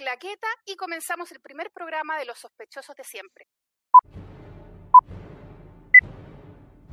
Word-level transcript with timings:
claqueta 0.00 0.46
y 0.64 0.76
comenzamos 0.76 1.30
el 1.30 1.40
primer 1.40 1.70
programa 1.72 2.18
de 2.18 2.24
Los 2.24 2.38
sospechosos 2.38 2.96
de 2.96 3.04
siempre. 3.04 3.46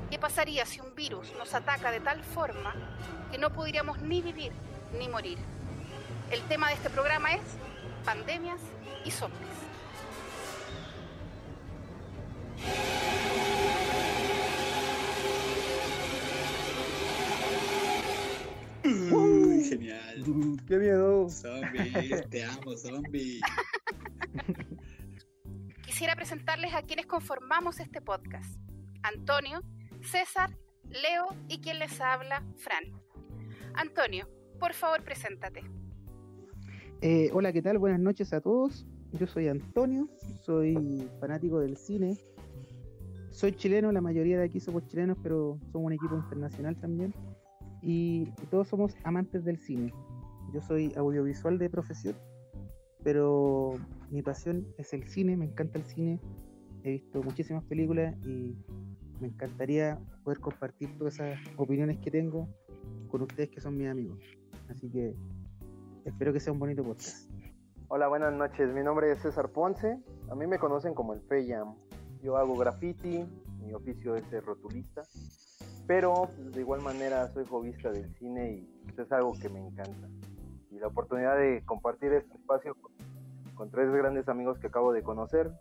¿Qué 0.10 0.20
pasaría 0.20 0.66
si 0.66 0.82
un 0.82 0.94
virus 0.94 1.32
nos 1.38 1.54
ataca 1.54 1.90
de 1.90 2.02
tal 2.02 2.22
forma 2.22 2.76
que 3.32 3.38
no 3.38 3.54
pudiéramos 3.54 4.00
ni 4.00 4.22
vivir 4.22 4.52
ni 5.00 5.08
morir? 5.08 5.38
El 6.32 6.46
tema 6.50 6.68
de 6.68 6.74
este 6.74 6.90
programa 6.90 7.32
es 7.32 7.44
pandemias 8.04 8.60
y 9.06 9.12
zombies. 9.12 9.58
¡Qué 20.68 20.78
miedo! 20.78 21.30
Zombie, 21.30 22.22
te 22.30 22.44
amo, 22.44 22.76
zombie. 22.76 23.40
Quisiera 25.86 26.16
presentarles 26.16 26.74
a 26.74 26.82
quienes 26.82 27.06
conformamos 27.06 27.80
este 27.80 28.02
podcast. 28.02 28.60
Antonio, 29.04 29.62
César, 30.02 30.58
Leo 30.90 31.28
y 31.48 31.62
quien 31.62 31.80
les 31.80 32.02
habla, 32.02 32.44
Fran. 32.58 32.84
Antonio, 33.76 34.28
por 34.60 34.74
favor, 34.74 35.02
preséntate. 35.04 35.62
Eh, 37.02 37.30
hola, 37.32 37.54
¿qué 37.54 37.62
tal? 37.62 37.78
Buenas 37.78 38.02
noches 38.02 38.34
a 38.34 38.42
todos. 38.42 38.86
Yo 39.14 39.28
soy 39.28 39.48
Antonio, 39.48 40.10
soy 40.42 41.10
fanático 41.22 41.60
del 41.60 41.78
cine. 41.78 42.18
Soy 43.32 43.54
chileno, 43.54 43.94
la 43.94 44.02
mayoría 44.02 44.40
de 44.40 44.46
aquí 44.46 44.60
somos 44.60 44.86
chilenos, 44.88 45.18
pero 45.24 45.58
somos 45.72 45.86
un 45.86 45.94
equipo 45.94 46.18
internacional 46.18 46.76
también. 46.76 47.14
Y 47.82 48.26
todos 48.52 48.68
somos 48.68 48.94
amantes 49.06 49.46
del 49.46 49.58
cine. 49.58 49.94
Yo 50.54 50.62
soy 50.62 50.94
audiovisual 50.96 51.58
de 51.58 51.70
profesión, 51.70 52.16
pero 53.04 53.74
mi 54.10 54.22
pasión 54.22 54.68
es 54.78 54.94
el 54.94 55.08
cine, 55.08 55.36
me 55.36 55.46
encanta 55.46 55.78
el 55.78 55.86
cine. 55.86 56.20
He 56.84 56.92
visto 56.92 57.22
muchísimas 57.22 57.64
películas 57.66 58.16
y 58.26 58.56
me 59.20 59.28
encantaría 59.28 60.00
poder 60.24 60.40
compartir 60.40 60.98
todas 60.98 61.16
esas 61.16 61.40
opiniones 61.58 61.98
que 61.98 62.12
tengo 62.12 62.48
con 63.10 63.22
ustedes 63.24 63.50
que 63.50 63.60
son 63.60 63.78
mis 63.78 63.88
amigos. 63.88 64.20
Así 64.70 64.90
que 64.90 65.16
espero 66.06 66.32
que 66.32 66.40
sea 66.40 66.54
un 66.54 66.60
bonito 66.60 66.84
podcast. 66.84 67.30
Hola, 67.90 68.08
buenas 68.08 68.34
noches. 68.34 68.74
Mi 68.74 68.84
nombre 68.84 69.12
es 69.12 69.22
César 69.22 69.50
Ponce. 69.52 69.98
A 70.30 70.36
mí 70.36 70.48
me 70.48 70.60
conocen 70.60 70.94
como 70.94 71.14
el 71.14 71.22
Feyam. 71.22 71.76
Yo 72.22 72.38
hago 72.38 72.56
graffiti, 72.56 73.26
mi 73.62 73.74
oficio 73.74 74.16
es 74.16 74.24
ser 74.26 74.44
rotulista, 74.44 75.04
pero 75.86 76.30
de 76.54 76.60
igual 76.60 76.82
manera 76.82 77.28
soy 77.28 77.46
hobbyista 77.46 77.92
del 77.92 78.14
cine 78.16 78.52
y 78.52 79.02
es 79.02 79.12
algo 79.12 79.34
que 79.40 79.50
me 79.50 79.60
encanta. 79.60 80.08
Y 80.72 80.80
la 80.80 80.88
oportunidad 80.88 81.38
de 81.38 81.64
compartir 81.66 82.14
este 82.14 82.36
espacio 82.36 82.76
con, 82.76 82.92
con 83.56 83.72
tres 83.72 83.92
grandes 83.92 84.28
amigos 84.28 84.60
que 84.60 84.68
acabo 84.68 84.92
de 84.94 85.04
conocer, 85.04 85.52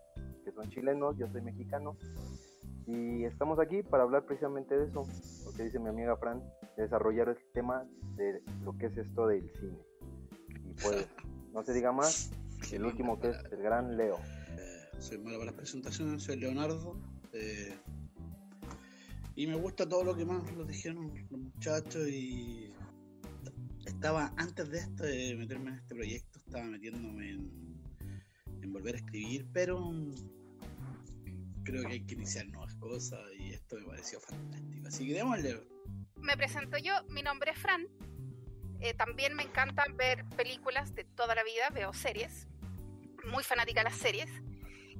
que 0.43 0.51
son 0.51 0.69
chilenos, 0.69 1.17
yo 1.17 1.27
soy 1.29 1.41
mexicano, 1.41 1.97
y 2.87 3.25
estamos 3.25 3.59
aquí 3.59 3.83
para 3.83 4.03
hablar 4.03 4.23
precisamente 4.25 4.77
de 4.77 4.85
eso, 4.85 5.05
lo 5.45 5.51
que 5.51 5.63
dice 5.63 5.77
mi 5.77 5.89
amiga 5.89 6.15
Fran, 6.15 6.41
de 6.77 6.83
desarrollar 6.83 7.27
el 7.27 7.37
tema 7.53 7.85
de 8.15 8.41
lo 8.63 8.77
que 8.77 8.85
es 8.85 8.97
esto 8.97 9.27
del 9.27 9.51
cine. 9.59 9.77
Y 10.63 10.73
pues, 10.81 11.05
no 11.53 11.63
se 11.63 11.73
diga 11.73 11.91
más, 11.91 12.31
el 12.71 12.85
último 12.85 13.19
que 13.19 13.29
es 13.29 13.37
el 13.51 13.61
gran 13.61 13.97
Leo. 13.97 14.15
Eh, 14.57 14.99
soy 14.99 15.17
malo 15.17 15.37
para 15.37 15.51
las 15.51 15.55
presentaciones, 15.55 16.23
soy 16.23 16.37
Leonardo. 16.37 16.97
eh, 17.33 17.77
y 19.35 19.45
me 19.45 19.55
gusta 19.55 19.87
todo 19.87 20.03
lo 20.03 20.15
que 20.15 20.25
más 20.25 20.51
lo 20.55 20.65
dijeron 20.65 21.13
los 21.29 21.39
muchachos 21.39 22.07
y 22.07 22.73
estaba 23.97 24.31
antes 24.37 24.69
de 24.69 24.77
esto 24.77 25.03
de 25.03 25.35
meterme 25.35 25.71
en 25.71 25.77
este 25.77 25.95
proyecto, 25.95 26.37
estaba 26.45 26.65
metiéndome 26.65 27.31
en, 27.31 28.71
volver 28.71 28.93
a 28.93 28.97
escribir, 28.99 29.47
pero 29.51 29.91
creo 31.63 31.81
que 31.81 31.93
hay 31.93 32.05
que 32.05 32.13
iniciar 32.13 32.45
nuevas 32.49 32.75
cosas 32.75 33.19
y 33.39 33.53
esto 33.53 33.75
me 33.77 33.87
pareció 33.87 34.19
fantástico. 34.19 34.87
Así 34.87 35.07
que 35.07 35.15
démosle. 35.15 35.63
Me 36.17 36.37
presento 36.37 36.77
yo, 36.77 36.93
mi 37.09 37.23
nombre 37.23 37.51
es 37.51 37.57
Fran. 37.57 37.87
Eh, 38.81 38.93
también 38.93 39.33
me 39.33 39.41
encanta 39.41 39.83
ver 39.95 40.25
películas 40.35 40.93
de 40.93 41.03
toda 41.03 41.33
la 41.33 41.43
vida, 41.43 41.71
veo 41.73 41.91
series, 41.91 42.47
muy 43.25 43.43
fanática 43.43 43.79
de 43.79 43.85
las 43.85 43.97
series. 43.97 44.29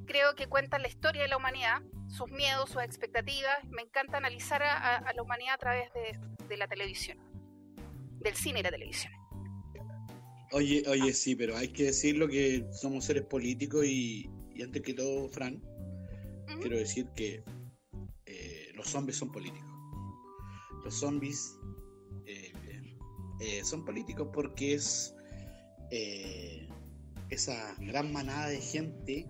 Creo 0.08 0.34
que 0.34 0.48
cuentan 0.48 0.82
la 0.82 0.88
historia 0.88 1.22
de 1.22 1.28
la 1.28 1.38
humanidad, 1.38 1.84
sus 2.08 2.32
miedos, 2.32 2.72
sus 2.72 2.82
expectativas. 2.82 3.64
Me 3.70 3.84
encanta 3.84 4.18
analizar 4.18 4.64
a, 4.64 5.14
la 5.14 5.22
humanidad 5.22 5.54
a 5.54 5.58
través 5.60 5.92
de 5.94 6.58
la 6.58 6.68
televisión, 6.68 7.20
del 8.28 8.36
cine 8.36 8.60
y 8.60 8.64
la 8.64 8.72
televisión. 8.72 9.14
Oye, 10.52 10.84
oye, 10.88 11.14
sí, 11.14 11.36
pero 11.36 11.58
hay 11.58 11.68
que 11.70 11.86
decirlo 11.86 12.28
que 12.28 12.66
somos 12.72 13.06
seres 13.06 13.24
políticos 13.24 13.86
y, 13.86 14.30
y 14.56 14.64
antes 14.64 14.82
que 14.82 14.94
todo, 14.94 15.28
Fran, 15.28 15.62
quiero 16.62 16.78
decir 16.78 17.08
que 17.16 17.44
eh, 18.26 18.72
los 18.74 18.88
zombies 18.88 19.18
son 19.18 19.32
políticos. 19.32 19.70
Los 20.84 20.96
zombies 20.96 21.58
eh, 22.26 22.54
eh, 23.42 23.64
son 23.64 23.84
políticos 23.84 24.30
porque 24.34 24.76
es 24.76 25.14
esa 27.30 27.76
gran 27.80 28.12
manada 28.12 28.50
de 28.50 28.60
gente 28.60 29.28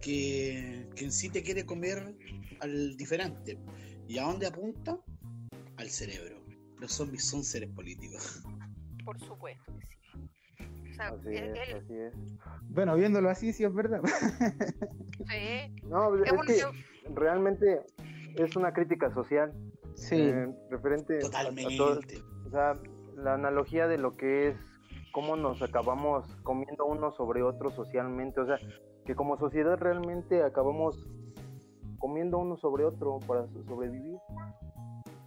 que, 0.00 0.88
que 0.94 1.04
en 1.04 1.12
sí 1.12 1.28
te 1.28 1.42
quiere 1.42 1.66
comer 1.66 2.16
al 2.60 2.96
diferente. 2.96 3.58
¿Y 4.08 4.18
a 4.18 4.22
dónde 4.22 4.46
apunta? 4.46 4.98
Al 5.76 5.90
cerebro. 5.90 6.35
Los 6.80 6.92
zombies 6.92 7.24
son 7.24 7.42
seres 7.44 7.70
políticos. 7.70 8.42
Por 9.04 9.18
supuesto 9.20 9.72
que 9.78 9.86
sí. 9.86 10.90
O 10.92 10.94
sea, 10.96 11.08
Así 11.08 11.28
el- 11.28 11.56
es, 11.56 11.68
el- 11.68 11.76
así 11.76 11.94
es. 11.94 12.14
Bueno, 12.70 12.96
viéndolo 12.96 13.30
así, 13.30 13.52
sí 13.52 13.64
es 13.64 13.72
verdad. 13.74 14.00
sí, 15.28 15.76
No, 15.84 16.14
es 16.16 16.30
es 16.32 16.32
un- 16.32 16.46
que 16.46 17.10
realmente 17.14 17.80
es 18.34 18.56
una 18.56 18.72
crítica 18.72 19.12
social 19.14 19.52
Sí, 19.94 20.16
eh, 20.18 20.54
referente 20.70 21.14
a- 21.14 21.18
a 21.18 21.20
todo- 21.22 22.00
Totalmente. 22.00 22.22
o 22.46 22.50
sea, 22.50 22.74
la 23.16 23.34
analogía 23.34 23.86
de 23.88 23.96
lo 23.98 24.16
que 24.16 24.48
es 24.48 24.56
cómo 25.12 25.36
nos 25.36 25.62
acabamos 25.62 26.26
comiendo 26.42 26.84
uno 26.84 27.12
sobre 27.12 27.42
otro 27.42 27.70
socialmente, 27.70 28.40
o 28.40 28.46
sea, 28.46 28.58
que 29.06 29.14
como 29.14 29.38
sociedad 29.38 29.78
realmente 29.78 30.42
acabamos 30.42 31.08
comiendo 31.98 32.36
uno 32.38 32.56
sobre 32.58 32.84
otro 32.84 33.20
para 33.26 33.46
so- 33.46 33.64
sobrevivir. 33.64 34.18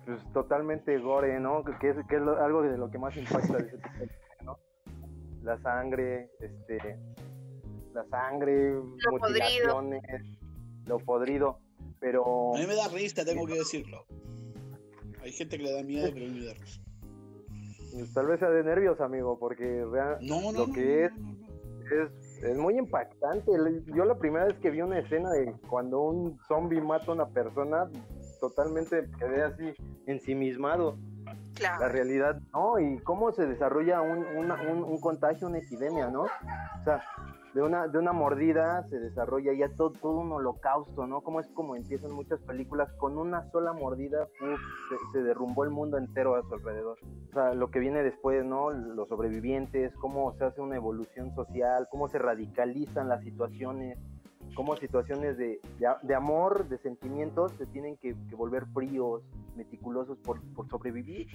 Pues 0.09 0.33
totalmente 0.33 0.97
gore, 0.97 1.39
¿no? 1.39 1.63
Que, 1.63 1.89
es, 1.89 1.97
que 2.07 2.15
es 2.15 2.21
lo- 2.21 2.43
algo 2.43 2.63
de 2.63 2.75
lo 2.79 2.89
que 2.89 2.97
más 2.97 3.15
impacta 3.15 3.57
de 3.57 3.67
ese 3.67 3.77
tipo 3.77 3.89
¿no? 4.43 4.57
La 5.43 5.55
sangre, 5.61 6.31
este, 6.39 6.97
la 7.93 8.03
sangre, 8.09 8.73
podrido. 8.73 9.11
mutilaciones, 9.11 10.01
lo 10.87 10.97
podrido, 10.97 11.59
pero 11.99 12.55
A 12.55 12.59
mí 12.59 12.65
me 12.65 12.73
da 12.75 12.87
risa, 12.87 13.23
tengo 13.23 13.45
que 13.45 13.53
decirlo. 13.59 14.03
Hay 15.21 15.31
gente 15.31 15.57
que 15.57 15.63
le 15.63 15.73
da 15.73 15.83
miedo, 15.83 16.09
pero 16.11 16.25
a 16.25 16.29
mí 16.29 16.39
me 16.39 16.45
da 16.47 16.53
risa. 16.55 16.81
pues, 17.93 18.13
tal 18.13 18.25
vez 18.25 18.39
sea 18.39 18.49
de 18.49 18.63
nervios, 18.63 18.99
amigo, 19.01 19.37
porque 19.37 19.85
real, 19.91 20.17
No, 20.21 20.41
no, 20.41 20.51
Lo 20.51 20.67
no, 20.67 20.73
que 20.73 20.81
no, 21.01 21.05
es- 21.05 21.17
no, 21.21 21.33
no. 21.33 21.49
Es, 21.89 22.43
es 22.43 22.55
muy 22.57 22.77
impactante. 22.77 23.51
Yo 23.95 24.05
la 24.05 24.15
primera 24.15 24.45
vez 24.45 24.57
que 24.59 24.69
vi 24.69 24.81
una 24.81 24.99
escena 24.99 25.31
de 25.31 25.53
cuando 25.69 25.99
un 26.01 26.39
zombie 26.47 26.79
mata 26.81 27.05
a 27.11 27.15
una 27.15 27.27
persona, 27.27 27.89
totalmente 28.39 29.09
quedé 29.19 29.43
así 29.43 29.73
ensimismado. 30.07 30.97
claro. 31.55 31.79
La 31.81 31.89
realidad, 31.89 32.41
¿no? 32.53 32.79
Y 32.79 32.97
cómo 32.99 33.31
se 33.31 33.45
desarrolla 33.45 34.01
un, 34.01 34.25
una- 34.37 34.61
un, 34.71 34.83
un 34.83 34.99
contagio, 34.99 35.47
una 35.47 35.59
epidemia, 35.59 36.09
¿no? 36.09 36.23
O 36.23 36.83
sea, 36.83 37.01
de 37.53 37.63
una, 37.63 37.87
de 37.87 37.97
una 37.97 38.13
mordida 38.13 38.83
se 38.89 38.99
desarrolla 38.99 39.51
ya 39.53 39.73
todo, 39.75 39.91
todo 39.91 40.19
un 40.19 40.31
holocausto, 40.31 41.07
¿no? 41.07 41.21
Como 41.21 41.39
es 41.39 41.47
como 41.49 41.75
empiezan 41.75 42.11
muchas 42.11 42.39
películas, 42.41 42.91
con 42.99 43.17
una 43.17 43.49
sola 43.51 43.73
mordida 43.73 44.23
uf, 44.41 44.59
se, 44.89 45.11
se 45.19 45.23
derrumbó 45.23 45.63
el 45.63 45.71
mundo 45.71 45.97
entero 45.97 46.35
a 46.35 46.43
su 46.43 46.53
alrededor. 46.53 46.97
O 47.29 47.33
sea, 47.33 47.53
lo 47.55 47.69
que 47.71 47.79
viene 47.79 48.03
después, 48.03 48.45
¿no? 48.45 48.69
Los 48.71 49.09
sobrevivientes, 49.09 49.93
cómo 49.95 50.31
se 50.37 50.45
hace 50.45 50.61
una 50.61 50.75
evolución 50.75 51.33
social, 51.35 51.87
cómo 51.91 52.07
se 52.07 52.19
radicalizan 52.19 53.09
las 53.09 53.21
situaciones, 53.23 53.97
cómo 54.59 54.75
situaciones 54.75 55.37
de, 55.37 55.61
de, 55.79 55.87
de 56.03 56.15
amor, 56.15 56.67
de 56.67 56.77
sentimientos, 56.79 57.53
se 57.57 57.65
tienen 57.67 57.95
que, 57.95 58.13
que 58.29 58.35
volver 58.35 58.65
fríos, 58.73 59.23
meticulosos 59.55 60.17
por, 60.17 60.41
por 60.53 60.67
sobrevivir. 60.67 61.29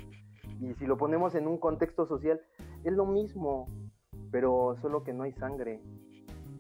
Y 0.61 0.75
si 0.75 0.85
lo 0.85 0.99
ponemos 0.99 1.35
en 1.35 1.49
un 1.49 1.57
contexto 1.57 2.07
social, 2.07 2.39
es 2.85 2.93
lo 2.93 3.07
mismo, 3.07 3.67
pero 4.31 4.77
solo 4.83 5.03
que 5.05 5.15
no 5.15 5.23
hay 5.23 5.33
sangre. 5.33 5.81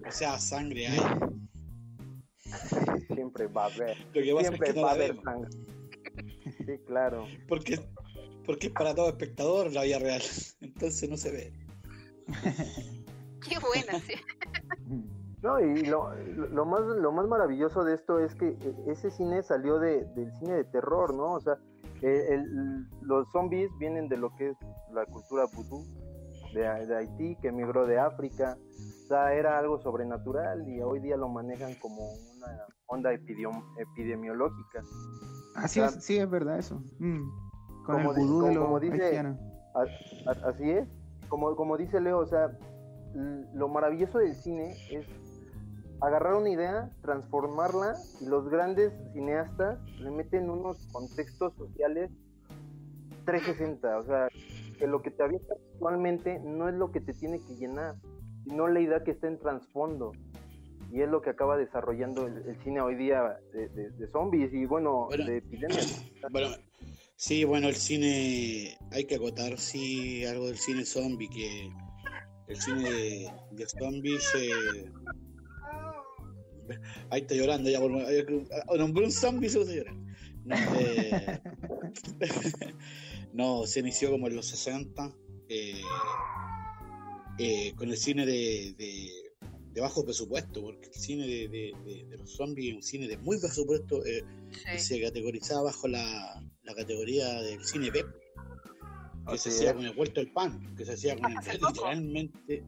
O 0.09 0.11
sea, 0.11 0.39
sangre 0.39 0.87
hay. 0.87 1.01
Siempre 3.15 3.47
va 3.47 3.65
a 3.65 3.67
haber, 3.67 3.99
siempre 4.15 4.73
no 4.73 4.83
va 4.85 4.93
a 4.93 4.95
haber 4.95 5.21
sangre. 5.23 5.51
Sí, 6.65 6.79
claro. 6.87 7.27
Porque, 7.47 7.79
porque 8.47 8.69
es 8.69 8.73
para 8.73 8.95
todo 8.95 9.11
espectador 9.11 9.71
la 9.71 9.83
vida 9.83 9.99
real. 9.99 10.23
Entonces 10.63 11.11
no 11.11 11.19
se 11.19 11.31
ve. 11.31 11.53
Qué 13.47 13.59
buena, 13.59 14.01
sí. 14.01 14.15
No, 15.45 15.61
y 15.61 15.85
lo, 15.85 16.09
lo 16.51 16.65
más, 16.65 16.81
lo 16.81 17.13
más 17.13 17.27
maravilloso 17.29 17.85
de 17.85 17.95
esto 17.95 18.19
es 18.19 18.35
que 18.35 18.49
eh, 18.49 18.75
ese 18.87 19.11
cine 19.11 19.43
salió 19.43 19.79
de, 19.79 20.07
del 20.15 20.33
cine 20.39 20.55
de 20.55 20.65
terror, 20.65 21.13
¿no? 21.13 21.33
O 21.35 21.41
sea, 21.41 21.59
eh, 22.01 22.29
el- 22.31 22.89
los 23.03 23.31
zombies 23.31 23.71
vienen 23.79 24.09
de 24.09 24.17
lo 24.17 24.35
que 24.37 24.49
es 24.51 24.57
la 24.93 25.05
cultura 25.05 25.45
vudú, 25.55 25.85
de, 26.55 26.63
de 26.87 26.97
Haití, 26.97 27.37
que 27.43 27.49
emigró 27.49 27.87
de 27.87 27.99
África. 27.99 28.57
O 29.05 29.07
sea, 29.09 29.35
era 29.35 29.59
algo 29.59 29.79
sobrenatural 29.79 30.67
y 30.67 30.81
hoy 30.81 31.01
día 31.01 31.19
lo 31.19 31.29
manejan 31.29 31.75
como 31.75 32.09
una 32.39 32.65
onda 32.87 33.13
epidemiológica. 33.13 33.83
epidemiológica. 33.83 34.81
Así 35.57 35.81
O 35.81 35.85
es, 35.85 36.03
sí, 36.03 36.17
es 36.17 36.31
verdad 36.31 36.59
eso. 36.59 36.81
Mm. 36.99 37.21
Con 37.85 37.97
como 37.97 38.13
el 38.13 38.17
vudú 38.17 38.35
de 38.39 38.41
como- 38.47 38.55
los 38.55 38.65
como 38.65 38.81
dice- 38.81 39.05
haitianos. 39.05 39.39
A- 39.75 40.31
a- 40.31 40.49
Así 40.49 40.71
es. 40.71 40.89
Como, 41.29 41.55
como 41.55 41.77
dice 41.77 42.01
Leo, 42.01 42.19
o 42.21 42.27
sea, 42.27 42.57
lo 43.53 43.69
maravilloso 43.69 44.19
del 44.19 44.35
cine 44.35 44.75
es 44.91 45.07
agarrar 46.01 46.35
una 46.35 46.51
idea, 46.51 46.91
transformarla 47.03 48.03
y 48.21 48.27
los 48.27 48.49
grandes 48.49 48.93
cineastas 49.13 49.79
le 50.01 50.11
meten 50.11 50.51
unos 50.51 50.77
contextos 50.93 51.55
sociales 51.57 52.11
360, 53.25 53.99
o 53.99 54.05
sea, 54.05 54.29
que 54.79 54.87
lo 54.87 55.01
que 55.03 55.11
te 55.11 55.23
avienta 55.23 55.55
actualmente 55.73 56.39
no 56.41 56.69
es 56.69 56.75
lo 56.75 56.91
que 56.93 57.01
te 57.01 57.15
tiene 57.15 57.39
que 57.41 57.55
llenar, 57.57 57.95
sino 58.45 58.69
la 58.69 58.81
idea 58.81 59.03
que 59.03 59.13
está 59.13 59.29
en 59.29 59.39
trasfondo. 59.39 60.13
Y 60.93 61.01
es 61.01 61.09
lo 61.09 61.23
que 61.23 61.31
acaba 61.31 61.57
desarrollando 61.57 62.27
el, 62.27 62.37
el 62.47 62.57
cine 62.63 62.81
hoy 62.81 62.95
día 62.97 63.41
de, 63.53 63.69
de- 63.71 63.91
de 63.91 64.07
zombies 64.09 64.53
y 64.53 64.67
bueno, 64.67 65.07
Bueno. 65.07 65.25
de 65.25 65.39
epidemias. 65.39 66.05
Bueno, 66.31 66.49
sí, 67.17 67.45
bueno, 67.45 67.69
el 67.69 67.75
cine, 67.77 68.77
hay 68.93 69.05
que 69.07 69.17
acotar, 69.17 69.57
sí, 69.59 70.25
algo 70.27 70.47
del 70.49 70.59
cine 70.59 70.85
zombie, 70.85 71.29
que 71.31 71.71
el 72.47 72.57
cine 72.57 72.83
de, 72.91 73.33
de 73.53 73.67
zombies, 73.67 74.31
eh, 74.37 74.93
ahí 77.11 77.21
está 77.23 77.35
llorando, 77.35 77.71
ya, 77.71 77.81
por, 77.81 77.93
ah, 77.93 78.77
nombré 78.77 79.05
un 79.05 79.13
zombie 79.13 79.47
y 79.47 79.51
se 79.51 79.59
puso 79.59 79.71
a 79.71 79.75
llorar. 79.75 79.95
No, 80.45 80.57
eh, 80.79 81.41
no, 83.33 83.67
se 83.67 83.81
inició 83.81 84.11
como 84.11 84.27
en 84.29 84.37
los 84.37 84.47
60, 84.47 85.15
eh, 85.49 85.81
eh, 87.39 87.73
con 87.77 87.89
el 87.91 87.97
cine 87.97 88.27
de, 88.27 88.75
de, 88.79 89.11
de 89.73 89.81
bajo 89.81 90.05
presupuesto, 90.05 90.63
porque 90.63 90.87
el 90.89 90.95
cine 90.95 91.27
de, 91.27 91.49
de- 91.49 91.73
de- 91.85 92.05
de 92.09 92.17
los 92.19 92.31
zombies 92.37 92.71
es 92.71 92.75
un 92.77 92.83
cine 92.83 93.09
de 93.09 93.17
muy 93.19 93.37
bajo 93.37 93.47
presupuesto, 93.49 94.05
eh, 94.07 94.25
que 94.51 94.79
Sí. 94.79 94.97
se 94.97 95.01
categorizaba 95.03 95.63
bajo 95.65 95.89
la, 95.89 96.43
la 96.63 96.75
categoría 96.75 97.43
del 97.43 97.65
cine 97.65 97.91
B, 97.91 98.05
que 98.05 99.35
Así 99.35 99.51
se 99.51 99.57
hacía 99.57 99.75
con 99.75 99.85
el 99.87 99.95
vuelto 99.95 100.21
del 100.21 100.31
pan, 100.33 100.75
que 100.77 100.85
se 100.85 100.93
hacía 100.93 101.17
con 101.17 101.31
el, 101.33 101.39
hace 101.39 101.59
poco. 101.59 101.73
literalmente 101.73 102.65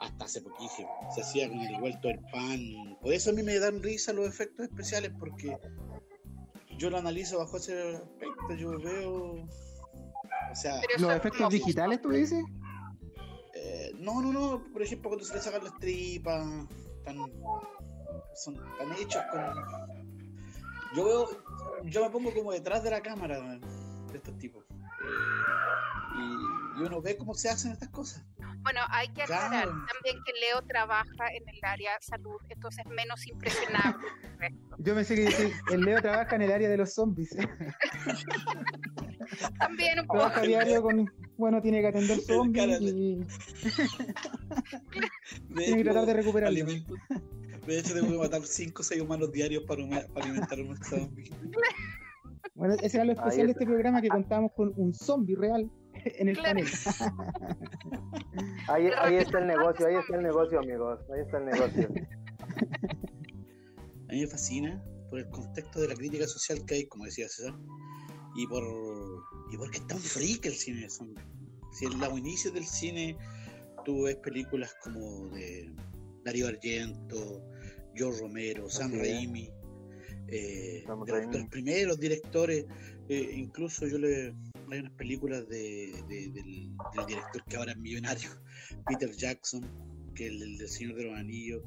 hasta 0.00 0.24
hace 0.24 0.40
poquísimo, 0.42 0.88
se 1.14 1.22
hacía 1.22 1.48
con 1.48 1.58
el 1.60 1.80
vuelto 1.80 2.08
del 2.08 2.20
pan. 2.32 2.60
Por 3.00 3.12
eso 3.12 3.30
a 3.30 3.32
mí 3.32 3.42
me 3.42 3.58
dan 3.58 3.82
risa 3.82 4.12
los 4.12 4.26
efectos 4.26 4.66
especiales, 4.66 5.12
porque 5.18 5.56
yo 6.78 6.90
lo 6.90 6.98
analizo 6.98 7.38
bajo 7.38 7.56
ese 7.56 7.96
aspecto, 7.96 8.54
yo 8.58 8.78
veo, 8.78 9.44
o 9.44 10.54
sea, 10.54 10.80
¿Los 10.98 11.12
efectos 11.14 11.50
digitales, 11.50 12.00
tú 12.02 12.10
dices? 12.10 12.44
eh, 13.54 13.92
no, 13.98 14.20
no, 14.20 14.32
no, 14.32 14.62
por 14.72 14.82
ejemplo, 14.82 15.08
cuando 15.10 15.24
se 15.24 15.34
le 15.34 15.40
sacan 15.40 15.64
las 15.64 15.76
tripas, 15.78 16.46
tan, 17.04 17.16
son 18.34 18.56
tan 18.78 18.92
hechos 19.00 19.22
con... 19.30 19.40
Yo 20.94 21.04
veo, 21.04 21.28
yo 21.84 22.04
me 22.04 22.10
pongo 22.10 22.32
como 22.34 22.52
detrás 22.52 22.82
de 22.82 22.90
la 22.90 23.00
cámara 23.00 23.40
de 23.40 24.16
estos 24.16 24.36
tipos. 24.38 24.64
eh, 24.70 26.18
y, 26.18 26.80
y 26.80 26.86
uno 26.86 27.00
ve 27.02 27.16
cómo 27.16 27.34
se 27.34 27.48
hacen 27.48 27.72
estas 27.72 27.88
cosas. 27.90 28.24
Bueno, 28.66 28.80
hay 28.90 29.06
que 29.10 29.22
aclarar 29.22 29.48
Claro. 29.50 29.70
también 29.70 30.16
que 30.24 30.32
Leo 30.40 30.60
trabaja 30.66 31.28
en 31.32 31.48
el 31.48 31.60
área 31.62 31.92
salud, 32.00 32.40
entonces 32.48 32.84
es 32.84 32.92
menos 32.92 33.24
impresionable. 33.28 34.04
que 34.20 34.26
el 34.26 34.38
resto. 34.40 34.76
Yo 34.78 34.94
pensé 34.96 35.14
que 35.14 35.30
sí, 35.30 35.52
el 35.72 35.82
Leo 35.82 36.00
trabaja 36.02 36.34
en 36.34 36.42
el 36.42 36.50
área 36.50 36.68
de 36.68 36.76
los 36.76 36.92
zombies. 36.92 37.30
También 39.58 40.00
un 40.00 40.06
poco. 40.06 40.18
trabaja 40.18 40.42
diario 40.42 40.82
con. 40.82 41.10
Bueno, 41.36 41.60
tiene 41.62 41.80
que 41.80 41.86
atender 41.88 42.18
zombies 42.20 42.80
y 42.80 43.16
De 45.48 45.64
tiene 45.64 45.76
que 45.78 45.84
tratar 45.84 46.06
de 46.06 46.14
recuperarlos. 46.14 46.60
alimento. 46.62 46.94
De 47.66 47.78
hecho, 47.78 47.94
tengo 47.94 48.12
que 48.12 48.18
matar 48.18 48.42
5 48.42 48.80
o 48.80 48.84
6 48.84 49.00
humanos 49.02 49.32
diarios 49.32 49.64
para, 49.64 49.82
para 50.08 50.26
alimentar 50.26 50.58
a 50.58 50.62
un 50.62 50.76
zombie. 50.82 51.30
Bueno, 52.54 52.74
ese 52.82 52.96
era 52.96 53.04
lo 53.04 53.12
especial 53.12 53.46
de 53.48 53.52
este 53.52 53.66
programa 53.66 54.00
que 54.00 54.08
contábamos 54.08 54.52
con 54.56 54.72
un 54.76 54.94
zombie 54.94 55.36
real 55.36 55.70
en 56.18 56.28
el 56.28 56.36
Claro. 56.38 56.60
panel. 56.60 56.66
Ahí, 58.68 58.90
ahí 58.98 59.16
está 59.16 59.38
el 59.38 59.46
negocio, 59.46 59.86
ahí 59.86 59.92
¿cuántos 59.94 60.04
está 60.04 60.16
el 60.16 60.22
negocio, 60.22 60.58
amigos. 60.60 61.00
Ahí 61.14 61.20
está 61.20 61.38
el 61.38 61.44
negocio. 61.46 61.88
A 64.08 64.12
mí 64.12 64.20
me 64.20 64.26
fascina 64.28 64.82
por 65.10 65.18
el 65.18 65.28
contexto 65.30 65.80
de 65.80 65.88
la 65.88 65.94
crítica 65.94 66.26
social 66.26 66.64
que 66.64 66.74
hay, 66.76 66.86
como 66.86 67.04
decía 67.06 67.28
César, 67.28 67.54
y 68.36 68.46
por 68.46 68.62
y 69.52 69.56
porque 69.56 69.78
es 69.78 69.86
tan 69.86 69.98
freak 69.98 70.46
el 70.46 70.54
cine 70.54 70.82
de 70.82 70.90
zombies. 70.90 71.24
Si 71.72 71.86
en 71.86 71.98
los 71.98 72.18
inicios 72.18 72.54
del 72.54 72.64
cine 72.66 73.16
tú 73.84 74.02
ves 74.04 74.16
películas 74.16 74.74
como 74.82 75.28
de 75.30 75.70
Darío 76.24 76.48
Argento, 76.48 77.42
George 77.94 78.20
Romero, 78.20 78.68
Sam 78.70 78.88
Así. 78.92 78.98
Raimi, 78.98 79.50
eh, 80.28 80.82
Sam 80.86 81.04
de 81.04 81.12
los- 81.12 81.20
de 81.20 81.26
Raimi. 81.26 81.38
los 81.38 81.48
primeros 81.48 81.98
directores, 82.00 82.64
eh, 83.08 83.30
incluso 83.34 83.86
yo 83.86 83.98
le 83.98 84.34
hay 84.74 84.80
unas 84.80 84.92
películas 84.92 85.48
de, 85.48 85.92
de- 86.08 86.28
del, 86.30 86.70
del 86.94 87.06
director 87.06 87.44
que 87.48 87.56
ahora 87.56 87.72
es 87.72 87.78
millonario, 87.78 88.30
Peter 88.86 89.10
Jackson, 89.12 89.62
que 90.14 90.26
es 90.26 90.32
el, 90.32 90.58
del 90.58 90.68
Señor 90.68 90.96
de 90.96 91.04
los 91.04 91.18
Anillos, 91.18 91.62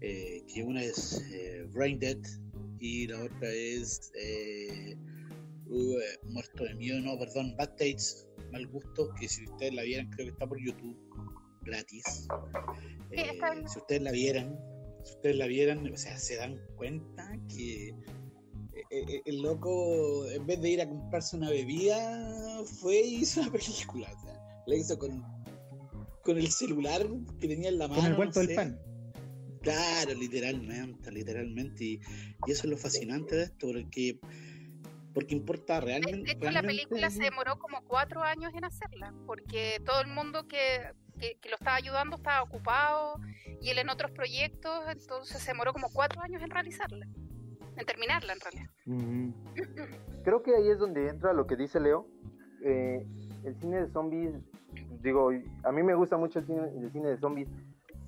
eh, 0.00 0.42
que 0.52 0.62
una 0.62 0.82
es 0.82 1.22
eh, 1.32 1.66
Brain 1.72 1.98
Dead 1.98 2.18
y 2.78 3.06
la 3.06 3.24
otra 3.24 3.48
es 3.50 4.12
eh, 4.20 4.96
uh, 5.66 5.98
eh, 5.98 6.18
Muerto 6.28 6.64
de 6.64 6.74
Miedo, 6.74 7.00
no, 7.00 7.18
perdón, 7.18 7.54
Bad 7.56 7.70
Taste, 7.76 8.28
Mal 8.52 8.66
Gusto, 8.66 9.08
que 9.18 9.28
si 9.28 9.44
ustedes 9.44 9.74
la 9.74 9.82
vieran, 9.82 10.10
creo 10.10 10.26
que 10.26 10.32
está 10.32 10.46
por 10.46 10.58
YouTube, 10.60 10.96
gratis. 11.62 12.26
Si 13.68 13.78
ustedes 13.78 14.02
la 14.02 14.10
vieran, 14.12 14.58
si 15.04 15.12
ustedes 15.14 15.36
la 15.36 15.46
vieran, 15.46 15.92
o 15.92 15.96
sea, 15.96 16.18
se 16.18 16.36
dan 16.36 16.60
cuenta 16.76 17.30
que 17.48 17.94
eh, 19.00 19.22
el 19.24 19.42
loco, 19.42 20.28
en 20.30 20.46
vez 20.46 20.60
de 20.60 20.70
ir 20.70 20.80
a 20.80 20.88
comprarse 20.88 21.36
una 21.36 21.50
bebida, 21.50 22.62
fue 22.80 23.00
y 23.00 23.16
hizo 23.16 23.40
una 23.40 23.52
película. 23.52 24.08
O 24.16 24.20
sea, 24.20 24.62
la 24.66 24.76
hizo 24.76 24.98
con, 24.98 25.22
con 26.22 26.38
el 26.38 26.50
celular 26.50 27.06
que 27.40 27.48
tenía 27.48 27.68
en 27.68 27.78
la 27.78 27.88
mano. 27.88 28.00
Con 28.00 28.06
el 28.06 28.12
no 28.12 28.16
vuelto 28.16 28.40
del 28.40 28.48
sé. 28.48 28.54
pan. 28.54 28.80
Claro, 29.62 30.14
literalmente, 30.14 31.10
literalmente. 31.10 31.84
Y, 31.84 32.00
y 32.46 32.50
eso 32.52 32.64
es 32.64 32.70
lo 32.70 32.76
fascinante 32.76 33.34
de 33.34 33.44
esto, 33.44 33.68
porque, 33.68 34.18
porque 35.14 35.34
importa 35.34 35.80
realmente. 35.80 36.34
de 36.34 36.38
hecho, 36.38 36.50
la 36.50 36.62
película 36.62 37.10
se 37.10 37.22
demoró 37.22 37.58
como 37.58 37.82
cuatro 37.84 38.22
años 38.22 38.52
en 38.54 38.64
hacerla, 38.64 39.14
porque 39.26 39.80
todo 39.86 40.02
el 40.02 40.08
mundo 40.08 40.46
que, 40.46 40.92
que, 41.18 41.38
que 41.40 41.48
lo 41.48 41.56
estaba 41.56 41.76
ayudando 41.76 42.16
estaba 42.16 42.42
ocupado 42.42 43.18
y 43.62 43.70
él 43.70 43.78
en 43.78 43.88
otros 43.88 44.10
proyectos, 44.10 44.84
entonces 44.90 45.40
se 45.40 45.52
demoró 45.52 45.72
como 45.72 45.88
cuatro 45.90 46.20
años 46.20 46.42
en 46.42 46.50
realizarla, 46.50 47.08
en 47.76 47.86
terminarla 47.86 48.32
en 48.34 48.40
realidad. 48.40 48.70
Creo 50.24 50.42
que 50.42 50.54
ahí 50.54 50.68
es 50.68 50.78
donde 50.78 51.08
entra 51.08 51.32
lo 51.32 51.46
que 51.46 51.56
dice 51.56 51.80
Leo. 51.80 52.06
Eh, 52.62 53.06
el 53.44 53.54
cine 53.56 53.82
de 53.82 53.88
zombies, 53.92 54.34
digo, 55.02 55.30
a 55.64 55.72
mí 55.72 55.82
me 55.82 55.94
gusta 55.94 56.16
mucho 56.16 56.38
el 56.38 56.46
cine, 56.46 56.62
el 56.78 56.90
cine 56.92 57.08
de 57.08 57.18
zombies 57.18 57.48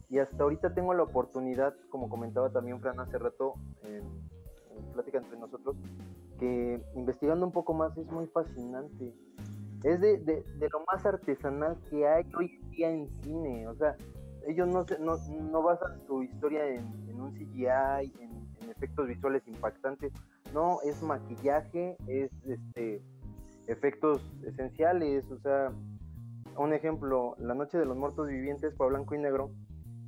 y 0.09 0.19
hasta 0.19 0.43
ahorita 0.45 0.73
tengo 0.73 0.95
la 0.95 1.03
oportunidad, 1.03 1.75
como 1.91 2.09
comentaba 2.09 2.49
también 2.51 2.81
Fran 2.81 2.99
hace 3.01 3.19
rato 3.19 3.55
en, 3.83 4.03
en 4.77 4.93
plática 4.95 5.19
entre 5.19 5.37
nosotros, 5.39 5.77
que 6.39 6.81
investigando 6.95 7.45
un 7.45 7.53
poco 7.53 7.75
más 7.75 7.97
es 7.99 8.07
muy 8.11 8.27
fascinante. 8.29 9.13
Es 9.85 10.01
de, 10.01 10.17
de, 10.19 10.43
de 10.43 10.69
lo 10.71 10.85
más 10.91 11.05
artesanal 11.05 11.77
que 11.91 12.07
hay 12.09 12.25
hoy 12.39 12.59
en 12.63 12.71
día 12.71 12.91
en 12.91 13.09
cine. 13.23 13.69
O 13.69 13.75
sea, 13.75 13.95
ellos 14.47 14.67
no, 14.69 14.85
se- 14.87 14.99
no, 14.99 15.17
no 15.51 15.63
basan 15.63 16.01
su 16.07 16.23
historia 16.23 16.67
en, 16.67 16.87
en 17.11 17.21
un 17.21 17.33
CGI, 17.33 18.13
en, 18.21 18.46
efectos 18.71 19.07
visuales 19.09 19.43
impactantes. 19.47 20.13
No, 20.55 20.79
es 20.85 21.03
maquillaje, 21.03 21.97
es 22.07 22.31
este 22.47 23.03
efectos 23.67 24.23
esenciales. 24.47 25.25
O 25.31 25.39
sea, 25.41 25.73
un 26.57 26.73
ejemplo, 26.73 27.35
La 27.39 27.55
Noche 27.55 27.79
de 27.79 27.85
los 27.85 27.97
Muertos 27.97 28.29
Vivientes 28.29 28.75
fue 28.77 28.87
a 28.87 28.91
blanco 28.91 29.15
y 29.15 29.19
negro 29.19 29.51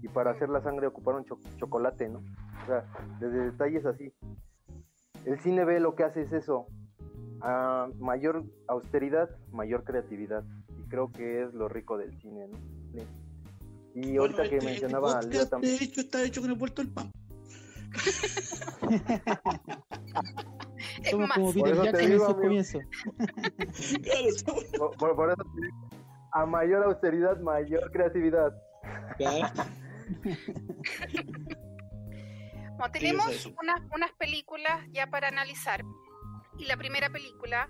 y 0.00 0.09
para 0.09 0.31
hacer 0.31 0.49
la 0.49 0.62
sangre 0.62 0.87
ocuparon 0.87 1.25
cho- 1.25 1.41
chocolate, 1.59 2.09
¿no? 2.09 2.19
O 2.62 2.67
sea, 2.67 2.85
desde 3.21 3.50
detalles 3.50 3.85
así. 3.87 4.12
El 5.25 5.38
cine 5.41 5.65
B 5.65 5.81
lo 5.81 5.95
que 5.97 6.05
hace 6.05 6.23
es 6.23 6.33
eso, 6.33 6.67
a 7.41 7.88
mayor 7.99 8.45
austeridad, 8.69 9.29
mayor 9.53 9.85
creatividad. 9.85 10.45
Y 10.79 10.88
creo 10.88 11.11
que 11.12 11.43
es 11.43 11.53
lo 11.55 11.69
rico 11.69 11.99
del 11.99 12.17
cine, 12.21 12.47
¿no? 12.49 12.59
Y 13.95 14.00
Bueno, 14.17 14.21
ahorita 14.23 14.49
que 14.49 14.57
este- 14.59 14.67
mencionaba 14.67 15.09
este 15.21 15.27
podcast, 15.27 15.50
también. 15.50 15.79
De 15.79 15.85
hecho, 15.85 16.00
está 16.00 16.23
hecho 16.23 16.41
con 16.41 16.50
el 16.50 16.57
vuelto 16.57 16.83
del 16.83 16.93
pan. 16.93 17.11
Es 21.02 21.11
Somos 21.11 21.28
más, 21.28 21.38
como 21.38 21.52
Por 21.52 21.62
Peter 21.64 21.76
Jackson 21.85 22.00
en 22.04 22.11
digo, 22.11 22.18
sus 22.21 22.28
amigo. 22.35 22.42
comienzos. 22.42 22.83
Claro, 24.02 24.28
estamos- 24.28 24.64
Por, 24.78 24.97
por- 24.97 25.16
por 25.16 25.30
eso 25.30 25.42
te 25.54 25.61
digo, 25.62 25.90
a 26.33 26.47
mayor 26.47 26.85
austeridad, 26.85 27.38
mayor 27.40 27.90
creatividad. 27.92 28.52
Bueno, 32.76 32.92
tenemos 32.92 33.47
unas, 33.61 33.80
unas 33.95 34.12
películas 34.18 34.80
ya 34.92 35.07
para 35.09 35.28
analizar. 35.28 35.85
Y 36.59 36.64
la 36.66 36.76
primera 36.76 37.11
película 37.11 37.68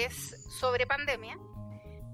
es 0.00 0.14
sobre 0.60 0.86
pandemia, 0.86 1.36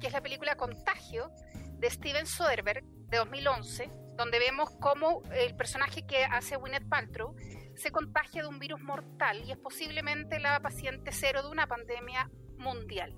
que 0.01 0.07
es 0.09 0.13
la 0.13 0.21
película 0.23 0.57
Contagio, 0.57 1.31
de 1.79 1.91
Steven 1.91 2.27
Soderbergh 2.27 2.85
de 2.85 3.17
2011, 3.19 3.91
donde 4.17 4.39
vemos 4.39 4.71
cómo 4.81 5.23
el 5.33 5.55
personaje 5.57 6.07
que 6.07 6.25
hace 6.25 6.57
Gwyneth 6.57 6.89
Paltrow 6.89 7.37
se 7.75 7.91
contagia 7.91 8.43
de 8.43 8.49
un 8.49 8.59
virus 8.59 8.81
mortal 8.81 9.43
y 9.45 9.53
es 9.53 9.59
posiblemente 9.59 10.41
la 10.41 10.61
paciente 10.61 11.13
cero 11.13 11.43
de 11.43 11.49
una 11.49 11.67
pandemia 11.67 12.31
mundial. 12.57 13.15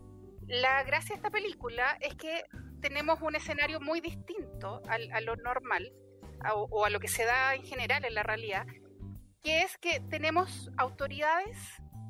La 0.46 0.82
gracia 0.82 1.14
de 1.14 1.16
esta 1.16 1.30
película 1.30 1.96
es 2.00 2.14
que 2.16 2.44
tenemos 2.80 3.20
un 3.20 3.36
escenario 3.36 3.80
muy 3.80 4.00
distinto 4.00 4.82
a 4.88 5.20
lo 5.20 5.36
normal 5.36 5.92
o 6.52 6.84
a 6.84 6.90
lo 6.90 7.00
que 7.00 7.08
se 7.08 7.24
da 7.24 7.54
en 7.54 7.64
general 7.64 8.04
en 8.04 8.14
la 8.14 8.22
realidad, 8.22 8.66
que 9.42 9.62
es 9.62 9.76
que 9.78 10.00
tenemos 10.08 10.70
autoridades, 10.76 11.56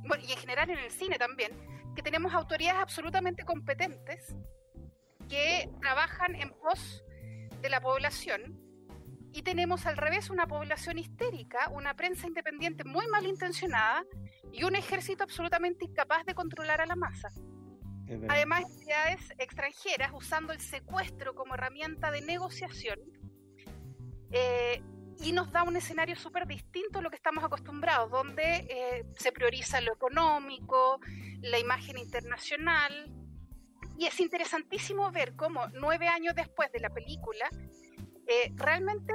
bueno, 0.07 0.23
y 0.27 0.33
en 0.33 0.39
general 0.39 0.71
en 0.71 0.79
el 0.79 0.91
cine 0.91 1.19
también, 1.19 1.53
que 1.95 2.03
tenemos 2.03 2.33
autoridades 2.33 2.81
absolutamente 2.81 3.45
competentes 3.45 4.35
que 5.29 5.69
trabajan 5.81 6.35
en 6.35 6.51
pos 6.51 7.05
de 7.61 7.69
la 7.69 7.81
población 7.81 8.68
y 9.33 9.43
tenemos 9.43 9.87
al 9.87 9.97
revés 9.97 10.31
una 10.31 10.47
población 10.47 10.99
histérica, 10.99 11.69
una 11.71 11.95
prensa 11.95 12.27
independiente 12.27 12.85
muy 12.85 13.07
malintencionada 13.09 14.05
y 14.53 14.65
un 14.65 14.75
ejército 14.75 15.25
absolutamente 15.25 15.85
incapaz 15.85 16.25
de 16.25 16.35
controlar 16.35 16.81
a 16.81 16.87
la 16.87 16.97
masa. 16.97 17.29
Además, 18.29 18.65
entidades 18.71 19.21
extranjeras 19.39 20.13
usando 20.15 20.55
el 20.55 20.61
secuestro 20.61 21.35
como 21.35 21.55
herramienta 21.55 22.11
de 22.11 22.23
negociación 22.23 22.99
eh, 24.31 24.83
y 25.21 25.33
nos 25.33 25.53
da 25.53 25.63
un 25.63 25.77
escenario 25.77 26.17
súper 26.17 26.47
distinto 26.47 27.01
a 27.01 27.03
lo 27.03 27.11
que 27.11 27.17
estamos 27.17 27.45
acostumbrados, 27.45 28.11
donde 28.11 28.67
eh, 28.71 29.05
se 29.19 29.33
prioriza 29.33 29.81
lo 29.83 29.93
económico, 29.93 31.01
la 31.43 31.59
imagen 31.59 31.99
internacional. 31.99 33.13
Y 33.99 34.07
es 34.07 34.21
interesantísimo 34.21 35.11
ver 35.11 35.35
cómo 35.35 35.67
nueve 35.75 36.09
años 36.09 36.35
después 36.35 36.71
de 36.73 36.81
la 36.81 36.91
película, 36.91 37.51
eh, 38.29 38.53
realmente, 38.55 39.13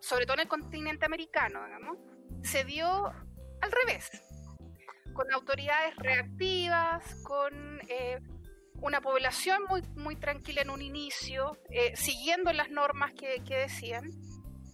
sobre 0.00 0.26
todo 0.26 0.34
en 0.34 0.40
el 0.40 0.48
continente 0.48 1.06
americano, 1.06 1.64
digamos, 1.64 1.98
se 2.42 2.64
dio 2.64 3.06
al 3.60 3.72
revés, 3.72 4.10
con 5.14 5.32
autoridades 5.32 5.96
reactivas, 5.96 7.14
con 7.24 7.80
eh, 7.88 8.20
una 8.82 9.00
población 9.00 9.62
muy, 9.68 9.82
muy 9.96 10.16
tranquila 10.16 10.62
en 10.62 10.70
un 10.70 10.82
inicio, 10.82 11.58
siguiendo 11.94 12.52
las 12.52 12.70
normas 12.70 13.12
que, 13.14 13.42
que 13.44 13.56
decían, 13.56 14.10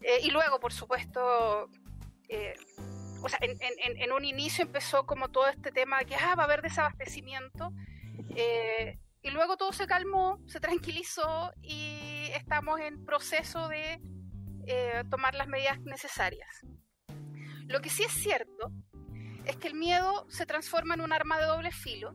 eh, 0.02 0.20
y 0.22 0.30
luego, 0.30 0.60
por 0.60 0.72
supuesto, 0.72 1.68
eh, 2.28 2.54
o 3.22 3.28
sea, 3.28 3.38
en, 3.42 4.12
un 4.12 4.24
inicio 4.24 4.64
empezó 4.64 5.04
como 5.04 5.28
todo 5.28 5.46
este 5.48 5.72
tema 5.72 5.98
de 5.98 6.06
que 6.06 6.14
ah, 6.16 6.34
va 6.36 6.44
a 6.44 6.46
haber 6.46 6.62
desabastecimiento, 6.62 7.72
eh, 8.34 8.98
y 9.22 9.30
luego 9.30 9.56
todo 9.56 9.72
se 9.72 9.86
calmó, 9.86 10.38
se 10.46 10.60
tranquilizó 10.60 11.52
y 11.60 12.09
estamos 12.36 12.80
en 12.80 13.04
proceso 13.04 13.68
de 13.68 14.00
tomar 15.10 15.34
las 15.34 15.48
medidas 15.48 15.80
necesarias. 15.80 16.48
Lo 17.66 17.80
que 17.80 17.90
sí 17.90 18.04
es 18.04 18.12
cierto 18.12 18.70
es 19.44 19.56
que 19.56 19.68
el 19.68 19.74
miedo 19.74 20.26
se 20.28 20.46
transforma 20.46 20.94
en 20.94 21.00
un 21.00 21.12
arma 21.12 21.38
de 21.38 21.46
doble 21.46 21.70
filo 21.72 22.14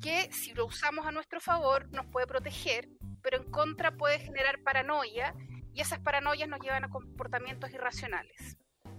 que 0.00 0.32
si 0.32 0.54
lo 0.54 0.66
usamos 0.66 1.06
a 1.06 1.12
nuestro 1.12 1.40
favor 1.40 1.90
nos 1.92 2.06
puede 2.06 2.26
proteger, 2.26 2.88
pero 3.22 3.36
en 3.36 3.50
contra 3.50 3.96
puede 3.96 4.18
generar 4.18 4.62
paranoia 4.64 5.34
y 5.74 5.80
esas 5.80 6.00
paranoias 6.00 6.48
nos 6.48 6.60
llevan 6.60 6.84
a 6.84 6.88
comportamientos 6.88 7.70
irracionales. 7.70 8.56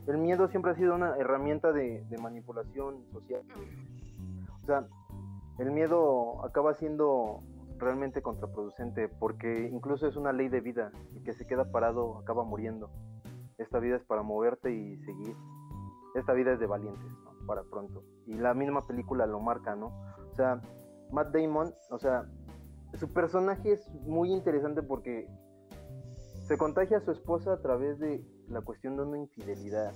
El 0.08 0.18
miedo 0.18 0.48
siempre 0.50 0.72
ha 0.72 0.76
sido 0.76 0.96
una 0.96 1.16
herramienta 1.18 1.72
de, 1.72 2.04
manipulación 2.22 3.06
social. 3.12 3.42
O 4.64 4.66
sea, 4.66 4.88
el 5.60 5.72
miedo 5.72 6.44
acaba 6.46 6.74
siendo 6.76 7.44
realmente 7.82 8.22
contraproducente 8.22 9.10
porque 9.10 9.70
incluso 9.72 10.08
es 10.08 10.16
una 10.16 10.32
ley 10.32 10.48
de 10.50 10.62
vida. 10.62 10.92
El 11.16 11.24
que 11.24 11.34
se 11.34 11.46
queda 11.46 11.72
parado 11.72 12.18
acaba 12.20 12.44
muriendo. 12.44 12.90
Esta 13.58 13.80
vida 13.80 13.98
es 13.98 14.04
para 14.04 14.24
moverte 14.24 14.72
y 14.72 14.98
seguir. 15.00 15.36
Esta 16.16 16.34
vida 16.34 16.54
es 16.54 16.60
de 16.60 16.68
valientes, 16.68 17.12
¿no? 17.24 17.46
Para 17.46 17.64
pronto. 17.64 18.04
Y 18.26 18.36
la 18.36 18.54
misma 18.54 18.88
película 18.88 19.26
lo 19.26 19.40
marca, 19.40 19.76
¿no? 19.76 19.88
O 20.32 20.36
sea, 20.36 20.62
Matt 21.12 21.34
Damon, 21.34 21.74
o 21.90 22.00
sea, 22.00 22.26
su 22.94 23.12
personaje 23.12 23.74
es 23.74 23.90
muy 24.06 24.32
interesante 24.32 24.82
porque 24.84 25.28
se 26.48 26.58
contagia 26.58 26.98
a 26.98 27.02
su 27.02 27.12
esposa 27.12 27.54
a 27.54 27.62
través 27.62 28.00
de 28.00 28.26
la 28.48 28.62
cuestión 28.62 28.98
de 28.98 29.04
una 29.04 29.18
infidelidad. 29.18 29.94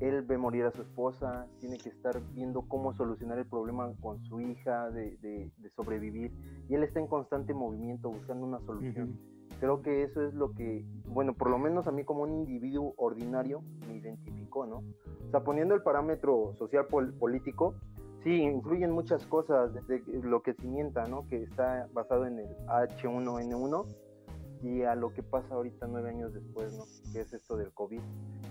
Él 0.00 0.22
ve 0.22 0.38
morir 0.38 0.64
a 0.64 0.72
su 0.72 0.82
esposa, 0.82 1.46
tiene 1.60 1.78
que 1.78 1.88
estar 1.88 2.20
viendo 2.32 2.62
cómo 2.62 2.92
solucionar 2.94 3.38
el 3.38 3.46
problema 3.46 3.92
con 4.00 4.22
su 4.24 4.40
hija, 4.40 4.90
de, 4.90 5.50
sobrevivir, 5.76 6.32
y 6.68 6.74
él 6.74 6.82
está 6.82 7.00
en 7.00 7.06
constante 7.06 7.54
movimiento 7.54 8.10
buscando 8.10 8.46
una 8.46 8.60
solución. 8.60 9.18
Creo 9.60 9.82
que 9.82 10.02
eso 10.02 10.22
es 10.26 10.34
lo 10.34 10.52
que, 10.52 10.84
bueno, 11.06 11.34
por 11.34 11.48
lo 11.48 11.58
menos 11.58 11.86
a 11.86 11.92
mí 11.92 12.04
como 12.04 12.22
un 12.22 12.32
individuo 12.32 12.92
ordinario 12.96 13.62
me 13.86 13.96
identificó, 13.96 14.66
¿no? 14.66 14.78
O 14.78 15.30
sea, 15.30 15.44
poniendo 15.44 15.74
el 15.74 15.82
parámetro 15.82 16.54
social 16.58 16.86
político, 16.86 17.74
sí, 18.24 18.42
influyen 18.42 18.90
muchas 18.90 19.24
cosas, 19.26 19.72
desde 19.74 20.02
lo 20.22 20.42
que 20.42 20.54
cimienta, 20.54 21.06
¿no? 21.06 21.26
Que 21.28 21.42
está 21.44 21.88
basado 21.92 22.26
en 22.26 22.40
el 22.40 22.48
H1N1 22.66 23.86
y 24.64 24.82
a 24.82 24.94
lo 24.94 25.12
que 25.12 25.22
pasa 25.22 25.54
ahorita 25.54 25.86
nueve 25.86 26.08
años 26.08 26.32
después, 26.32 26.74
¿no? 26.74 26.84
Que 27.12 27.20
es 27.20 27.32
esto 27.34 27.56
del 27.58 27.70
COVID, 27.72 28.00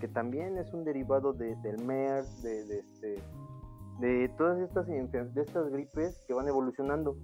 que 0.00 0.06
también 0.06 0.56
es 0.58 0.72
un 0.72 0.84
derivado 0.84 1.32
de, 1.32 1.56
del 1.56 1.84
MERS, 1.84 2.40
de, 2.40 2.64
de, 2.66 2.78
este, 2.78 3.16
de 3.98 4.28
todas 4.38 4.60
estas, 4.60 4.86
de 4.86 5.42
estas 5.42 5.70
gripes 5.70 6.24
que 6.28 6.34
van 6.34 6.46
evolucionando. 6.46 7.16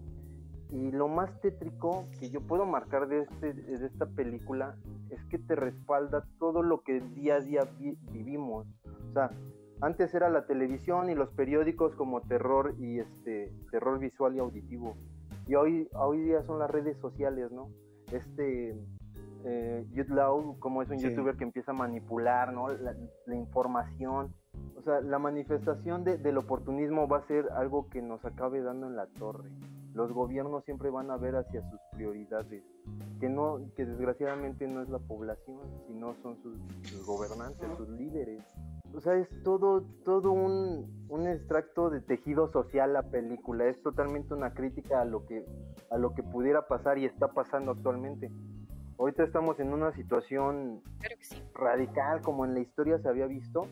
Y 0.72 0.90
lo 0.90 1.06
más 1.06 1.40
tétrico 1.40 2.04
que 2.18 2.30
yo 2.30 2.40
puedo 2.40 2.66
marcar 2.66 3.06
de, 3.06 3.22
este, 3.22 3.52
de 3.52 3.86
esta 3.86 4.06
película 4.06 4.76
es 5.10 5.24
que 5.26 5.38
te 5.38 5.54
respalda 5.54 6.26
todo 6.40 6.62
lo 6.62 6.82
que 6.82 7.00
día 7.00 7.36
a 7.36 7.40
día 7.40 7.60
vivimos. 8.12 8.66
O 9.10 9.12
sea, 9.12 9.30
antes 9.82 10.12
era 10.14 10.28
la 10.30 10.46
televisión 10.46 11.10
y 11.10 11.14
los 11.14 11.30
periódicos 11.30 11.94
como 11.94 12.22
terror 12.22 12.74
y 12.80 12.98
este 12.98 13.52
terror 13.70 14.00
visual 14.00 14.34
y 14.34 14.40
auditivo. 14.40 14.96
Y 15.46 15.54
hoy, 15.54 15.88
hoy 15.94 16.22
día 16.22 16.42
son 16.42 16.58
las 16.58 16.70
redes 16.70 16.98
sociales, 16.98 17.52
¿no? 17.52 17.68
Este 18.12 18.76
eh, 19.44 19.86
como 20.58 20.82
es 20.82 20.90
un 20.90 20.98
youtuber 20.98 21.36
que 21.36 21.44
empieza 21.44 21.70
a 21.72 21.74
manipular 21.74 22.52
¿no? 22.52 22.68
la, 22.68 23.34
información. 23.34 24.34
O 24.76 24.82
sea, 24.82 25.00
la 25.00 25.18
manifestación 25.18 26.04
del 26.04 26.38
oportunismo 26.38 27.06
va 27.06 27.18
a 27.18 27.26
ser 27.26 27.48
algo 27.52 27.88
que 27.90 28.02
nos 28.02 28.24
acabe 28.24 28.62
dando 28.62 28.86
en 28.86 28.96
la 28.96 29.06
torre. 29.06 29.50
Los 29.94 30.12
gobiernos 30.12 30.64
siempre 30.64 30.90
van 30.90 31.10
a 31.10 31.16
ver 31.16 31.36
hacia 31.36 31.62
sus 31.68 31.80
prioridades, 31.92 32.62
que 33.18 33.28
no, 33.28 33.60
que 33.76 33.84
desgraciadamente 33.84 34.66
no 34.68 34.82
es 34.82 34.88
la 34.88 34.98
población, 35.00 35.60
sino 35.86 36.14
son 36.22 36.36
sus, 36.42 37.06
gobernantes, 37.06 37.68
sus 37.76 37.88
líderes. 37.90 38.42
O 38.94 39.00
sea, 39.00 39.14
es 39.14 39.28
todo, 39.44 39.82
todo 40.04 40.32
un, 40.32 41.06
un, 41.08 41.26
extracto 41.28 41.90
de 41.90 42.00
tejido 42.00 42.50
social 42.50 42.92
la 42.92 43.02
película. 43.02 43.66
Es 43.66 43.80
totalmente 43.82 44.34
una 44.34 44.52
crítica 44.52 45.00
a 45.00 45.04
lo 45.04 45.26
que, 45.26 45.44
a 45.90 45.96
lo 45.96 46.14
que 46.14 46.22
pudiera 46.22 46.66
pasar 46.66 46.98
y 46.98 47.04
está 47.04 47.28
pasando 47.28 47.70
actualmente. 47.70 48.30
Ahorita 48.98 49.24
estamos 49.24 49.58
en 49.60 49.72
una 49.72 49.92
situación 49.92 50.82
radical 51.54 52.20
como 52.20 52.44
en 52.44 52.54
la 52.54 52.60
historia 52.60 52.98
se 52.98 53.08
había 53.08 53.26
visto 53.26 53.66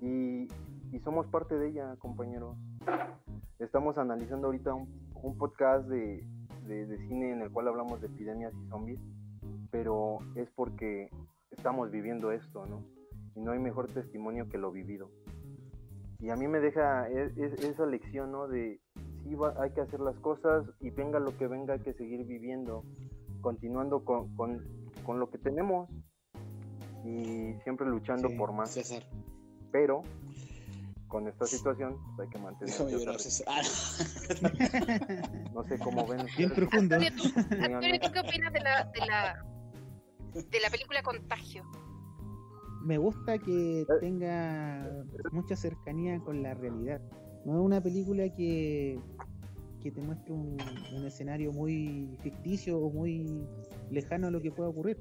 y, 0.00 0.48
y 0.90 0.98
somos 1.04 1.26
parte 1.26 1.56
de 1.56 1.68
ella, 1.68 1.94
compañeros. 1.98 2.56
Estamos 3.58 3.98
analizando 3.98 4.46
ahorita 4.46 4.74
un, 4.74 4.88
un 5.22 5.36
podcast 5.36 5.86
de, 5.86 6.24
de, 6.66 6.98
cine 7.08 7.32
en 7.32 7.42
el 7.42 7.50
cual 7.50 7.68
hablamos 7.68 8.00
de 8.00 8.06
epidemias 8.06 8.54
y 8.54 8.68
zombies, 8.68 9.00
pero 9.70 10.18
es 10.34 10.48
porque 10.50 11.10
estamos 11.50 11.90
viviendo 11.90 12.32
esto, 12.32 12.66
¿no? 12.66 12.82
Y 13.34 13.40
no 13.40 13.52
hay 13.52 13.58
mejor 13.58 13.88
testimonio 13.88 14.48
que 14.48 14.58
lo 14.58 14.70
vivido. 14.72 15.10
Y 16.18 16.30
a 16.30 16.36
mí 16.36 16.48
me 16.48 16.60
deja 16.60 17.08
e, 17.08 17.32
e, 17.36 17.66
esa 17.66 17.86
lección, 17.86 18.32
¿no? 18.32 18.48
De 18.48 18.80
sí 19.24 19.36
hay 19.58 19.70
que 19.70 19.80
hacer 19.80 20.00
las 20.00 20.16
cosas 20.16 20.66
y 20.80 20.90
venga 20.90 21.18
lo 21.18 21.36
que 21.36 21.46
venga, 21.46 21.74
hay 21.74 21.80
que 21.80 21.94
seguir 21.94 22.24
viviendo, 22.26 22.84
continuando 23.40 24.04
con, 24.04 24.34
con, 24.36 24.62
con 25.04 25.18
lo 25.18 25.30
que 25.30 25.38
tenemos 25.38 25.88
y 27.04 27.54
siempre 27.62 27.86
luchando 27.86 28.28
por 28.36 28.52
más. 28.52 28.72
César. 28.72 29.02
Pero 29.72 30.02
con 31.08 31.26
esta 31.26 31.44
situación 31.46 31.96
pues 32.14 32.28
hay 32.28 32.32
que 32.32 32.38
mantener 32.38 32.72
ah, 33.48 33.62
no. 35.52 35.64
sé 35.64 35.76
cómo 35.80 36.06
ven 36.06 36.24
bien 36.38 36.50
profundo 36.50 36.94
Antonio, 36.94 38.00
¿tú, 38.00 38.12
qué 38.12 38.20
opinas 38.20 38.52
de 38.52 38.60
la, 38.60 38.84
de 38.84 39.06
la 39.06 39.44
de 40.32 40.60
la 40.60 40.70
película 40.70 41.02
Contagio 41.02 41.64
me 42.82 42.98
gusta 42.98 43.38
que 43.38 43.82
eh. 43.82 43.86
tenga 44.00 45.04
mucha 45.32 45.56
cercanía 45.56 46.18
con 46.20 46.42
la 46.42 46.54
realidad 46.54 47.00
no 47.44 47.54
es 47.54 47.64
una 47.64 47.82
película 47.82 48.28
que 48.34 48.98
que 49.80 49.90
te 49.90 50.02
muestre 50.02 50.34
un, 50.34 50.58
escenario 51.06 51.52
muy 51.52 52.14
ficticio 52.22 52.78
o 52.78 52.90
muy 52.90 53.46
lejano 53.90 54.26
a 54.26 54.30
lo 54.30 54.42
que 54.42 54.50
pueda 54.50 54.68
ocurrir 54.68 54.98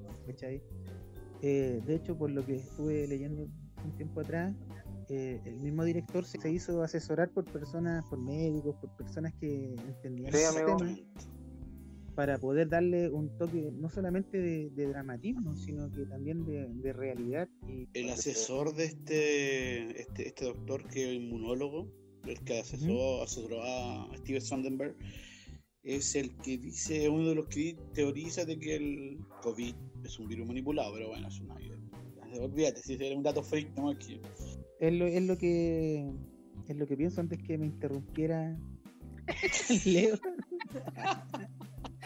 eh, 1.42 1.82
de 1.86 1.96
hecho 1.96 2.18
por 2.18 2.32
lo 2.32 2.46
que 2.46 2.56
estuve 2.56 3.08
leyendo 3.08 3.48
un 3.84 3.92
tiempo 3.98 4.22
atrás 4.22 4.56
eh, 5.10 5.42
el 5.44 5.60
mismo 5.60 5.84
director 5.84 6.24
se, 6.24 6.38
hizo 6.52 6.84
asesorar 6.84 7.30
por 7.30 7.44
personas, 7.46 8.06
por 8.08 8.20
médicos, 8.20 8.76
por 8.76 8.96
personas 8.96 9.34
que 9.40 9.74
entendían 9.74 10.32
sí, 10.32 10.44
amigo. 10.44 10.78
Para 12.20 12.38
poder 12.38 12.68
darle 12.68 13.08
un 13.08 13.30
toque 13.38 13.72
no 13.72 13.90
solamente 13.90 14.42
de, 14.42 14.88
dramatismo, 14.88 15.56
sino 15.56 15.90
que 15.90 16.06
también 16.06 16.44
de, 16.44 16.92
realidad. 16.92 17.48
Y... 17.66 17.88
El 17.94 18.10
asesor 18.10 18.76
de 18.76 18.84
este, 18.88 20.02
este, 20.02 20.28
este 20.28 20.44
doctor 20.44 20.86
que 20.90 21.12
es 21.12 21.16
inmunólogo, 21.16 21.90
el 22.28 22.38
que 22.42 22.60
asesoró, 22.60 23.24
asesoró 23.24 23.64
a 23.64 24.10
Steve 24.18 24.42
Sondenberg, 24.42 24.98
es 25.82 26.14
el 26.16 26.36
que 26.40 26.58
dice, 26.58 27.08
uno 27.08 27.30
de 27.30 27.36
los 27.36 27.48
que 27.48 27.78
teoriza 27.94 28.44
de 28.44 28.60
que 28.60 28.76
el 28.76 29.20
COVID 29.42 29.76
es 30.04 30.20
un 30.20 30.28
virus 30.28 30.46
manipulado, 30.46 30.96
pero 30.96 31.08
bueno, 31.08 31.26
es 31.30 31.40
una 31.40 31.56
olvídate, 32.42 32.82
si 32.82 32.96
era 32.96 33.16
un 33.16 33.24
dato 33.24 33.42
freak, 33.42 33.74
no 33.78 33.92
aquí. 33.92 34.20
Es 34.82 34.92
lo, 34.92 35.08
es 35.08 35.24
lo 35.24 35.38
que 35.38 36.06
es 36.68 36.76
lo 36.76 36.86
que 36.86 36.98
pienso 36.98 37.22
antes 37.22 37.42
que 37.42 37.58
me 37.58 37.68
interrumpiera 37.68 38.60
Leo. 39.86 40.20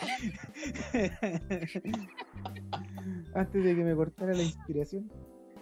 Antes 3.33 3.63
de 3.63 3.75
que 3.75 3.83
me 3.83 3.95
cortara 3.95 4.33
la 4.33 4.43
inspiración. 4.43 5.10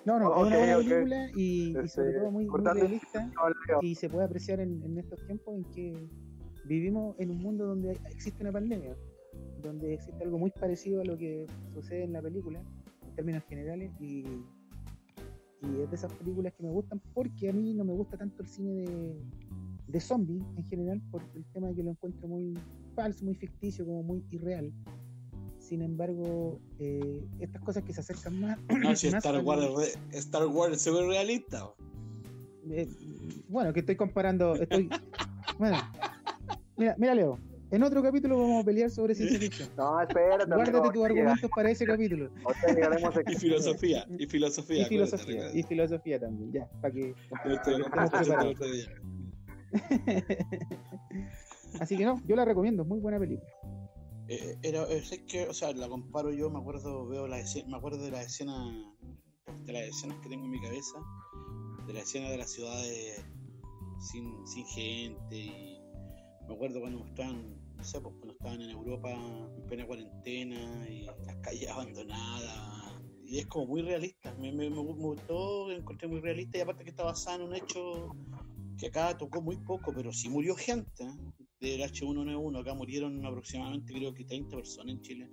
No, 0.06 0.20
no, 0.20 0.36
es 0.36 0.48
una 0.48 0.58
buena 0.58 0.78
película 0.78 1.30
y, 1.36 1.74
sobre 1.74 1.86
este, 1.86 2.14
todo 2.14 2.32
muy, 2.32 2.48
realista 2.48 3.32
y 3.82 3.94
se 3.94 4.10
puede 4.10 4.26
apreciar 4.26 4.60
en, 4.60 4.98
estos 4.98 5.24
tiempos 5.28 5.56
en 5.56 5.64
que 5.66 5.94
vivimos 6.66 7.16
en 7.20 7.30
un 7.30 7.38
mundo 7.38 7.68
donde 7.68 7.92
existe 8.10 8.42
una 8.42 8.52
pandemia, 8.52 8.96
donde 9.62 9.94
existe 9.94 10.24
algo 10.24 10.40
muy 10.40 10.50
parecido 10.52 11.02
a 11.02 11.06
lo 11.06 11.18
que 11.18 11.46
sucede 11.74 12.06
en 12.06 12.14
la 12.14 12.22
película, 12.22 12.64
en 13.08 13.16
términos 13.16 13.44
generales, 13.48 13.92
y, 14.00 14.26
y 15.62 15.82
es 15.84 15.90
de 15.90 15.96
esas 15.96 16.12
películas 16.14 16.54
que 16.54 16.64
me 16.64 16.72
gustan 16.72 17.00
porque 17.14 17.50
a 17.50 17.54
mí 17.54 17.76
no 17.76 17.86
me 17.86 17.94
gusta 17.94 18.18
tanto 18.18 18.42
el 18.42 18.48
cine 18.48 18.74
de, 18.74 19.16
de 19.88 20.00
zombies 20.00 20.44
en 20.58 20.66
general, 20.66 21.00
por 21.12 21.22
el 21.36 21.46
tema 21.54 21.68
de 21.68 21.76
que 21.76 21.84
lo 21.84 21.92
encuentro 21.92 22.28
muy 22.28 22.56
falso, 22.96 23.26
muy 23.26 23.36
ficticio, 23.36 23.86
como 23.86 24.04
muy 24.04 24.24
irreal. 24.32 24.72
Sin 25.60 25.82
embargo, 25.82 26.60
eh, 26.80 27.24
estas 27.40 27.62
cosas 27.62 27.84
que 27.84 27.94
se 27.94 28.02
acercan 28.02 28.40
más. 28.40 28.60
No, 28.84 28.96
si 28.96 29.08
Star, 29.08 29.44
Wars, 29.44 29.98
Star 30.12 30.48
Wars 30.48 30.82
se 30.82 30.92
ve 30.92 31.06
realista. 31.06 31.70
Eh, 32.70 32.88
bueno, 33.48 33.74
que 33.74 33.80
estoy 33.82 33.96
comparando. 33.96 34.56
Estoy, 34.56 34.90
bueno, 35.58 35.78
mira, 36.78 36.96
mira, 36.98 37.16
Leo. 37.16 37.40
En 37.72 37.84
otro 37.84 38.04
capítulo 38.04 38.38
vamos 38.38 38.64
a 38.64 38.66
pelear 38.66 38.90
sobre 38.90 39.16
ciencia 39.16 39.40
ficción. 39.40 39.70
No, 39.78 40.02
espérate. 40.02 40.46
Guárdate 40.46 40.90
tus 40.92 41.06
argumentos 41.06 41.50
para 41.56 41.72
ese 41.72 41.86
capítulo. 41.86 42.30
y 43.28 43.36
filosofía. 43.36 44.06
Y 44.20 44.28
filosofía. 44.28 44.82
Y 44.82 44.86
filosofía. 44.86 45.54
Y 45.54 45.64
filosofía 45.64 46.20
también, 46.20 46.52
ya. 46.52 46.68
Para 46.82 46.94
que. 46.94 47.16
Así 51.80 51.98
que 51.98 52.06
no, 52.06 52.22
yo 52.26 52.36
la 52.36 52.46
recomiendo, 52.46 52.86
muy 52.86 53.00
buena 53.00 53.20
película. 53.20 53.50
Eh, 54.28 54.58
era, 54.62 54.84
es 54.84 55.10
que, 55.28 55.48
o 55.48 55.54
sea, 55.54 55.74
la 55.74 55.90
comparo 55.90 56.32
yo, 56.32 56.50
me 56.50 56.60
acuerdo, 56.60 57.08
veo 57.08 57.28
la 57.28 57.40
escena, 57.40 57.68
me 57.70 57.78
acuerdo 57.78 58.04
de 58.04 58.12
la 58.12 58.22
escena, 58.22 58.56
de 59.66 59.74
las 59.74 59.84
escenas 59.84 60.20
que 60.22 60.30
tengo 60.30 60.46
en 60.46 60.52
mi 60.52 60.62
cabeza, 60.62 61.00
de 61.86 61.94
la 61.94 62.00
escena 62.00 62.30
de 62.30 62.38
las 62.38 62.52
ciudades 62.52 63.26
sin, 64.00 64.48
sin 64.48 64.66
gente, 64.68 65.36
y 65.36 65.82
me 66.48 66.54
acuerdo 66.54 66.80
cuando 66.80 67.06
estaban, 67.06 67.58
no 67.76 67.84
sé, 67.84 68.00
pues 68.00 68.16
cuando 68.20 68.34
estaban 68.34 68.62
en 68.62 68.70
Europa 68.70 69.12
en 69.12 69.66
plena 69.68 69.86
cuarentena 69.86 70.90
y 70.90 71.04
las 71.04 71.36
calles 71.42 71.70
abandonadas, 71.70 73.02
y 73.26 73.40
es 73.40 73.48
como 73.48 73.66
muy 73.66 73.82
realista, 73.82 74.34
me, 74.40 74.52
me, 74.52 74.70
me 74.70 74.78
gustó, 74.78 75.72
encontré 75.72 76.08
muy 76.08 76.20
realista, 76.20 76.58
y 76.58 76.62
aparte 76.62 76.84
que 76.84 76.92
está 76.92 77.04
basada 77.04 77.38
en 77.38 77.42
un 77.44 77.56
hecho 77.56 78.16
que 78.78 78.88
acá 78.88 79.18
tocó 79.18 79.42
muy 79.42 79.58
poco, 79.58 79.94
pero 79.94 80.12
sí 80.12 80.30
murió 80.30 80.56
gente 80.56 81.04
¿eh? 81.04 81.12
Del 81.62 81.82
H1N1. 81.82 82.60
Acá 82.60 82.74
murieron 82.74 83.26
aproximadamente, 83.26 83.94
creo 83.94 84.14
que 84.14 84.26
30 84.26 84.56
personas 84.56 84.96
en 84.96 85.02
Chile. 85.02 85.30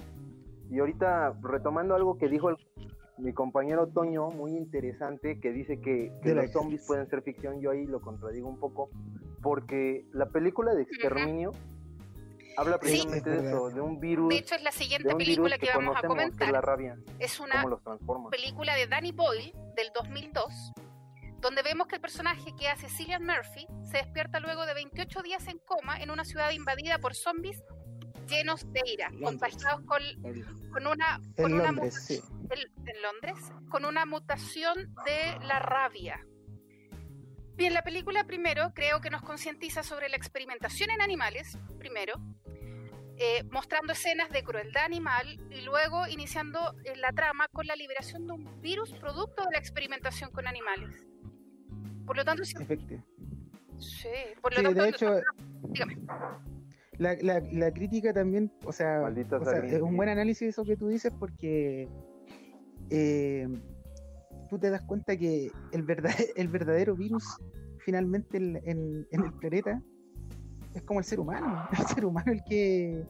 Y 0.71 0.79
ahorita, 0.79 1.39
retomando 1.43 1.95
algo 1.95 2.19
que 2.19 2.29
dijo 2.29 2.51
mi 3.17 3.33
compañero 3.33 3.89
Toño, 3.89 4.29
muy 4.31 4.53
interesante, 4.53 5.41
que 5.41 5.51
dice 5.51 5.81
que, 5.81 6.13
los 6.23 6.53
zombies 6.53 6.87
pueden 6.87 7.09
ser 7.09 7.23
ficción, 7.23 7.61
yo 7.61 7.71
ahí 7.71 7.87
lo 7.87 8.01
contradigo 8.01 8.49
un 8.49 8.61
poco, 8.61 8.91
porque 9.43 10.05
la 10.13 10.27
película 10.27 10.75
de 10.75 10.83
Exterminio 10.83 11.53
habla 12.57 12.79
precisamente 12.79 13.31
de 13.31 13.49
eso, 13.49 13.71
de 13.71 13.81
un 13.81 13.99
virus. 13.99 14.29
De 14.29 14.39
hecho, 14.39 14.55
es 14.55 14.63
la 14.63 14.73
siguiente 14.73 15.15
película 15.17 15.59
que, 15.59 15.69
vamos 15.75 15.97
a 15.97 16.07
comentar. 16.07 16.47
Es, 16.47 16.53
la 16.53 16.61
rabia, 16.61 16.99
es 17.19 17.41
una 17.41 17.65
película 18.31 18.75
de 18.77 18.87
Danny 18.87 19.13
Boyle 19.13 19.53
del 19.75 19.91
2002 19.95 20.73
donde 21.41 21.63
vemos 21.63 21.87
que 21.87 21.97
el 21.97 22.01
personaje 22.01 22.55
que 22.59 22.69
hace 22.69 22.89
Cillian 22.89 23.25
Murphy 23.25 23.67
se 23.85 23.99
despierta 23.99 24.41
luego 24.41 24.67
de 24.67 24.75
28 24.75 25.23
días 25.23 25.47
en 25.49 25.59
coma 25.59 25.99
en 26.01 26.11
una 26.11 26.25
ciudad 26.25 26.51
invadida 26.51 26.99
por 26.99 27.15
zombies 27.15 27.63
llenos 28.29 28.71
de 28.73 28.81
ira, 28.85 29.11
contagiados 29.23 29.81
con, 29.87 30.03
con 30.71 30.87
una, 30.87 31.21
con 31.37 31.53
en 31.53 31.55
una 31.55 31.73
Londres, 31.73 32.23
en 32.51 33.03
Londres, 33.03 33.53
con 33.71 33.85
una 33.85 34.05
mutación 34.05 34.95
de 35.07 35.47
la 35.47 35.59
rabia. 35.61 36.25
Bien, 37.57 37.75
la 37.75 37.83
película 37.83 38.25
primero 38.25 38.73
creo 38.75 39.01
que 39.01 39.11
nos 39.11 39.23
concientiza 39.23 39.83
sobre 39.83 40.09
la 40.09 40.17
experimentación 40.17 40.91
en 40.91 41.01
animales, 41.01 41.59
primero, 41.79 42.15
eh, 43.17 43.43
mostrando 43.51 43.95
escenas 43.95 44.31
de 44.31 44.45
crueldad 44.45 44.85
animal 44.85 45.41
y 45.51 45.63
luego 45.63 46.07
iniciando 46.07 46.75
eh, 46.85 46.95
la 46.97 47.11
trama 47.13 47.49
con 47.49 47.67
la 47.67 47.75
liberación 47.75 48.29
de 48.29 48.35
un 48.35 48.61
virus 48.61 48.93
producto 48.93 49.45
de 49.45 49.53
la 49.53 49.59
experimentación 49.59 50.31
con 50.31 50.47
animales. 50.47 51.08
Por 52.09 52.17
lo 52.17 52.25
tanto, 52.25 52.45
sí. 52.45 52.55
Sí, 53.79 54.09
por 54.41 54.57
lo 54.57 54.63
tanto, 54.63 54.83
de 54.83 54.89
hecho, 54.89 55.21
La, 56.97 57.15
la, 57.23 57.41
la, 57.53 57.71
crítica 57.71 58.13
también, 58.13 58.51
o 58.65 58.73
sea, 58.73 59.09
es 59.09 59.81
un 59.81 59.97
buen 59.97 60.09
análisis 60.09 60.49
eso 60.49 60.65
que 60.65 60.77
tú 60.77 60.89
dices 60.89 61.13
porque 61.17 61.87
eh, 62.91 63.47
tú 64.49 64.59
te 64.59 64.71
das 64.71 64.83
cuenta 64.83 65.17
que 65.17 65.53
el, 65.73 65.83
verdad, 65.83 66.11
el 66.37 66.49
verdadero 66.49 66.97
virus 66.97 67.25
finalmente 67.79 68.39
en, 68.39 68.57
en, 68.65 69.25
el 69.25 69.33
planeta 69.35 69.81
es 70.75 70.83
como 70.83 70.99
el 70.99 71.05
ser 71.05 71.21
humano, 71.21 71.69
el 71.79 71.87
ser 71.87 72.05
humano 72.05 72.33
el 72.33 72.43
que 72.43 73.05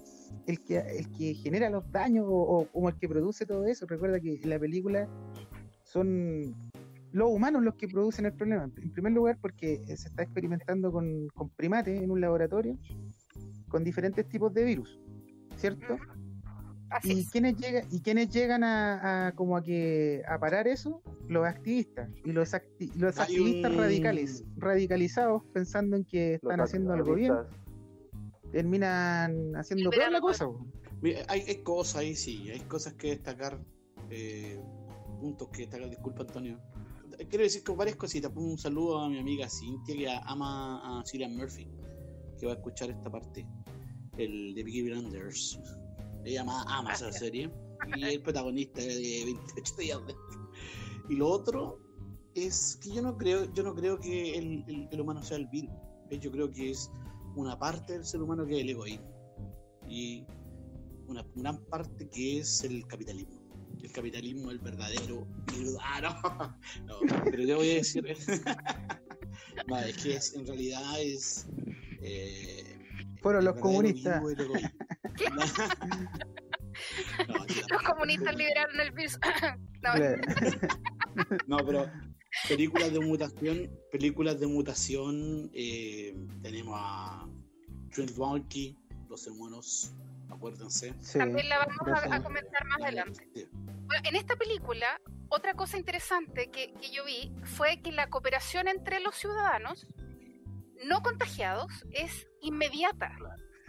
el 0.47 0.61
que, 0.65 0.79
el 0.79 1.11
que 1.13 1.35
genera 1.35 1.71
los 1.71 1.91
daños 1.91 2.27
o, 2.29 2.37
o 2.37 2.67
como 2.67 2.89
el 2.91 2.99
que 2.99 3.09
produce 3.09 3.47
todo 3.47 3.65
eso. 3.65 3.87
Recuerda 3.87 4.21
que 4.21 4.41
en 4.43 4.51
la 4.51 4.59
película 4.59 5.09
son 5.85 6.55
los 7.13 7.31
humanos 7.31 7.63
los 7.63 7.75
que 7.75 7.89
producen 7.89 8.27
el 8.27 8.33
problema. 8.35 8.71
En 8.77 8.93
primer 8.93 9.13
lugar, 9.13 9.39
porque 9.41 9.83
se 9.87 10.09
está 10.09 10.23
experimentando 10.23 10.93
con, 10.93 11.29
primates 11.57 12.01
en 12.01 12.11
un 12.11 12.21
laboratorio 12.21 12.77
con 13.69 13.85
diferentes 13.85 14.29
tipos 14.29 14.53
de 14.55 14.65
virus, 14.65 14.99
¿cierto? 15.57 15.99
y 17.05 17.27
quienes 17.27 17.57
llegan 17.57 17.85
y 17.91 18.01
quienes 18.01 18.31
llegan 18.31 18.65
a, 18.65 19.33
como 19.35 19.57
a 19.57 19.63
que 19.63 20.23
a 20.27 20.39
parar 20.39 20.67
eso 20.67 21.03
los 21.29 21.47
activistas 21.47 22.09
y 22.25 22.33
los, 22.33 22.51
los 22.97 23.19
activistas 23.19 23.77
radicales 23.77 24.45
radicalizados 24.57 25.43
pensando 25.53 25.97
en 25.97 26.05
que 26.05 26.35
están 26.35 26.61
haciendo 26.61 26.95
algo 26.95 27.15
bien. 27.15 27.35
terminan 28.53 29.55
haciendo 29.55 29.91
peor 29.91 30.11
la 30.13 30.21
cosa 30.21 30.49
hay, 31.29 31.45
hay, 31.47 31.63
cosas 31.63 31.97
ahí 31.97 32.17
sí 32.17 32.51
hay 32.51 32.61
cosas 32.61 32.95
que 32.95 33.09
destacar 33.09 33.59
eh, 34.09 34.59
puntos 35.21 35.49
que 35.49 35.63
destacar 35.63 35.91
disculpa 35.91 36.23
Antonio 36.23 36.59
quiero 37.27 37.45
decir 37.45 37.63
que 37.63 37.73
varias 37.73 37.97
cositas. 37.97 38.31
Un 38.35 38.59
saludo 38.59 39.01
a 39.01 39.09
mi 39.09 39.19
amiga 39.19 39.49
Cintia 39.49 39.95
que 39.97 40.09
ama 40.27 41.01
a 41.01 41.05
Cillian 41.05 41.37
Murphy, 41.37 41.69
que 42.39 42.47
va 42.47 42.53
a 42.53 42.55
escuchar 42.57 42.91
esta 42.91 43.11
parte, 43.11 43.47
el 44.17 44.55
de 44.55 44.63
Vicky 44.63 44.83
Blinders. 44.83 45.59
Ella 46.25 46.43
ama, 46.43 46.65
ama 46.69 46.93
esa 46.93 47.13
serie 47.13 47.51
y 47.97 48.05
es 48.05 48.15
el 48.15 48.23
protagonista 48.23 48.81
de 48.81 49.23
28 49.25 49.75
días. 49.79 50.01
Y 51.09 51.17
lo 51.17 51.29
otro 51.29 51.79
es 52.35 52.79
que 52.83 52.93
yo 52.93 53.03
no 53.03 53.17
creo, 53.17 53.53
yo 53.55 53.63
no 53.63 53.75
creo 53.75 53.99
que 53.99 54.37
el, 54.37 54.89
el, 54.91 55.01
humano 55.01 55.23
sea 55.23 55.39
el 55.39 55.47
virus. 55.47 55.75
Yo 56.11 56.31
creo 56.31 56.51
que 56.51 56.71
es 56.71 56.91
una 57.37 57.59
parte 57.59 57.95
del 57.95 58.05
ser 58.05 58.23
humano 58.23 58.47
que 58.47 58.57
es 58.57 58.61
el 58.63 58.71
egoísmo 58.71 59.09
y 59.89 60.27
una 61.07 61.25
gran 61.35 61.59
parte 61.67 62.09
que 62.11 62.41
es 62.41 62.63
el 62.65 62.87
capitalismo 62.87 63.38
el 63.83 63.93
capitalismo 63.93 64.51
el 64.51 64.59
verdadero 64.59 65.27
ah, 65.81 66.55
no, 66.87 67.01
no, 67.05 67.25
pero 67.25 67.43
yo 67.45 67.57
voy 67.57 67.71
a 67.71 67.75
decir 67.75 68.05
no, 69.69 69.79
es 69.79 69.97
que 69.97 70.39
en 70.39 70.47
realidad 70.47 71.01
es 71.01 71.47
eh, 72.01 72.79
fueron 73.21 73.45
los 73.45 73.57
comunistas. 73.57 74.23
los 77.69 77.83
comunistas 77.85 78.37
liberaron 78.37 78.81
el 78.81 78.93
piso. 78.93 79.19
No. 81.49 81.57
pero 81.67 81.91
películas 82.49 82.93
de 82.93 83.01
mutación 83.01 83.69
películas 83.91 84.39
de 84.39 84.47
mutación 84.47 85.51
eh, 85.53 86.15
tenemos 86.43 86.75
a 86.79 87.29
Trent 87.93 88.17
Wonky 88.17 88.79
los 89.09 89.27
hermanos 89.27 89.93
acuérdense. 90.31 90.95
También 91.17 91.49
la 91.49 91.59
vamos 91.59 92.05
a, 92.11 92.23
comentar 92.23 92.65
más 92.67 92.83
adelante. 92.83 93.29
Bueno, 93.53 94.03
en 94.09 94.17
esta 94.17 94.37
película, 94.37 95.01
otra 95.29 95.55
cosa 95.55 95.79
interesante 95.79 96.51
que, 96.51 96.73
que 96.75 96.91
yo 96.91 97.05
vi 97.05 97.33
fue 97.45 97.81
que 97.81 97.93
la 97.93 98.09
cooperación 98.09 98.69
entre 98.69 99.01
los 99.01 99.15
ciudadanos 99.15 99.87
no 100.85 101.03
contagiados 101.03 101.85
es 101.93 102.27
inmediata. 102.41 103.17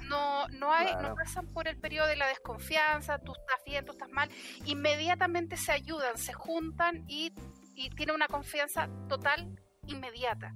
No, 0.08 0.48
no, 0.50 0.74
hay, 0.74 0.88
Claro. 0.88 1.10
no 1.10 1.16
pasan 1.16 1.48
por 1.48 1.68
el 1.68 1.78
periodo 1.78 2.08
de 2.08 2.16
la 2.16 2.28
desconfianza, 2.28 3.20
tú 3.20 3.34
estás 3.34 3.64
bien, 3.66 3.86
tú 3.86 3.92
estás 3.92 4.10
mal, 4.10 4.30
inmediatamente 4.66 5.56
se 5.56 5.72
ayudan, 5.72 6.18
se 6.18 6.34
juntan 6.34 7.06
y, 7.08 7.32
y 7.76 7.90
tienen 7.92 8.16
una 8.16 8.28
confianza 8.28 8.90
total 9.08 9.56
inmediata, 9.86 10.56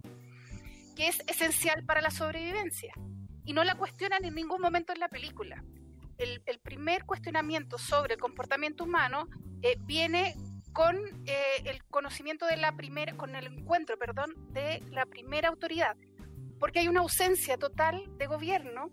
que 0.95 1.07
es 1.07 1.19
esencial 1.27 1.85
para 1.85 2.01
la 2.01 2.09
sobrevivencia. 2.09 2.93
Y 3.45 3.53
no 3.53 3.63
la 3.63 3.75
cuestionan 3.75 4.23
en 4.25 4.35
ningún 4.35 4.61
momento 4.61 4.93
en 4.93 4.99
la 4.99 5.09
película. 5.09 5.63
El, 6.17 6.41
el 6.45 6.59
primer 6.59 7.05
cuestionamiento 7.05 7.77
sobre 7.77 8.15
el 8.15 8.19
comportamiento 8.19 8.83
humano 8.83 9.29
eh, 9.61 9.77
viene 9.81 10.35
con 10.73 10.97
eh, 11.25 11.61
el 11.65 11.83
conocimiento 11.85 12.45
de 12.47 12.57
la 12.57 12.75
primera, 12.75 13.15
con 13.15 13.35
el 13.35 13.47
encuentro, 13.47 13.97
perdón, 13.97 14.33
de 14.51 14.83
la 14.91 15.05
primera 15.05 15.49
autoridad, 15.49 15.95
porque 16.59 16.79
hay 16.79 16.87
una 16.87 17.01
ausencia 17.01 17.57
total 17.57 18.03
de 18.17 18.27
gobierno 18.27 18.89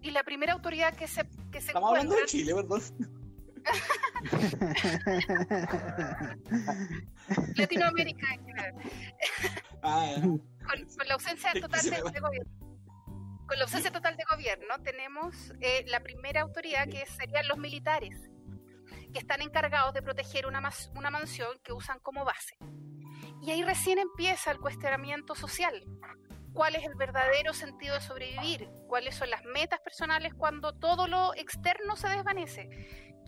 y 0.00 0.10
la 0.10 0.24
primera 0.24 0.52
autoridad 0.52 0.94
que 0.94 1.06
se 1.06 1.22
que 1.52 1.60
se 1.60 1.68
Estamos 1.68 1.90
hablando 1.90 2.16
de 2.16 2.24
Chile, 2.26 2.54
perdón. 2.54 2.82
Latinoamérica 7.56 8.34
en 8.34 8.46
general, 8.46 8.74
Ah, 9.82 10.14
con, 10.20 10.38
con 10.96 11.08
la 11.08 11.14
ausencia 11.14 11.52
total 11.60 11.82
de 11.82 12.20
gobierno. 12.20 12.69
Con 13.50 13.58
la 13.58 13.64
ausencia 13.64 13.90
total 13.90 14.16
de 14.16 14.22
gobierno 14.30 14.80
tenemos 14.84 15.34
eh, 15.60 15.84
la 15.88 15.98
primera 15.98 16.42
autoridad 16.42 16.86
que 16.88 17.04
serían 17.06 17.48
los 17.48 17.58
militares, 17.58 18.30
que 19.12 19.18
están 19.18 19.42
encargados 19.42 19.92
de 19.92 20.02
proteger 20.02 20.46
una, 20.46 20.60
mas- 20.60 20.92
una 20.94 21.10
mansión 21.10 21.58
que 21.64 21.72
usan 21.72 21.98
como 21.98 22.24
base. 22.24 22.56
Y 23.42 23.50
ahí 23.50 23.64
recién 23.64 23.98
empieza 23.98 24.52
el 24.52 24.60
cuestionamiento 24.60 25.34
social. 25.34 25.82
¿Cuál 26.52 26.76
es 26.76 26.84
el 26.84 26.94
verdadero 26.94 27.52
sentido 27.52 27.96
de 27.96 28.00
sobrevivir? 28.00 28.70
¿Cuáles 28.86 29.16
son 29.16 29.30
las 29.30 29.42
metas 29.46 29.80
personales 29.80 30.32
cuando 30.32 30.72
todo 30.72 31.08
lo 31.08 31.34
externo 31.34 31.96
se 31.96 32.08
desvanece? 32.08 32.68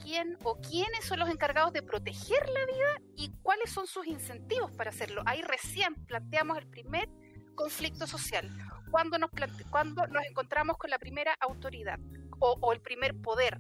¿Quién 0.05 0.39
o 0.45 0.61
quiénes 0.61 1.05
son 1.05 1.19
los 1.19 1.31
encargados 1.31 1.73
de 1.73 1.83
proteger 1.83 2.49
la 2.49 2.65
vida 2.65 3.09
y 3.17 3.33
cuáles 3.43 3.73
son 3.73 3.89
sus 3.89 4.07
incentivos 4.07 4.71
para 4.71 4.91
hacerlo? 4.91 5.25
Ahí 5.27 5.43
recién 5.43 5.97
planteamos 6.07 6.59
el 6.59 6.69
primer 6.69 7.09
conflicto 7.55 8.07
social. 8.07 8.51
Cuando 8.91 9.19
nos, 9.19 9.31
plante- 9.31 9.65
cuando 9.71 10.07
nos 10.07 10.25
encontramos 10.27 10.77
con 10.77 10.91
la 10.91 10.99
primera 10.99 11.35
autoridad 11.41 11.99
o, 12.39 12.57
o 12.61 12.73
el 12.73 12.81
primer 12.81 13.15
poder. 13.21 13.57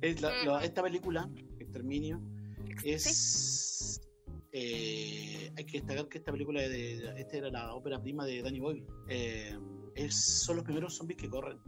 Es 0.00 0.20
la- 0.20 0.30
la- 0.44 0.52
Ujú. 0.56 0.64
esta 0.64 0.82
película, 0.82 1.28
Exterminio, 1.58 2.20
¿sí? 2.78 2.90
es. 2.92 4.00
eh, 4.52 5.52
hay 5.56 5.64
que 5.66 5.78
destacar 5.80 6.08
que 6.08 6.18
esta 6.18 6.32
película, 6.32 6.60
de, 6.62 6.68
de- 6.68 7.20
esta 7.20 7.36
era 7.36 7.50
la 7.50 7.74
ópera 7.74 8.00
prima 8.00 8.24
de 8.24 8.42
Danny 8.42 8.60
Boyle. 8.60 8.86
Eh, 9.08 9.58
es, 9.94 10.42
son 10.44 10.56
los 10.56 10.64
primeros 10.64 10.94
zombies 10.96 11.18
que 11.18 11.28
corren. 11.28 11.58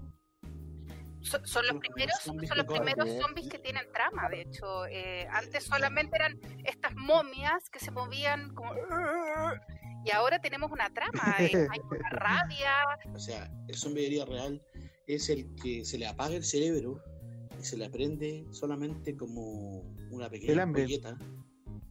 Son, 1.23 1.45
son 1.47 1.65
los 1.67 1.75
los 1.75 1.81
primeros, 1.83 2.15
zombies 2.23 2.49
son 2.49 2.55
que 2.57 2.63
los 2.63 2.67
corren, 2.67 2.95
primeros 2.95 3.23
zombies 3.23 3.49
que 3.49 3.59
tienen 3.59 3.85
trama, 3.93 4.29
de 4.31 4.41
hecho. 4.43 4.87
Eh, 4.87 5.27
antes 5.31 5.65
solamente 5.65 6.17
eran 6.17 6.39
estas 6.65 6.95
momias 6.95 7.69
que 7.69 7.79
se 7.79 7.91
movían 7.91 8.55
como... 8.55 8.73
Y 10.05 10.11
ahora 10.13 10.41
tenemos 10.41 10.71
una 10.71 10.89
trama, 10.93 11.37
eh, 11.41 11.67
hay 11.71 11.81
una 11.91 12.09
rabia. 12.11 12.71
O 13.15 13.19
sea, 13.19 13.51
el 13.69 13.75
zombie 13.75 14.05
de 14.05 14.09
vida 14.11 14.25
real 14.25 14.63
es 15.07 15.29
el 15.29 15.55
que 15.57 15.85
se 15.85 15.99
le 15.99 16.07
apaga 16.07 16.37
el 16.37 16.45
cerebro 16.45 17.03
y 17.59 17.65
se 17.65 17.77
le 17.77 17.91
prende 17.91 18.47
solamente 18.51 19.17
como 19.17 19.83
una 20.11 20.31
pequeña 20.31 20.53
El 20.55 20.61
hambre. 20.61 20.83
ampolleta, 20.83 21.19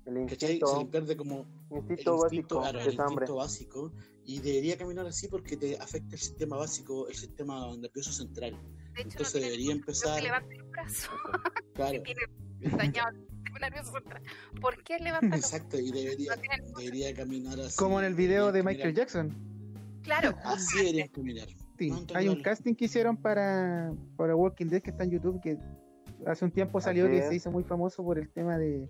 El 0.06 0.26
¿cachai? 0.28 0.60
Se 0.60 0.80
le 0.80 0.86
pierde 0.86 1.16
como 1.16 1.46
el 1.72 1.78
instinto 1.78 2.18
básico, 2.18 2.62
claro, 2.62 2.80
el 2.80 2.94
instinto 2.94 3.36
básico 3.36 3.92
y 4.26 4.40
debería 4.40 4.78
caminar 4.78 5.06
así 5.06 5.28
porque 5.28 5.58
te 5.58 5.78
afecta 5.78 6.16
el 6.16 6.20
sistema 6.22 6.58
básico, 6.58 7.08
el 7.08 7.16
sistema 7.16 7.76
nervioso 7.78 8.12
central. 8.12 8.52
De 8.96 9.02
hecho, 9.02 9.10
Entonces 9.12 9.36
no 9.36 9.42
debería 9.42 9.72
empezar- 9.74 10.16
que 10.18 10.24
levante 10.24 10.56
los 10.56 10.70
brazos, 10.72 11.10
Claro, 11.76 11.92
que 12.04 12.16
tiene 12.16 12.76
dañado 12.78 13.10
nervioso 13.60 13.92
central. 13.94 14.22
¿Por 14.62 14.84
qué 14.84 15.00
levanta 15.00 15.36
los 15.36 15.46
exacto, 15.46 15.78
y 15.80 15.92
debería, 15.92 16.32
No 16.36 17.16
caminar 17.18 17.60
así. 17.60 17.76
Como 17.78 18.00
en 18.00 18.06
el 18.06 18.16
video 18.16 18.52
de 18.52 18.64
Michael 18.64 18.94
Jackson. 18.96 19.36
Claro, 20.04 20.34
Así 20.44 20.78
debería 20.80 21.08
caminar. 21.10 21.48
Sí, 21.78 21.90
No, 21.92 22.00
hay 22.16 22.28
un 22.28 22.42
casting 22.42 22.74
que 22.76 22.86
hicieron 22.86 23.16
para, 23.18 23.92
para 24.18 24.36
Walking 24.36 24.68
Dead 24.68 24.82
que 24.82 24.90
está 24.92 25.04
en 25.04 25.12
YouTube 25.12 25.40
que 25.42 25.58
hace 26.26 26.44
un 26.46 26.52
tiempo 26.52 26.82
salió 26.82 27.06
es. 27.08 27.28
se 27.30 27.36
hizo 27.36 27.52
muy 27.52 27.64
famoso 27.64 28.04
por 28.04 28.18
el 28.20 28.30
tema 28.30 28.58
de, 28.58 28.90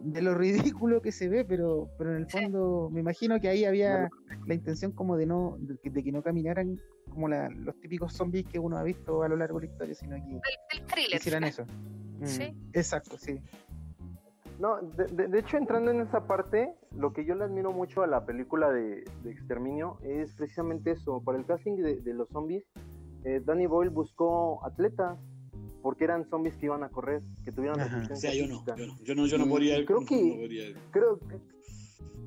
de 0.00 0.22
lo 0.22 0.34
ridículo 0.78 1.00
que 1.02 1.12
se 1.12 1.28
ve, 1.28 1.44
pero, 1.44 1.90
pero 1.98 2.10
en 2.12 2.16
el 2.22 2.26
Sí. 2.30 2.38
fondo 2.38 2.88
me 2.90 3.00
imagino 3.00 3.40
que 3.40 3.48
ahí 3.48 3.64
había 3.64 4.08
la 4.46 4.54
intención 4.54 4.92
como 4.92 5.16
de 5.16 5.26
no 5.26 5.56
de 5.60 5.76
que, 5.78 5.90
de 5.90 6.02
que 6.02 6.10
no 6.12 6.22
caminaran 6.22 6.80
como 7.10 7.28
la- 7.28 7.48
los 7.50 7.78
típicos 7.80 8.12
zombies 8.14 8.46
que 8.46 8.58
uno 8.58 8.78
ha 8.78 8.82
visto 8.82 9.22
a 9.22 9.28
lo 9.28 9.36
largo 9.36 9.60
de 9.60 9.66
la 9.66 9.72
historia, 9.72 9.94
sino 9.94 10.16
que 10.16 10.40
thriller. 10.86 11.16
hicieran 11.20 11.44
eso. 11.44 11.64
Mm, 12.20 12.26
Sí. 12.26 12.52
Exacto, 12.72 13.16
sí. 13.18 13.38
No, 14.58 14.80
de, 14.80 15.06
de- 15.06 15.28
de 15.28 15.38
hecho, 15.38 15.56
entrando 15.56 15.90
en 15.90 16.00
esa 16.00 16.26
parte, 16.26 16.74
lo 16.92 17.12
que 17.12 17.24
yo 17.24 17.34
le 17.34 17.44
admiro 17.44 17.72
mucho 17.72 18.02
a 18.02 18.06
la 18.06 18.24
película 18.26 18.70
de, 18.70 19.04
de 19.22 19.30
Exterminio 19.30 19.98
es 20.02 20.34
precisamente 20.34 20.90
eso. 20.92 21.20
Para 21.24 21.38
el 21.38 21.46
casting 21.46 21.76
de, 21.76 22.00
de 22.00 22.14
los 22.14 22.28
zombies, 22.30 22.64
eh, 23.24 23.40
Danny 23.44 23.66
Boyle 23.66 23.90
buscó 23.90 24.64
atletas, 24.66 25.18
porque 25.82 26.04
eran 26.04 26.28
zombies 26.28 26.56
que 26.56 26.66
iban 26.66 26.82
a 26.82 26.88
correr, 26.88 27.22
que 27.44 27.52
tuvieran 27.52 27.80
Ajá. 27.80 28.02
O 28.12 28.16
sea, 28.16 28.34
yo 28.34 28.46
no, 28.48 28.54
física. 28.60 28.76
yo 28.76 28.86
no, 28.86 28.94
yo 29.04 29.14
no, 29.14 29.26
yo 29.26 29.38
no 29.38 29.46
Y 29.46 29.48
podría 29.48 29.86
creo 29.86 30.00
que- 30.04 30.74
no 30.74 30.90
Creo 30.90 31.18
que, 31.20 31.36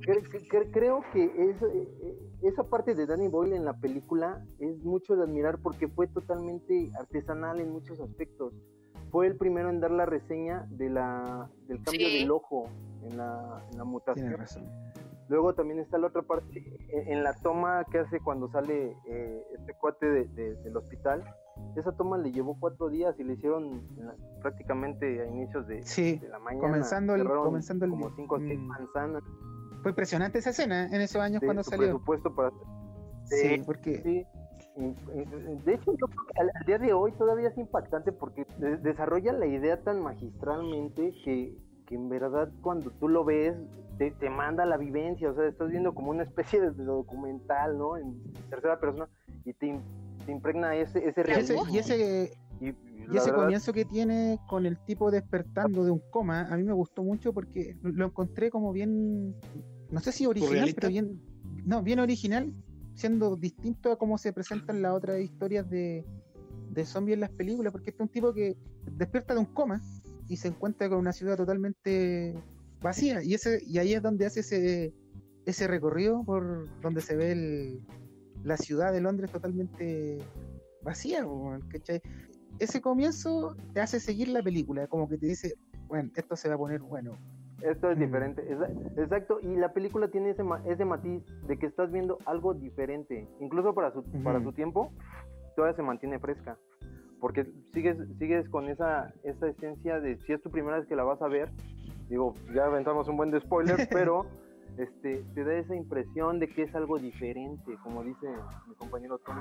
cre- 0.02 0.24
cre- 0.24 0.48
cre- 0.48 0.72
creo 0.72 1.04
que 1.12 1.24
es, 1.26 1.62
eh, 1.62 2.18
esa 2.44 2.64
parte 2.64 2.96
de 2.96 3.06
Danny 3.06 3.28
Boyle 3.28 3.54
en 3.58 3.66
la 3.66 3.74
película 3.74 4.44
es 4.60 4.78
mucho 4.86 5.16
de 5.18 5.24
admirar 5.24 5.60
porque 5.62 5.90
fue 5.90 6.08
totalmente 6.08 6.92
artesanal 6.98 7.60
en 7.60 7.72
muchos 7.72 8.00
aspectos. 8.00 8.54
Fue 9.12 9.28
el 9.28 9.36
primero 9.36 9.70
en 9.70 9.80
dar 9.82 9.92
la 9.92 10.06
reseña 10.06 10.66
de 10.70 10.90
la, 10.90 11.50
del 11.68 11.84
cambio 11.84 12.08
Sí. 12.08 12.20
del 12.20 12.32
ojo 12.32 12.70
en 13.04 13.18
la, 13.18 13.64
en 13.72 13.78
la 13.78 13.84
mutación. 13.84 14.28
Tienes 14.28 14.40
razón. 14.40 14.70
Luego 15.28 15.54
también 15.54 15.80
está 15.80 15.98
la 15.98 16.08
otra 16.08 16.22
parte, 16.24 16.46
en, 16.90 17.08
en 17.14 17.24
la 17.24 17.34
toma 17.34 17.86
que 17.92 18.00
hace 18.00 18.20
cuando 18.20 18.50
sale 18.52 18.98
eh, 19.08 19.44
este 19.58 19.74
cuate 19.76 20.06
de- 20.06 20.26
de- 20.28 20.56
del 20.56 20.76
hospital. 20.78 21.24
Esa 21.76 21.92
toma 21.94 22.18
le 22.18 22.32
llevó 22.32 22.58
cuatro 22.60 22.90
días 22.90 23.16
y 23.20 23.24
le 23.24 23.34
hicieron 23.34 23.82
la- 23.98 24.16
prácticamente 24.42 25.22
a 25.22 25.26
inicios 25.28 25.68
de, 25.68 25.84
Sí, 25.84 26.18
de 26.18 26.28
la 26.30 26.40
mañana. 26.40 26.62
comenzando 26.68 27.16
el- 27.16 27.28
comenzando 27.28 27.86
el- 27.86 27.92
como 27.92 28.10
cinco 28.16 28.36
o 28.36 28.40
seis 28.40 28.60
mm. 28.60 28.64
manzanas 28.68 29.24
fue 29.82 29.92
impresionante 29.92 30.38
esa 30.40 30.50
escena 30.52 30.86
en 30.88 31.02
esos 31.02 31.22
años 31.22 31.42
cuando 31.44 31.64
su 31.64 31.72
salió. 31.72 31.88
presupuesto 31.88 32.34
para 32.36 32.52
Sí, 33.26 33.36
Sí. 33.56 33.62
porque 33.66 34.02
Sí. 34.04 34.26
Y, 34.82 35.20
y, 35.20 35.26
De 35.66 35.74
hecho, 35.76 35.92
yo 35.92 36.08
creo 36.08 36.26
que 36.34 36.42
al, 36.42 36.52
al 36.56 36.66
día 36.66 36.78
de 36.80 36.94
hoy 36.94 37.12
todavía 37.14 37.50
es 37.50 37.58
impactante 37.58 38.12
porque 38.12 38.46
de- 38.58 38.78
desarrolla 38.78 39.32
la 39.34 39.46
idea 39.46 39.82
tan 39.84 40.02
magistralmente 40.02 41.14
que, 41.24 41.56
que 41.86 41.96
en 41.96 42.10
verdad 42.10 42.50
cuando 42.62 42.90
tú 43.00 43.08
lo 43.08 43.24
ves 43.24 43.56
te, 43.98 44.12
te 44.12 44.30
manda 44.30 44.66
la 44.66 44.78
vivencia, 44.78 45.30
o 45.30 45.36
sea, 45.36 45.46
estás 45.48 45.70
viendo 45.70 45.94
como 45.94 46.10
una 46.12 46.24
especie 46.24 46.60
de 46.62 46.72
documental, 46.72 47.78
¿no? 47.78 47.98
En 47.98 48.16
tercera 48.50 48.80
persona 48.80 49.08
y 49.46 49.54
te, 49.54 49.80
te 50.26 50.32
impregna 50.32 50.76
ese, 50.76 51.00
ese 51.08 51.22
y 51.22 51.32
ese, 51.32 51.54
realismo. 51.54 51.66
y 51.72 51.78
ese 51.78 52.32
Y, 52.60 52.68
Y 52.70 52.74
la 53.08 53.14
ese 53.18 53.30
verdad, 53.32 53.44
comienzo 53.44 53.74
que 53.74 53.86
tiene 53.86 54.40
con 54.50 54.66
el 54.66 54.78
tipo 54.86 55.12
despertando 55.12 55.84
de 55.84 55.92
un 55.92 56.02
coma, 56.12 56.48
a 56.52 56.58
mí 56.58 56.64
me 56.64 56.74
gustó 56.74 57.04
mucho 57.04 57.34
porque 57.34 57.76
lo 57.84 58.06
encontré 58.06 58.50
como 58.50 58.72
bien, 58.72 59.36
no 59.92 60.00
sé 60.00 60.12
si 60.12 60.26
original, 60.26 60.50
¿Surrealista? 60.50 60.82
pero 60.82 60.92
bien, 60.92 61.22
no, 61.66 61.84
bien 61.84 62.00
original, 62.00 62.52
siendo 62.96 63.36
distinto 63.36 63.92
a 63.92 63.98
cómo 63.98 64.18
se 64.18 64.34
presentan 64.34 64.82
las 64.82 64.94
otras 64.94 65.20
historias 65.20 65.70
de, 65.70 66.06
de 66.70 66.86
zombies 66.86 67.16
en 67.16 67.22
las 67.22 67.32
películas, 67.32 67.72
porque 67.72 67.92
este 67.92 68.04
es 68.04 68.08
un 68.08 68.14
tipo 68.14 68.34
que 68.34 68.58
despierta 68.92 69.34
de 69.34 69.40
un 69.40 69.46
coma 69.48 69.82
y 70.28 70.38
se 70.38 70.48
encuentra 70.48 70.90
con 70.90 71.00
una 71.00 71.14
ciudad 71.14 71.38
totalmente 71.38 72.36
vacía, 72.82 73.24
y 73.24 73.34
ese 73.34 73.62
y 73.66 73.78
ahí 73.78 73.94
es 73.94 74.02
donde 74.02 74.26
hace 74.26 74.40
ese, 74.40 74.94
ese 75.46 75.68
recorrido 75.68 76.24
por 76.24 76.68
donde 76.82 77.02
se 77.02 77.16
ve 77.16 77.32
el, 77.32 77.82
la 78.44 78.58
ciudad 78.58 78.92
de 78.92 79.02
Londres 79.02 79.32
totalmente 79.32 80.18
vacía, 80.84 81.26
¿cachai? 81.70 82.02
ese 82.60 82.82
comienzo 82.82 83.56
te 83.74 83.82
hace 83.82 84.00
seguir 84.00 84.28
la 84.28 84.44
película, 84.44 84.88
como 84.88 85.08
que 85.08 85.18
te 85.18 85.28
dice, 85.28 85.56
bueno, 85.88 86.12
esto 86.16 86.36
se 86.36 86.48
va 86.50 86.56
a 86.56 86.58
poner 86.58 86.82
bueno. 86.82 87.18
Esto 87.64 87.92
es 87.92 87.98
Mm. 87.98 88.02
diferente, 88.02 88.42
exa- 88.50 88.70
exacto, 88.98 89.40
y 89.42 89.56
la 89.56 89.72
película 89.74 90.08
tiene 90.08 90.32
ese, 90.32 90.44
ma- 90.44 90.62
ese 90.66 90.86
matiz 90.86 91.24
de 91.48 91.58
que 91.58 91.68
estás 91.68 91.92
viendo 91.92 92.18
algo 92.26 92.54
diferente, 92.54 93.28
incluso 93.40 93.74
para 93.74 93.92
su, 93.92 94.04
para 94.24 94.42
su 94.42 94.52
tiempo, 94.52 94.92
todavía 95.56 95.76
se 95.76 95.84
mantiene 95.84 96.18
fresca, 96.20 96.58
porque 97.20 97.46
sigues, 97.74 97.98
sigues 98.18 98.50
con 98.50 98.68
esa, 98.70 99.14
esa 99.24 99.48
esencia 99.48 100.00
de 100.00 100.18
si 100.18 100.34
es 100.34 100.42
tu 100.42 100.50
primera 100.50 100.78
vez 100.80 100.88
que 100.88 100.96
la 100.96 101.04
vas 101.04 101.22
a 101.22 101.28
ver, 101.28 101.50
digo, 102.10 102.34
ya 102.54 102.66
aventamos 102.66 103.08
un 103.08 103.18
buen 103.18 103.32
de 103.32 103.40
spoiler, 103.42 103.76
pero 103.92 104.26
este, 104.78 105.24
te 105.36 105.44
da 105.44 105.54
esa 105.54 105.76
impresión 105.76 106.40
de 106.40 106.48
que 106.48 106.64
es 106.64 106.76
algo 106.76 106.98
diferente, 106.98 107.76
como 107.84 108.04
dice 108.04 108.28
mi 108.68 108.76
compañero 108.76 109.18
Tony. 109.20 109.40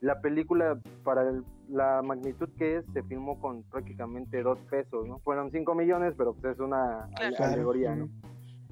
La 0.00 0.20
película, 0.20 0.78
para 1.02 1.22
el- 1.28 1.44
la 1.68 2.02
magnitud 2.02 2.48
que 2.58 2.76
es, 2.76 2.84
se 2.92 3.02
filmó 3.04 3.40
con 3.40 3.62
prácticamente 3.64 4.42
dos 4.42 4.58
pesos, 4.70 5.06
¿no? 5.08 5.18
Fueron 5.20 5.50
cinco 5.50 5.74
millones, 5.74 6.14
pero 6.16 6.34
pues 6.34 6.54
es 6.54 6.60
una 6.60 7.08
Claro. 7.16 7.52
Alegoría, 7.52 7.94
¿no? 7.94 8.08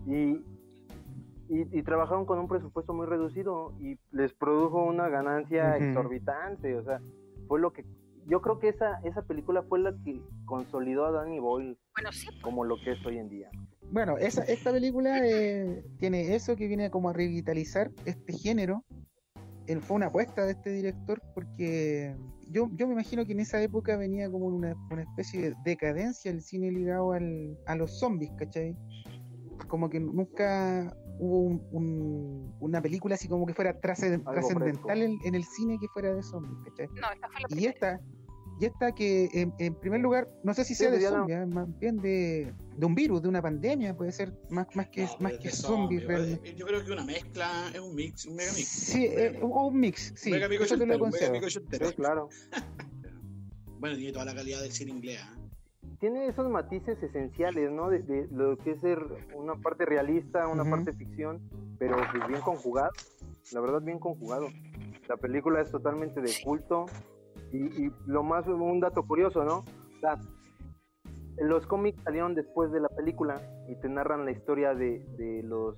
Y, 0.06 0.32
y, 1.48 1.78
y 1.78 1.82
trabajaron 1.82 2.26
con 2.26 2.38
un 2.38 2.48
presupuesto 2.48 2.92
muy 2.92 3.06
reducido 3.06 3.72
y 3.80 3.98
les 4.10 4.32
produjo 4.34 4.84
una 4.84 5.08
ganancia 5.08 5.76
Ujú. 5.76 5.84
exorbitante, 5.86 6.76
o 6.76 6.84
sea, 6.84 7.00
fue 7.48 7.60
lo 7.60 7.72
que 7.72 7.84
yo 8.26 8.40
creo 8.40 8.58
que 8.58 8.68
esa, 8.68 9.00
esa 9.04 9.22
película 9.22 9.62
fue 9.62 9.80
la 9.80 9.92
que 10.04 10.20
consolidó 10.44 11.06
a 11.06 11.10
Danny 11.12 11.40
Boyle 11.40 11.76
Bueno, 11.94 12.12
sí, 12.12 12.28
como 12.42 12.64
lo 12.64 12.76
que 12.76 12.92
es 12.92 13.06
hoy 13.06 13.18
en 13.18 13.28
día. 13.28 13.50
Bueno, 13.92 14.16
esa, 14.18 14.42
esta 14.44 14.72
película 14.72 15.20
eh, 15.22 15.84
tiene 15.98 16.34
eso 16.34 16.56
que 16.56 16.66
viene 16.66 16.90
como 16.90 17.10
a 17.10 17.12
revitalizar 17.12 17.90
este 18.06 18.32
género. 18.32 18.84
Él 19.66 19.80
fue 19.82 19.96
una 19.96 20.06
apuesta 20.06 20.44
de 20.46 20.52
este 20.52 20.70
director 20.72 21.22
porque 21.34 22.16
yo, 22.50 22.68
yo 22.74 22.86
me 22.86 22.94
imagino 22.94 23.24
que 23.24 23.32
en 23.32 23.40
esa 23.40 23.62
época 23.62 23.96
venía 23.96 24.30
como 24.30 24.46
una, 24.46 24.74
una 24.90 25.02
especie 25.02 25.50
de 25.50 25.56
decadencia 25.64 26.30
el 26.30 26.42
cine 26.42 26.70
ligado 26.72 27.12
al, 27.12 27.56
a 27.66 27.74
los 27.76 27.98
zombies, 27.98 28.32
¿cachai? 28.38 28.74
Como 29.68 29.88
que 29.88 30.00
nunca 30.00 30.96
hubo 31.18 31.38
un- 31.40 31.62
un- 31.70 32.54
una 32.60 32.80
película 32.82 33.14
así 33.14 33.28
como 33.28 33.46
que 33.46 33.54
fuera 33.54 33.78
trascendental 33.78 35.02
en, 35.02 35.18
en 35.22 35.34
el 35.34 35.44
cine 35.44 35.78
que 35.78 35.86
fuera 35.88 36.12
de 36.14 36.22
zombies, 36.22 36.58
¿cachai? 36.64 36.88
no, 37.00 37.12
esta 37.12 37.28
fue 37.28 37.40
la 37.42 37.46
Y 37.48 37.54
primera. 37.54 37.70
esta, 37.72 38.00
y 38.62 38.66
esta 38.66 38.92
que 38.92 39.28
en, 39.32 39.52
en 39.58 39.74
primer 39.74 40.00
lugar, 40.00 40.28
no 40.44 40.54
sé 40.54 40.64
si 40.64 40.76
sea 40.76 40.88
de 40.88 41.00
sería 41.00 41.10
la- 41.10 41.16
zombies, 41.18 41.38
¿eh? 41.38 41.46
más 41.46 41.78
bien 41.80 41.96
de, 42.00 42.52
de 42.76 42.86
un 42.86 42.94
virus, 42.94 43.20
de 43.20 43.28
una 43.28 43.42
pandemia, 43.42 43.96
puede 43.96 44.12
ser 44.12 44.32
más, 44.50 44.68
más 44.76 44.88
que, 44.88 45.02
No, 45.02 45.16
más 45.18 45.32
que 45.34 45.50
zombie, 45.50 45.98
realmente. 45.98 46.50
eh, 46.50 46.54
Yo 46.56 46.64
creo 46.66 46.84
que 46.84 46.92
una 46.92 47.04
mezcla, 47.04 47.70
es 47.74 47.80
un 47.80 47.92
mix, 47.96 48.24
un 48.24 48.36
mega 48.36 48.52
mix. 48.52 48.68
Sí, 48.68 49.04
eh, 49.04 49.36
o 49.42 49.66
un 49.66 49.80
mix, 49.80 50.12
sí, 50.14 50.30
un 50.30 50.38
mega 50.38 50.64
eso 50.64 50.74
te 50.78 50.86
lo 50.86 50.86
mega 50.86 50.98
concedo. 51.00 51.48
Sí, 51.50 51.94
claro. 51.96 52.28
Bueno, 53.80 53.96
tiene 53.96 54.12
toda 54.12 54.26
la 54.26 54.34
calidad 54.36 54.62
del 54.62 54.70
cine 54.70 54.92
inglés. 54.92 55.18
¿ah? 55.24 55.36
Tiene 55.98 56.28
esos 56.28 56.48
matices 56.48 57.02
esenciales, 57.02 57.68
¿no? 57.72 57.90
De, 57.90 57.98
de 57.98 58.28
lo 58.30 58.56
que 58.58 58.70
es 58.72 58.80
ser 58.80 59.00
una 59.34 59.56
parte 59.56 59.84
realista, 59.84 60.46
una 60.46 60.62
Ujú. 60.62 60.70
parte 60.70 60.92
ficción, 60.92 61.40
pero 61.80 61.96
pues 62.12 62.28
bien 62.28 62.40
conjugado. 62.42 62.90
La 63.50 63.60
verdad, 63.60 63.82
bien 63.82 63.98
conjugado. 63.98 64.50
La 65.08 65.16
película 65.16 65.60
es 65.62 65.70
totalmente 65.72 66.20
de 66.20 66.32
culto. 66.44 66.86
Y, 67.52 67.86
y 67.86 67.92
lo 68.06 68.22
más, 68.22 68.46
un 68.46 68.80
dato 68.80 69.02
curioso, 69.06 69.44
¿no? 69.44 69.58
O 69.58 70.00
sea, 70.00 70.18
los 71.38 71.66
cómics 71.66 72.02
salieron 72.02 72.34
después 72.34 72.70
de 72.72 72.80
la 72.80 72.88
película 72.88 73.40
y 73.68 73.76
te 73.76 73.88
narran 73.88 74.24
la 74.24 74.32
historia 74.32 74.74
de, 74.74 75.00
de 75.16 75.42
los 75.42 75.76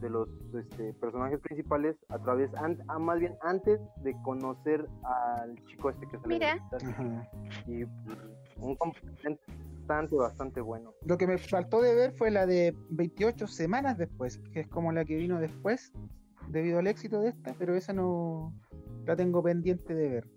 de 0.00 0.10
los 0.10 0.28
este, 0.54 0.92
personajes 0.94 1.40
principales 1.40 1.96
a 2.08 2.18
través, 2.20 2.54
an- 2.54 2.78
ah, 2.86 3.00
más 3.00 3.18
bien 3.18 3.34
antes 3.42 3.80
de 4.04 4.14
conocer 4.22 4.86
al 5.02 5.56
chico 5.66 5.90
este 5.90 6.06
que 6.06 6.18
sale 6.18 6.34
Mira. 6.34 6.56
y 7.66 7.82
un 8.60 8.76
complemento 8.76 9.42
bastante, 9.88 10.14
bastante 10.14 10.60
bueno. 10.60 10.92
Lo 11.04 11.18
que 11.18 11.26
me 11.26 11.36
faltó 11.36 11.80
de 11.82 11.96
ver 11.96 12.12
fue 12.12 12.30
la 12.30 12.46
de 12.46 12.76
28 12.90 13.48
semanas 13.48 13.98
después, 13.98 14.38
que 14.52 14.60
es 14.60 14.68
como 14.68 14.92
la 14.92 15.04
que 15.04 15.16
vino 15.16 15.40
después, 15.40 15.92
debido 16.48 16.78
al 16.78 16.86
éxito 16.86 17.20
de 17.20 17.30
esta, 17.30 17.52
pero 17.58 17.74
esa 17.74 17.92
no 17.92 18.52
la 19.04 19.16
tengo 19.16 19.42
pendiente 19.42 19.96
de 19.96 20.08
ver. 20.10 20.30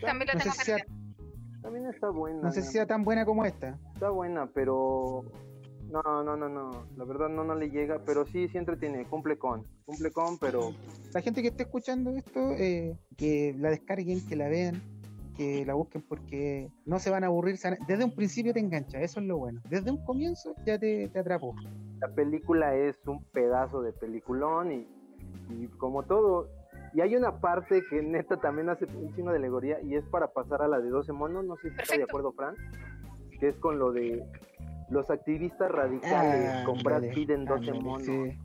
También 0.00 0.28
la 0.28 0.34
No 0.34 0.40
sé 0.40 0.44
tengo 0.44 0.54
si 0.54 0.64
sea. 0.64 0.78
También 1.62 1.86
está 1.86 2.10
buena. 2.10 2.42
no 2.42 2.52
sé 2.52 2.62
si 2.62 2.72
sea 2.72 2.86
tan 2.86 3.02
buena 3.02 3.24
como 3.24 3.44
esta. 3.44 3.78
Está 3.94 4.10
buena, 4.10 4.46
pero 4.54 5.24
no, 5.90 6.22
no, 6.22 6.36
no, 6.36 6.48
no. 6.48 6.70
La 6.96 7.04
verdad 7.04 7.28
no, 7.28 7.44
no 7.44 7.54
le 7.54 7.70
llega, 7.70 8.00
pero 8.04 8.24
sí, 8.26 8.48
sí 8.48 8.58
entretiene. 8.58 9.04
Cumple 9.06 9.38
con, 9.38 9.64
cumple 9.84 10.10
con, 10.10 10.38
pero 10.38 10.72
La 11.12 11.22
gente 11.22 11.42
que 11.42 11.48
esté 11.48 11.64
escuchando 11.64 12.10
esto, 12.10 12.52
eh, 12.52 12.96
que 13.16 13.54
la 13.58 13.70
descarguen, 13.70 14.24
que 14.26 14.36
la 14.36 14.48
vean, 14.48 14.80
que 15.36 15.64
la 15.64 15.74
busquen 15.74 16.02
porque 16.02 16.70
no 16.84 16.98
se 16.98 17.10
van 17.10 17.24
a 17.24 17.28
aburrir. 17.28 17.58
Desde 17.86 18.04
un 18.04 18.14
principio 18.14 18.52
te 18.52 18.60
engancha, 18.60 19.00
eso 19.00 19.20
es 19.20 19.26
lo 19.26 19.38
bueno. 19.38 19.60
Desde 19.68 19.90
un 19.90 20.04
comienzo 20.04 20.54
ya 20.64 20.78
te, 20.78 21.08
te 21.08 21.18
atrapó. 21.18 21.54
la 22.00 22.08
película 22.14 22.74
es 22.76 22.96
un 23.06 23.24
pedazo 23.32 23.82
de 23.82 23.92
peliculón 23.92 24.72
y, 24.72 24.88
y 25.50 25.68
como 25.78 26.02
todo. 26.02 26.48
Y 26.96 27.02
hay 27.02 27.14
una 27.14 27.40
parte 27.40 27.82
que 27.90 28.00
neta 28.00 28.38
también 28.38 28.70
hace 28.70 28.86
un 28.86 29.14
chingo 29.14 29.30
de 29.30 29.36
alegoría 29.36 29.78
y 29.82 29.96
es 29.96 30.04
para 30.06 30.28
pasar 30.32 30.62
a 30.62 30.66
la 30.68 30.80
de 30.80 30.88
12 30.88 31.12
monos, 31.12 31.44
no 31.44 31.56
sé 31.56 31.68
si 31.68 31.76
está 31.78 31.94
de 31.94 32.04
acuerdo, 32.04 32.32
Fran, 32.32 32.54
que 33.38 33.48
es 33.48 33.56
con 33.56 33.78
lo 33.78 33.92
de 33.92 34.24
los 34.88 35.10
activistas 35.10 35.70
radicales 35.70 36.48
Ah, 36.54 36.62
con 36.64 36.82
Brad 36.82 37.02
Pitt 37.12 37.28
en 37.28 37.44
12 37.44 37.58
ándale, 37.70 37.80
monos. 37.82 38.02
sí. 38.06 38.38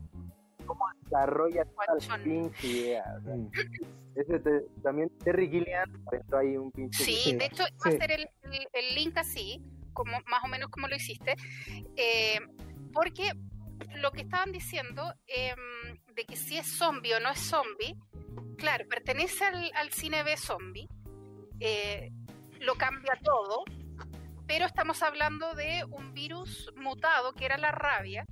Desarrolla 1.04 1.64
tal 1.64 1.74
Guachón. 1.98 2.22
pinche 2.24 2.66
idea. 2.66 3.04
o 3.18 3.22
sea, 3.24 3.36
Mm. 3.36 3.50
ese 4.16 4.38
te- 4.40 4.66
también 4.82 5.10
Terry 5.24 5.48
Gilliam 5.48 5.88
aventó 6.06 6.36
ahí 6.36 6.54
un 6.58 6.70
pinche 6.72 7.04
Sí, 7.04 7.12
Sí, 7.24 7.36
de 7.36 7.46
hecho, 7.46 7.62
va 7.62 7.90
sí. 7.90 7.96
a 7.96 8.00
ser 8.00 8.10
el, 8.12 8.20
el- 8.42 8.68
el 8.74 8.94
link 8.94 9.16
así, 9.16 9.62
como 9.94 10.12
más 10.30 10.44
o 10.44 10.48
menos 10.48 10.68
como 10.68 10.88
lo 10.88 10.96
hiciste, 10.96 11.36
eh, 11.96 12.38
porque 12.92 13.32
lo 13.96 14.10
que 14.12 14.22
estaban 14.22 14.52
diciendo 14.52 15.14
em, 15.26 15.98
de 16.14 16.24
que 16.24 16.36
si 16.36 16.58
es 16.58 16.66
zombie 16.78 17.14
o 17.14 17.20
no 17.20 17.30
es 17.30 17.40
zombie, 17.40 17.96
claro, 18.58 18.86
pertenece 18.88 19.44
al, 19.44 19.70
al 19.74 19.90
cine 19.92 20.22
B 20.22 20.36
zombie, 20.36 20.88
eh, 21.60 22.10
lo 22.60 22.74
cambia 22.74 23.18
todo, 23.22 23.64
pero 24.46 24.66
estamos 24.66 25.02
hablando 25.02 25.54
de 25.54 25.84
un 25.90 26.12
virus 26.12 26.70
mutado 26.76 27.32
que 27.34 27.44
era 27.44 27.56
la 27.58 27.72
rabia, 27.72 28.24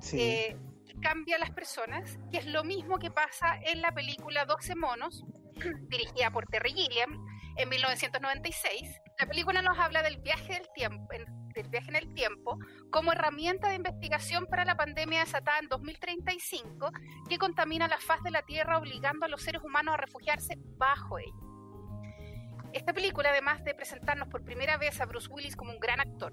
Sí. 0.00 0.20
eh, 0.20 0.56
que 0.86 0.94
cambia 1.00 1.36
a 1.36 1.38
las 1.38 1.50
personas, 1.50 2.18
que 2.30 2.38
es 2.38 2.46
lo 2.46 2.62
mismo 2.64 2.98
que 2.98 3.10
pasa 3.10 3.58
en 3.64 3.80
la 3.80 3.92
película 3.92 4.44
12 4.44 4.74
monos, 4.74 5.24
dirigida 5.88 6.30
por 6.30 6.46
Terry 6.46 6.72
Gilliam 6.72 7.24
en 7.56 7.68
1996. 7.68 9.00
La 9.18 9.26
película 9.26 9.62
nos 9.62 9.78
habla 9.78 10.02
del 10.02 10.18
viaje 10.18 10.54
del 10.54 10.68
tiempo, 10.74 11.06
del 11.54 11.68
viaje 11.68 11.88
en 11.88 11.96
el 11.96 12.14
tiempo 12.14 12.58
como 12.90 13.12
herramienta 13.12 13.68
de 13.68 13.76
investigación 13.76 14.46
para 14.46 14.64
la 14.64 14.76
pandemia 14.76 15.20
desatada 15.20 15.58
en 15.60 15.68
2035 15.68 16.90
que 17.28 17.38
contamina 17.38 17.86
la 17.86 17.98
faz 17.98 18.22
de 18.22 18.30
la 18.30 18.42
Tierra 18.42 18.78
obligando 18.78 19.26
a 19.26 19.28
los 19.28 19.42
seres 19.42 19.62
humanos 19.62 19.94
a 19.94 19.98
refugiarse 19.98 20.54
bajo 20.76 21.18
ella. 21.18 21.32
Esta 22.72 22.92
película, 22.92 23.30
además 23.30 23.62
de 23.62 23.72
presentarnos 23.72 24.28
por 24.28 24.44
primera 24.44 24.76
vez 24.76 25.00
a 25.00 25.06
Bruce 25.06 25.28
Willis 25.30 25.54
como 25.54 25.70
un 25.70 25.78
gran 25.78 26.00
actor, 26.00 26.32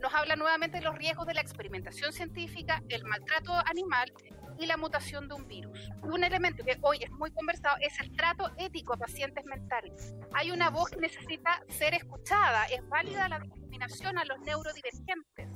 nos 0.00 0.14
habla 0.14 0.36
nuevamente 0.36 0.78
de 0.78 0.84
los 0.84 0.96
riesgos 0.96 1.26
de 1.26 1.34
la 1.34 1.42
experimentación 1.42 2.12
científica, 2.12 2.82
el 2.88 3.04
maltrato 3.04 3.52
animal 3.66 4.10
y 4.58 4.66
la 4.66 4.76
mutación 4.76 5.28
de 5.28 5.34
un 5.34 5.46
virus. 5.46 5.90
Un 6.02 6.24
elemento 6.24 6.64
que 6.64 6.78
hoy 6.82 6.98
es 7.02 7.10
muy 7.10 7.30
conversado 7.30 7.76
es 7.80 7.98
el 8.00 8.14
trato 8.16 8.50
ético 8.58 8.94
a 8.94 8.96
pacientes 8.96 9.44
mentales. 9.44 10.14
Hay 10.32 10.50
una 10.50 10.70
voz 10.70 10.90
que 10.90 11.00
necesita 11.00 11.62
ser 11.68 11.94
escuchada. 11.94 12.64
Es 12.66 12.86
válida 12.88 13.28
la 13.28 13.38
discriminación 13.38 14.18
a 14.18 14.24
los 14.24 14.38
neurodivergentes. 14.40 15.48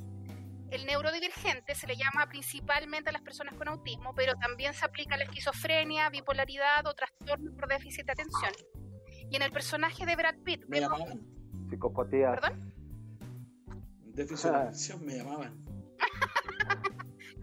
El 0.70 0.86
neurodivergente 0.86 1.74
se 1.74 1.86
le 1.88 1.96
llama 1.96 2.28
principalmente 2.28 3.10
a 3.10 3.12
las 3.12 3.22
personas 3.22 3.54
con 3.54 3.66
autismo, 3.68 4.14
pero 4.14 4.34
también 4.36 4.72
se 4.72 4.84
aplica 4.84 5.16
a 5.16 5.18
la 5.18 5.24
esquizofrenia, 5.24 6.08
bipolaridad 6.10 6.86
o 6.86 6.94
trastorno 6.94 7.52
por 7.56 7.68
déficit 7.68 8.06
de 8.06 8.12
atención. 8.12 8.52
Y 9.30 9.36
en 9.36 9.42
el 9.42 9.50
personaje 9.50 10.06
de 10.06 10.14
Brad 10.14 10.36
Pitt, 10.44 10.64
Me 10.68 10.80
llamaban. 10.80 11.20
psicopatía. 11.68 12.30
¿Perdón? 12.32 12.72
Déficit 14.14 14.50
de 14.50 14.56
atención 14.56 15.04
me 15.04 15.16
llamaban. 15.16 15.69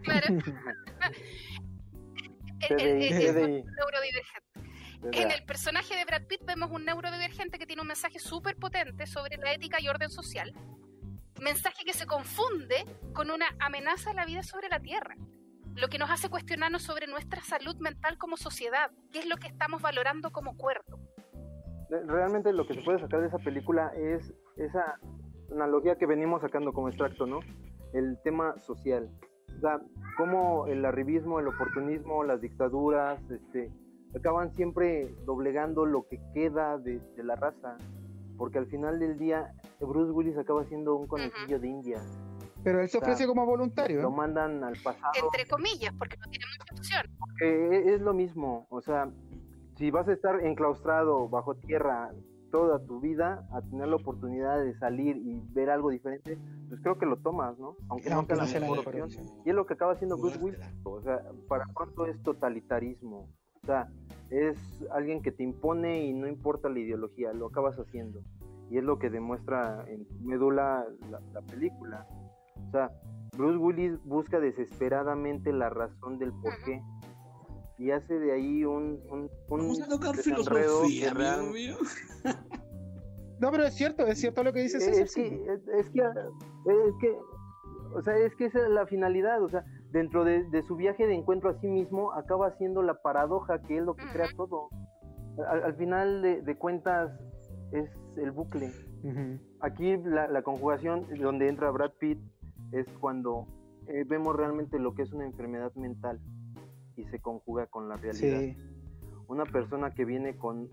Claro. 0.08 0.26
TDI, 2.68 3.64
neurodivergente. 3.64 4.48
En 5.12 5.30
el 5.30 5.44
personaje 5.44 5.94
de 5.94 6.04
Brad 6.04 6.26
Pitt 6.26 6.44
vemos 6.44 6.70
un 6.72 6.84
neurodivergente 6.84 7.58
que 7.58 7.66
tiene 7.66 7.82
un 7.82 7.88
mensaje 7.88 8.18
súper 8.18 8.56
potente 8.56 9.06
sobre 9.06 9.36
la 9.36 9.52
ética 9.52 9.78
y 9.80 9.88
orden 9.88 10.10
social. 10.10 10.52
Mensaje 11.40 11.84
que 11.84 11.92
se 11.92 12.06
confunde 12.06 12.84
con 13.12 13.30
una 13.30 13.46
amenaza 13.60 14.10
a 14.10 14.14
la 14.14 14.24
vida 14.24 14.42
sobre 14.42 14.68
la 14.68 14.80
Tierra. 14.80 15.14
Lo 15.76 15.86
que 15.88 15.98
nos 15.98 16.10
hace 16.10 16.28
cuestionarnos 16.28 16.82
sobre 16.82 17.06
nuestra 17.06 17.40
salud 17.42 17.76
mental 17.76 18.18
como 18.18 18.36
sociedad. 18.36 18.90
¿Qué 19.12 19.20
es 19.20 19.26
lo 19.26 19.36
que 19.36 19.46
estamos 19.46 19.80
valorando 19.80 20.32
como 20.32 20.56
cuerpo? 20.56 20.98
Realmente 21.88 22.52
lo 22.52 22.66
que 22.66 22.74
se 22.74 22.82
puede 22.82 22.98
sacar 22.98 23.20
de 23.20 23.28
esa 23.28 23.38
película 23.38 23.92
es 23.94 24.34
esa 24.56 24.98
analogía 25.52 25.96
que 25.96 26.06
venimos 26.06 26.42
sacando 26.42 26.72
como 26.72 26.88
extracto, 26.88 27.24
¿no? 27.26 27.38
El 27.92 28.18
tema 28.24 28.58
social. 28.58 29.08
O 29.58 29.60
sea, 29.60 29.80
cómo 30.16 30.66
el 30.66 30.84
arribismo, 30.84 31.40
el 31.40 31.48
oportunismo, 31.48 32.24
las 32.24 32.40
dictaduras, 32.40 33.20
este, 33.30 33.70
acaban 34.16 34.52
siempre 34.54 35.14
doblegando 35.26 35.84
lo 35.84 36.06
que 36.08 36.20
queda 36.32 36.78
de, 36.78 37.00
de 37.16 37.22
la 37.24 37.34
raza. 37.36 37.76
Porque 38.36 38.58
al 38.58 38.66
final 38.66 39.00
del 39.00 39.18
día, 39.18 39.52
Bruce 39.80 40.12
Willis 40.12 40.38
acaba 40.38 40.64
siendo 40.64 40.94
un 40.94 41.08
conejillo 41.08 41.58
de 41.58 41.68
India. 41.68 42.00
Pero 42.62 42.80
él 42.80 42.88
se 42.88 42.98
o 42.98 43.00
sea, 43.00 43.08
ofrece 43.08 43.26
como 43.26 43.44
voluntario. 43.46 44.00
Lo 44.02 44.08
¿eh? 44.10 44.16
mandan 44.16 44.62
al 44.62 44.76
pasado. 44.82 45.12
Entre 45.20 45.46
comillas, 45.46 45.92
porque 45.98 46.16
no 46.16 46.26
tiene 46.30 46.44
mucha 46.58 46.74
opción. 46.74 47.06
Eh, 47.42 47.94
es 47.94 48.00
lo 48.00 48.14
mismo, 48.14 48.66
o 48.70 48.80
sea, 48.80 49.10
si 49.76 49.90
vas 49.90 50.08
a 50.08 50.12
estar 50.12 50.44
enclaustrado 50.44 51.28
bajo 51.28 51.54
tierra 51.54 52.12
toda 52.50 52.84
tu 52.84 53.00
vida, 53.00 53.46
a 53.52 53.62
tener 53.62 53.88
la 53.88 53.96
oportunidad 53.96 54.62
de 54.62 54.76
salir 54.78 55.16
y 55.16 55.40
ver 55.52 55.70
algo 55.70 55.90
diferente, 55.90 56.38
pues 56.68 56.80
creo 56.80 56.98
que 56.98 57.06
lo 57.06 57.16
tomas, 57.18 57.58
¿no? 57.58 57.76
Aunque, 57.88 58.10
Aunque 58.10 58.34
no 58.34 58.46
sea 58.46 58.60
la 58.60 58.70
mejor 58.70 59.00
opción. 59.00 59.26
Y 59.44 59.50
es 59.50 59.54
lo 59.54 59.66
que 59.66 59.74
acaba 59.74 59.92
haciendo 59.92 60.16
Bruce 60.16 60.38
Willis, 60.38 60.60
o 60.84 61.00
sea, 61.02 61.22
¿para 61.48 61.64
cuánto 61.72 62.06
es 62.06 62.22
totalitarismo? 62.22 63.28
O 63.62 63.66
sea, 63.66 63.88
es 64.30 64.58
alguien 64.92 65.22
que 65.22 65.32
te 65.32 65.42
impone 65.42 66.04
y 66.06 66.12
no 66.12 66.28
importa 66.28 66.68
la 66.68 66.78
ideología, 66.78 67.32
lo 67.32 67.46
acabas 67.46 67.76
haciendo. 67.78 68.20
Y 68.70 68.78
es 68.78 68.84
lo 68.84 68.98
que 68.98 69.10
demuestra 69.10 69.84
en 69.88 70.06
Medula 70.20 70.86
la, 71.10 71.20
la 71.32 71.42
película. 71.42 72.06
O 72.66 72.70
sea, 72.70 72.90
Bruce 73.36 73.58
Willis 73.58 74.04
busca 74.04 74.40
desesperadamente 74.40 75.52
la 75.52 75.70
razón 75.70 76.18
del 76.18 76.32
por 76.32 76.52
qué. 76.64 76.82
Y 77.78 77.92
hace 77.92 78.18
de 78.18 78.32
ahí 78.32 78.64
un, 78.64 79.00
un, 79.10 79.30
un 79.48 79.58
Vamos 79.58 79.80
a 79.80 79.88
tocar 79.88 80.16
desenredo 80.16 80.84
filosofía, 80.84 81.10
amigo 81.10 81.52
mío. 81.52 81.76
No, 83.40 83.52
pero 83.52 83.64
es 83.64 83.74
cierto, 83.74 84.04
es 84.06 84.18
cierto 84.18 84.42
lo 84.42 84.52
que 84.52 84.62
dice 84.62 84.80
César. 84.80 85.04
Es 85.04 85.14
que, 85.14 85.26
es, 85.26 85.68
es 85.68 85.90
que, 85.90 86.00
es 86.00 86.94
que, 87.00 87.16
o 87.94 88.02
sea, 88.02 88.16
es 88.16 88.34
que 88.34 88.46
esa 88.46 88.64
es 88.64 88.68
la 88.68 88.84
finalidad, 88.86 89.40
o 89.42 89.48
sea, 89.48 89.64
dentro 89.92 90.24
de, 90.24 90.42
de, 90.50 90.62
su 90.62 90.74
viaje 90.74 91.06
de 91.06 91.14
encuentro 91.14 91.50
a 91.50 91.60
sí 91.60 91.68
mismo, 91.68 92.12
acaba 92.14 92.50
siendo 92.56 92.82
la 92.82 93.00
paradoja 93.00 93.62
que 93.62 93.78
es 93.78 93.84
lo 93.84 93.94
que 93.94 94.04
crea 94.12 94.26
todo. 94.36 94.68
Al, 95.48 95.62
al 95.62 95.74
final 95.76 96.20
de, 96.20 96.42
de, 96.42 96.56
cuentas, 96.56 97.12
es 97.70 97.88
el 98.16 98.32
bucle. 98.32 98.72
Uh 99.04 99.08
-huh. 99.08 99.40
Aquí 99.60 99.96
la, 99.98 100.26
la, 100.26 100.42
conjugación 100.42 101.06
donde 101.20 101.48
entra 101.48 101.70
Brad 101.70 101.92
Pitt 102.00 102.18
es 102.72 102.86
cuando 102.98 103.46
eh, 103.86 104.04
vemos 104.04 104.34
realmente 104.34 104.80
lo 104.80 104.94
que 104.94 105.02
es 105.02 105.12
una 105.12 105.24
enfermedad 105.24 105.72
mental 105.76 106.20
y 106.98 107.04
se 107.06 107.20
conjuga 107.20 107.66
con 107.66 107.88
la 107.88 107.96
realidad. 107.96 108.40
Sí. 108.40 108.56
Una 109.28 109.44
persona 109.44 109.90
que 109.90 110.04
viene 110.04 110.36
con 110.36 110.68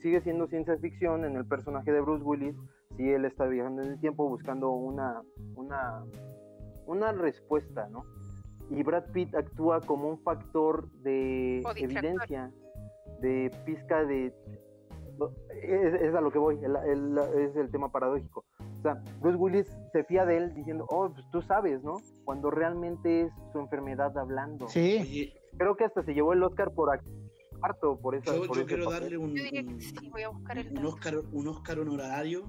sigue 0.00 0.20
siendo 0.20 0.46
ciencia 0.48 0.76
ficción 0.78 1.24
en 1.24 1.36
el 1.36 1.46
personaje 1.46 1.92
de 1.92 2.00
Bruce 2.00 2.24
Willis, 2.24 2.56
si 2.96 3.08
él 3.10 3.24
está 3.24 3.46
viajando 3.46 3.82
en 3.82 3.92
el 3.92 4.00
tiempo 4.00 4.28
buscando 4.28 4.70
una, 4.70 5.22
una, 5.54 6.04
una 6.86 7.12
respuesta, 7.12 7.88
¿no? 7.88 8.04
Y 8.70 8.82
Brad 8.82 9.04
Pitt 9.12 9.34
actúa 9.34 9.80
como 9.80 10.08
un 10.08 10.18
factor 10.18 10.90
de 11.02 11.60
evidencia, 11.76 12.52
de 13.20 13.50
pizca 13.64 14.04
de... 14.04 14.34
Es, 15.62 15.94
es, 15.94 16.14
a 16.14 16.20
lo 16.20 16.30
que 16.30 16.38
voy, 16.38 16.58
el, 16.62 16.76
el, 16.76 17.18
es 17.18 17.56
el 17.56 17.70
tema 17.70 17.90
paradójico. 17.90 18.44
O 18.78 18.82
sea, 18.82 19.02
Bruce 19.20 19.36
Willis 19.36 19.66
se 19.92 20.04
fía 20.04 20.24
de 20.24 20.36
él 20.36 20.54
diciendo, 20.54 20.86
oh, 20.88 21.10
pues 21.12 21.26
tú 21.32 21.42
sabes, 21.42 21.82
¿no? 21.82 21.94
Cuando 22.24 22.50
realmente 22.50 23.22
es 23.22 23.32
su 23.52 23.58
enfermedad 23.58 24.16
hablando. 24.16 24.68
Sí. 24.68 25.32
Creo 25.56 25.76
que 25.76 25.84
hasta 25.84 26.02
se 26.04 26.14
llevó 26.14 26.32
el 26.32 26.42
Oscar 26.42 26.70
por 26.72 26.90
harto 27.62 27.98
por 28.00 28.14
esa 28.14 28.34
yo, 28.36 28.46
por 28.46 28.56
yo 28.56 28.66
quiero 28.66 28.84
papel. 28.84 29.00
darle 29.00 29.18
un, 29.18 29.30
un, 29.30 29.80
sí, 29.80 30.08
voy 30.10 30.22
a 30.22 30.28
buscar 30.28 30.58
el 30.58 30.78
un 30.78 30.86
Oscar 30.86 31.18
un 31.32 31.48
Oscar 31.48 31.78
honorario 31.80 32.44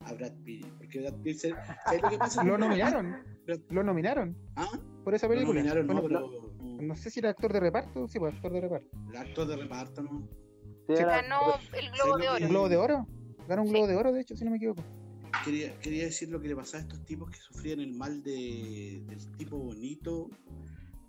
a 0.00 0.12
Brad 0.12 0.32
Pitt 0.44 0.66
porque 0.78 1.00
Brad 1.00 1.14
Pitt 1.22 1.38
¿sabes 1.38 2.02
lo 2.02 2.08
que 2.08 2.18
pasa? 2.18 2.44
lo 2.44 2.58
nominaron 2.58 3.16
lo 3.70 3.82
nominaron 3.82 4.36
¿Ah? 4.56 4.68
por 5.04 5.14
esa 5.14 5.28
película 5.28 5.60
lo 5.60 5.60
nominaron, 5.60 5.86
bueno, 5.86 6.02
no, 6.02 6.08
pero, 6.08 6.20
no, 6.60 6.82
no 6.82 6.94
sé 6.94 7.10
si 7.10 7.20
era 7.20 7.30
actor 7.30 7.52
de 7.52 7.60
reparto 7.60 8.06
sí 8.08 8.18
pues 8.18 8.34
actor 8.34 8.52
de 8.52 8.60
reparto 8.60 8.86
el 9.10 9.16
actor 9.16 9.46
de 9.48 9.56
reparto 9.56 10.02
no 10.02 10.28
sí, 10.86 10.94
ganó 11.02 11.40
el 11.72 11.90
Globo 11.90 12.18
de 12.18 12.28
Oro 12.28 12.44
¿Un 12.44 12.48
Globo 12.48 12.68
de 12.68 12.76
Oro 12.76 13.06
ganó 13.48 13.62
un 13.62 13.70
Globo 13.70 13.86
de 13.86 13.96
Oro 13.96 14.12
de 14.12 14.20
hecho 14.20 14.36
si 14.36 14.44
no 14.44 14.50
me 14.52 14.56
equivoco 14.58 14.82
Quería, 15.44 15.78
quería, 15.80 16.04
decir 16.04 16.28
lo 16.28 16.40
que 16.40 16.48
le 16.48 16.56
pasaba 16.56 16.78
a 16.78 16.86
estos 16.86 17.04
tipos 17.04 17.30
que 17.30 17.38
sufrían 17.38 17.80
el 17.80 17.94
mal 17.94 18.22
de, 18.22 19.02
del 19.06 19.36
tipo 19.36 19.58
bonito, 19.58 20.30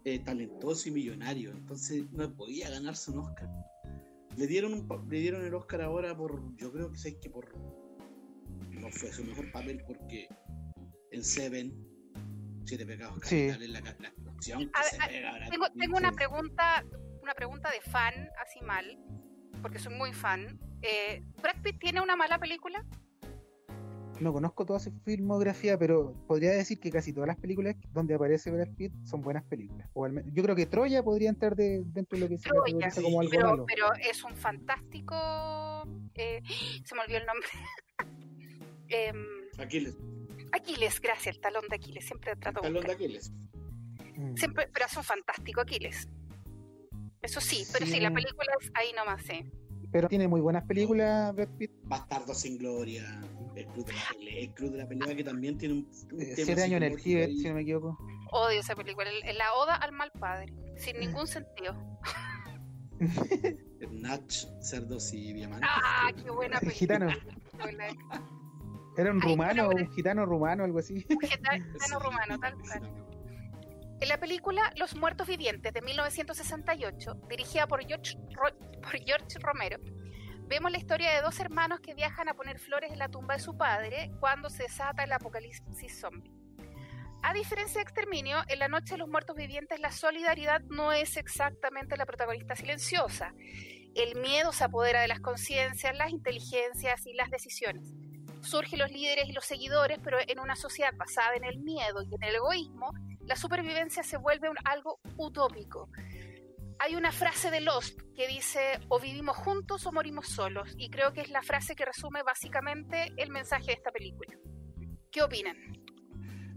eh, 0.06 0.20
talentoso 0.20 0.90
y 0.90 0.92
millonario. 0.92 1.52
Entonces 1.52 2.10
no 2.12 2.34
podía 2.36 2.70
ganarse 2.70 3.12
un 3.12 3.20
Oscar. 3.20 3.50
Le 4.38 4.48
dieron, 4.48 4.74
un, 4.74 5.10
le 5.10 5.20
dieron 5.20 5.46
el 5.46 5.54
Oscar 5.54 5.82
ahora 5.82 6.16
por. 6.18 6.56
Yo 6.56 6.72
creo 6.72 6.92
que 6.92 6.98
sé 6.98 7.20
que 7.20 7.30
por. 7.30 7.54
No 8.72 8.90
fue 8.92 9.12
su 9.12 9.24
mejor 9.24 9.52
papel 9.52 9.84
porque 9.86 10.28
en 11.12 11.24
Seven, 11.24 11.74
Siete 12.66 12.86
Pecados 12.86 13.20
Capitales, 13.20 13.68
sí. 13.68 13.74
la, 13.74 13.82
la 13.82 14.08
actuación 14.10 14.60
que 14.66 14.80
a, 14.80 14.84
se 14.84 15.02
a, 15.02 15.08
pega. 15.08 15.50
Tengo, 15.50 15.72
tengo 15.72 15.98
una 15.98 16.12
pregunta, 16.12 16.84
una 17.22 17.34
pregunta 17.36 17.70
de 17.70 17.82
fan, 17.82 18.30
así 18.42 18.62
mal, 18.66 18.98
porque 19.62 19.80
soy 19.80 19.94
muy 19.94 20.12
fan. 20.14 20.60
Eh, 20.82 21.24
¿Brad 21.42 21.62
Pitt 21.62 21.80
tiene 21.80 22.02
una 22.02 22.16
mala 22.16 22.40
película? 22.40 22.84
No 24.20 24.34
conozco 24.34 24.66
toda 24.66 24.80
su 24.80 24.92
filmografía, 25.04 25.78
pero 25.78 26.14
podría 26.28 26.52
decir 26.52 26.80
que 26.80 26.92
casi 26.92 27.14
todas 27.14 27.28
las 27.28 27.38
películas 27.38 27.76
donde 27.92 28.14
aparece 28.14 28.52
Brad 28.52 28.70
Pitt 28.76 28.94
son 29.06 29.22
buenas 29.22 29.44
películas. 29.44 29.90
O 29.94 30.06
al 30.06 30.14
menos, 30.14 30.32
yo 30.34 30.44
creo 30.44 30.56
que 30.56 30.66
Troya 30.66 31.04
podría 31.04 31.30
entrar 31.30 31.56
de, 31.56 31.82
dentro 31.86 32.18
de 32.18 32.24
lo 32.24 32.30
que 32.30 32.38
se 32.38 32.50
Troya, 32.50 32.92
sí, 32.92 33.02
como 33.02 33.22
algo 33.22 33.32
pero, 33.32 33.50
malo. 33.50 33.66
pero 33.66 33.88
es 33.96 34.24
un 34.24 34.36
fantástico. 34.36 35.16
Eh, 36.16 36.42
se 36.86 36.96
me 36.96 37.02
olvidó 37.02 37.20
el 37.20 37.26
nombre. 37.26 37.48
eh, 38.90 39.14
Aquiles. 39.58 39.98
Aquiles, 40.52 41.02
gracias, 41.02 41.36
el 41.36 41.42
talón 41.42 41.64
de 41.70 41.76
Aquiles. 41.76 42.06
Siempre 42.06 42.36
trato 42.36 42.62
el 42.62 42.74
talón 42.74 42.86
de 42.86 42.92
Aquiles. 42.92 43.32
Mm. 44.16 44.36
Siempre, 44.36 44.70
pero 44.72 44.86
es 44.86 44.98
un 44.98 45.04
fantástico 45.04 45.62
Aquiles. 45.62 46.08
Eso 47.22 47.40
sí, 47.40 47.64
pero 47.72 47.86
sí, 47.86 47.94
sí 47.94 48.00
la 48.00 48.12
película 48.12 48.52
es 48.60 48.72
ahí 48.76 48.92
nomás, 48.94 49.24
sí. 49.24 49.50
Pero 49.92 50.08
tiene 50.10 50.28
muy 50.28 50.42
buenas 50.42 50.66
películas, 50.66 51.34
Brad 51.36 51.50
Pitt. 51.58 51.72
Bastardo 51.84 52.34
sin 52.34 52.58
gloria. 52.58 53.22
El 53.56 53.68
club, 53.68 53.86
de 53.86 53.94
la 53.94 54.00
pelea, 54.10 54.40
el 54.40 54.54
club 54.54 54.72
de 54.72 54.78
la 54.78 54.88
pelea 54.88 55.16
que 55.16 55.24
también 55.24 55.58
tiene 55.58 55.76
un, 55.76 55.92
un 56.12 56.22
eh, 56.22 56.34
Siete 56.36 56.64
años 56.64 56.78
en 56.78 56.84
el 56.84 57.02
Tíbet, 57.02 57.30
si 57.30 57.48
no 57.48 57.56
me 57.56 57.62
equivoco. 57.62 57.98
Odio 58.32 58.60
esa 58.60 58.76
película, 58.76 59.10
la 59.36 59.54
oda 59.54 59.76
al 59.76 59.92
mal 59.92 60.12
padre, 60.20 60.54
sin 60.76 61.00
ningún 61.00 61.28
sentido. 61.28 61.76
Nach, 63.92 64.32
cerdos 64.62 65.14
y 65.14 65.34
diamantes. 65.34 65.70
Ah, 65.72 66.12
qué 66.16 66.32
buena 66.32 66.60
película. 66.60 66.78
Gitano. 66.78 67.10
Era 68.98 69.12
un 69.12 69.22
Ay, 69.24 69.30
rumano, 69.30 69.70
un 69.70 69.92
gitano 69.94 70.26
rumano, 70.26 70.64
algo 70.64 70.80
así. 70.80 71.06
Un 71.10 71.20
gitano 71.20 72.00
rumano, 72.00 72.40
tal 72.40 72.56
cual. 72.56 73.04
En 74.00 74.10
la 74.10 74.20
película 74.20 74.74
Los 74.76 74.96
Muertos 74.96 75.28
Vivientes 75.28 75.74
de 75.74 75.82
1968, 75.82 77.16
dirigida 77.30 77.68
por 77.68 77.86
George, 77.86 78.18
por 78.36 78.98
George 79.00 79.40
Romero, 79.40 79.78
vemos 80.48 80.72
la 80.72 80.78
historia 80.78 81.12
de 81.14 81.22
dos 81.22 81.40
hermanos 81.40 81.80
que 81.80 81.94
viajan 81.94 82.30
a 82.30 82.34
poner 82.34 82.60
flores 82.60 82.92
en 82.92 83.00
la 83.00 83.10
tumba 83.10 83.36
de 83.36 83.40
su 83.40 83.58
padre 83.58 84.12
cuando 84.20 84.50
se 84.50 84.64
desata 84.64 85.04
el 85.04 85.12
apocalipsis 85.12 86.00
zombie. 86.00 86.32
A 87.22 87.34
diferencia 87.34 87.80
de 87.80 87.84
Exterminio, 87.84 88.44
en 88.50 88.60
la 88.60 88.68
noche 88.68 88.96
de 88.96 88.98
los 88.98 89.08
muertos 89.08 89.38
vivientes 89.38 89.80
la 89.80 89.92
solidaridad 89.92 90.62
no 90.70 90.92
es 90.92 91.16
exactamente 91.16 91.96
la 91.96 92.06
protagonista 92.06 92.56
silenciosa. 92.56 93.34
El 93.96 94.20
miedo 94.20 94.52
se 94.52 94.66
apodera 94.66 95.02
de 95.02 95.08
las 95.08 95.22
conciencias, 95.22 95.96
las 95.96 96.10
inteligencias 96.10 97.06
y 97.06 97.14
las 97.14 97.30
decisiones. 97.30 97.94
Surgen 98.42 98.80
los 98.80 98.92
líderes 98.92 99.30
y 99.30 99.32
los 99.32 99.46
seguidores, 99.46 100.00
pero 100.04 100.18
en 100.28 100.40
una 100.40 100.58
sociedad 100.58 100.94
basada 100.98 101.36
en 101.36 101.46
el 101.46 101.60
miedo 101.60 102.02
y 102.02 102.14
en 102.14 102.24
el 102.24 102.36
egoísmo, 102.36 102.92
la 103.26 103.38
supervivencia 103.38 104.04
se 104.04 104.18
vuelve 104.18 104.50
un, 104.50 104.58
algo 104.66 105.00
utópico. 105.16 105.88
Hay 106.80 106.96
una 106.96 107.12
frase 107.12 107.52
de 107.52 107.62
Lost 107.62 108.00
que 108.16 108.28
dice 108.28 108.60
o 108.90 109.00
vivimos 109.00 109.38
juntos 109.38 109.86
o 109.86 109.92
morimos 109.92 110.28
solos 110.28 110.74
y 110.78 110.90
creo 110.90 111.14
que 111.14 111.22
es 111.22 111.30
la 111.30 111.42
frase 111.42 111.76
que 111.76 111.86
resume 111.86 112.24
básicamente 112.24 113.14
el 113.18 113.30
mensaje 113.30 113.68
de 113.68 113.74
esta 113.74 113.92
película. 113.92 114.38
¿Qué 115.12 115.22
opinan? 115.22 115.56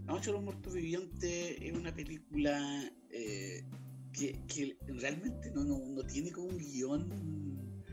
La 0.05 0.13
Noche 0.13 0.27
de 0.27 0.33
los 0.33 0.43
Muertos 0.43 0.73
Vivientes 0.73 1.57
es 1.61 1.73
una 1.73 1.93
película 1.93 2.91
eh, 3.11 3.63
que, 4.13 4.77
realmente 4.87 5.51
no, 5.51 5.63
no, 5.63 6.03
tiene 6.03 6.31
como 6.31 6.47
un 6.47 6.57
guion 6.57 7.83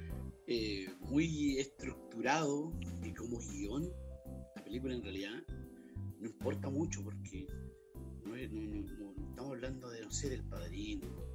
eh, 0.46 0.88
muy 1.00 1.58
estructurado 1.58 2.72
y 3.02 3.12
como 3.12 3.38
guion 3.38 3.90
la 4.56 4.64
película 4.64 4.94
en 4.94 5.02
realidad 5.02 5.42
no 6.20 6.26
importa 6.26 6.70
mucho 6.70 7.02
porque 7.02 7.46
no, 8.24 8.34
no, 8.34 9.28
estamos 9.28 9.52
hablando 9.52 9.90
de, 9.90 10.00
no 10.00 10.10
sé, 10.10 10.30
del 10.30 10.44
padrino. 10.44 11.33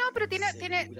No, 0.00 0.12
pero 0.14 0.28
tiene, 0.28 0.46
tiene, 0.54 0.90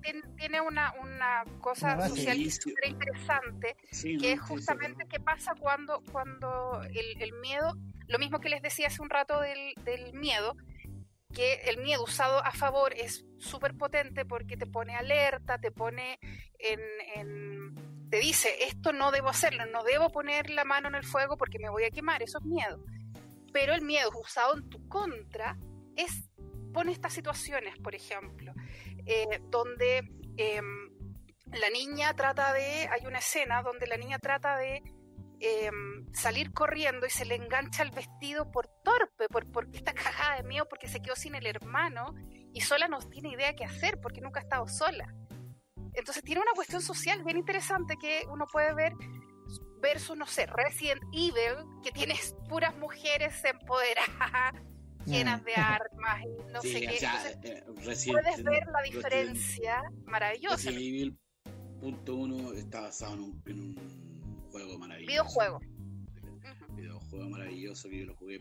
tiene, 0.00 0.22
tiene 0.36 0.60
una, 0.60 0.94
una 1.00 1.44
cosa 1.60 1.94
una 1.94 2.08
social 2.08 2.50
súper 2.50 2.88
interesante, 2.88 3.76
sí, 3.90 4.16
que 4.16 4.32
es 4.32 4.40
justamente 4.40 5.06
qué 5.08 5.18
pasa 5.18 5.54
cuando, 5.58 6.02
cuando 6.12 6.82
el, 6.82 7.20
el, 7.20 7.32
miedo, 7.40 7.74
lo 8.06 8.18
mismo 8.18 8.38
que 8.38 8.48
les 8.48 8.62
decía 8.62 8.86
hace 8.86 9.02
un 9.02 9.10
rato 9.10 9.40
del, 9.40 9.74
del 9.84 10.12
miedo, 10.14 10.56
que 11.34 11.54
el 11.66 11.78
miedo 11.78 12.04
usado 12.04 12.38
a 12.44 12.52
favor 12.52 12.94
es 12.94 13.26
súper 13.38 13.76
potente 13.76 14.24
porque 14.24 14.56
te 14.56 14.66
pone 14.66 14.94
alerta, 14.94 15.58
te 15.58 15.72
pone 15.72 16.18
en, 16.58 16.80
en, 17.16 18.08
te 18.08 18.20
dice, 18.20 18.64
esto 18.64 18.92
no 18.92 19.10
debo 19.10 19.28
hacerlo, 19.28 19.66
no 19.66 19.82
debo 19.82 20.10
poner 20.10 20.48
la 20.50 20.64
mano 20.64 20.88
en 20.88 20.94
el 20.94 21.04
fuego 21.04 21.36
porque 21.36 21.58
me 21.58 21.68
voy 21.68 21.84
a 21.84 21.90
quemar, 21.90 22.22
eso 22.22 22.38
es 22.38 22.44
miedo. 22.44 22.80
Pero 23.52 23.74
el 23.74 23.82
miedo 23.82 24.10
usado 24.20 24.56
en 24.56 24.68
tu 24.68 24.86
contra 24.88 25.58
es, 25.96 26.30
pone 26.74 26.92
estas 26.92 27.14
situaciones, 27.14 27.78
por 27.78 27.94
ejemplo, 27.94 28.52
eh, 29.06 29.40
donde 29.48 30.02
eh, 30.36 30.60
la 31.46 31.70
niña 31.70 32.12
trata 32.14 32.52
de, 32.52 32.88
hay 32.88 33.06
una 33.06 33.18
escena 33.20 33.62
donde 33.62 33.86
la 33.86 33.96
niña 33.96 34.18
trata 34.18 34.58
de 34.58 34.82
eh, 35.40 35.70
salir 36.12 36.52
corriendo 36.52 37.06
y 37.06 37.10
se 37.10 37.24
le 37.24 37.36
engancha 37.36 37.82
el 37.82 37.92
vestido 37.92 38.50
por 38.50 38.68
torpe, 38.82 39.28
por, 39.28 39.50
porque 39.50 39.78
está 39.78 39.92
cagada 39.94 40.36
de 40.36 40.42
miedo, 40.42 40.66
porque 40.68 40.88
se 40.88 41.00
quedó 41.00 41.16
sin 41.16 41.34
el 41.34 41.46
hermano 41.46 42.14
y 42.52 42.60
sola 42.60 42.88
no 42.88 42.98
tiene 42.98 43.30
idea 43.30 43.54
qué 43.54 43.64
hacer 43.64 44.00
porque 44.00 44.20
nunca 44.20 44.40
ha 44.40 44.42
estado 44.42 44.68
sola. 44.68 45.14
Entonces 45.94 46.24
tiene 46.24 46.40
una 46.40 46.52
cuestión 46.54 46.82
social 46.82 47.22
bien 47.24 47.38
interesante 47.38 47.96
que 48.00 48.24
uno 48.28 48.46
puede 48.50 48.74
ver 48.74 48.92
versus, 49.80 50.16
no 50.16 50.26
sé, 50.26 50.46
Resident 50.46 51.02
Evil, 51.12 51.64
que 51.84 51.92
tienes 51.92 52.34
puras 52.48 52.76
mujeres 52.76 53.44
empoderadas, 53.44 54.54
llenas 55.06 55.44
de 55.44 55.54
armas 55.54 56.22
y 56.24 56.52
no 56.52 56.60
sí, 56.62 56.72
sé 56.72 56.80
qué. 56.80 56.88
O 56.88 56.98
sea, 56.98 57.30
eh, 57.42 57.64
Resident, 57.84 58.22
puedes 58.22 58.44
ver 58.44 58.66
la 58.66 58.82
diferencia 58.82 59.82
Resident, 59.82 60.06
maravillosa. 60.06 60.56
Resident 60.56 60.78
Evil 60.78 61.18
punto 61.80 62.16
uno 62.16 62.52
está 62.54 62.80
basado 62.80 63.14
en 63.14 63.20
un, 63.20 63.42
en 63.46 63.60
un 63.60 63.76
juego 64.50 64.78
maravilloso. 64.78 65.10
Videojuego. 65.10 65.60
Videojuego 66.76 67.28
maravilloso 67.28 67.88
que 67.90 67.98
yo 67.98 68.06
lo 68.06 68.14
jugué. 68.16 68.38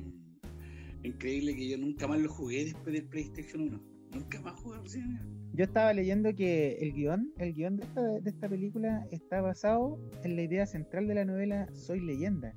Increíble 1.04 1.54
que 1.54 1.68
yo 1.68 1.78
nunca 1.78 2.08
más 2.08 2.20
lo 2.20 2.30
jugué 2.32 2.64
después 2.64 2.94
del 2.94 3.06
PlayStation 3.10 3.64
1. 3.64 3.84
Nunca 4.14 4.42
más 4.42 4.58
jugué 4.62 4.78
Obsidian. 4.78 5.44
Yo 5.54 5.66
estaba 5.66 5.94
leyendo 5.94 6.34
que 6.34 6.78
el 6.80 6.94
guion, 6.94 7.34
el 7.38 7.54
guion 7.54 7.78
de 7.78 7.84
esta, 7.84 8.02
de 8.02 8.30
esta 8.30 8.48
película 8.48 9.06
está 9.12 9.42
basado 9.42 10.00
en 10.24 10.36
la 10.36 10.44
idea 10.44 10.66
central 10.66 11.08
de 11.08 11.16
la 11.16 11.26
novela 11.26 11.68
Soy 11.74 12.00
leyenda. 12.00 12.56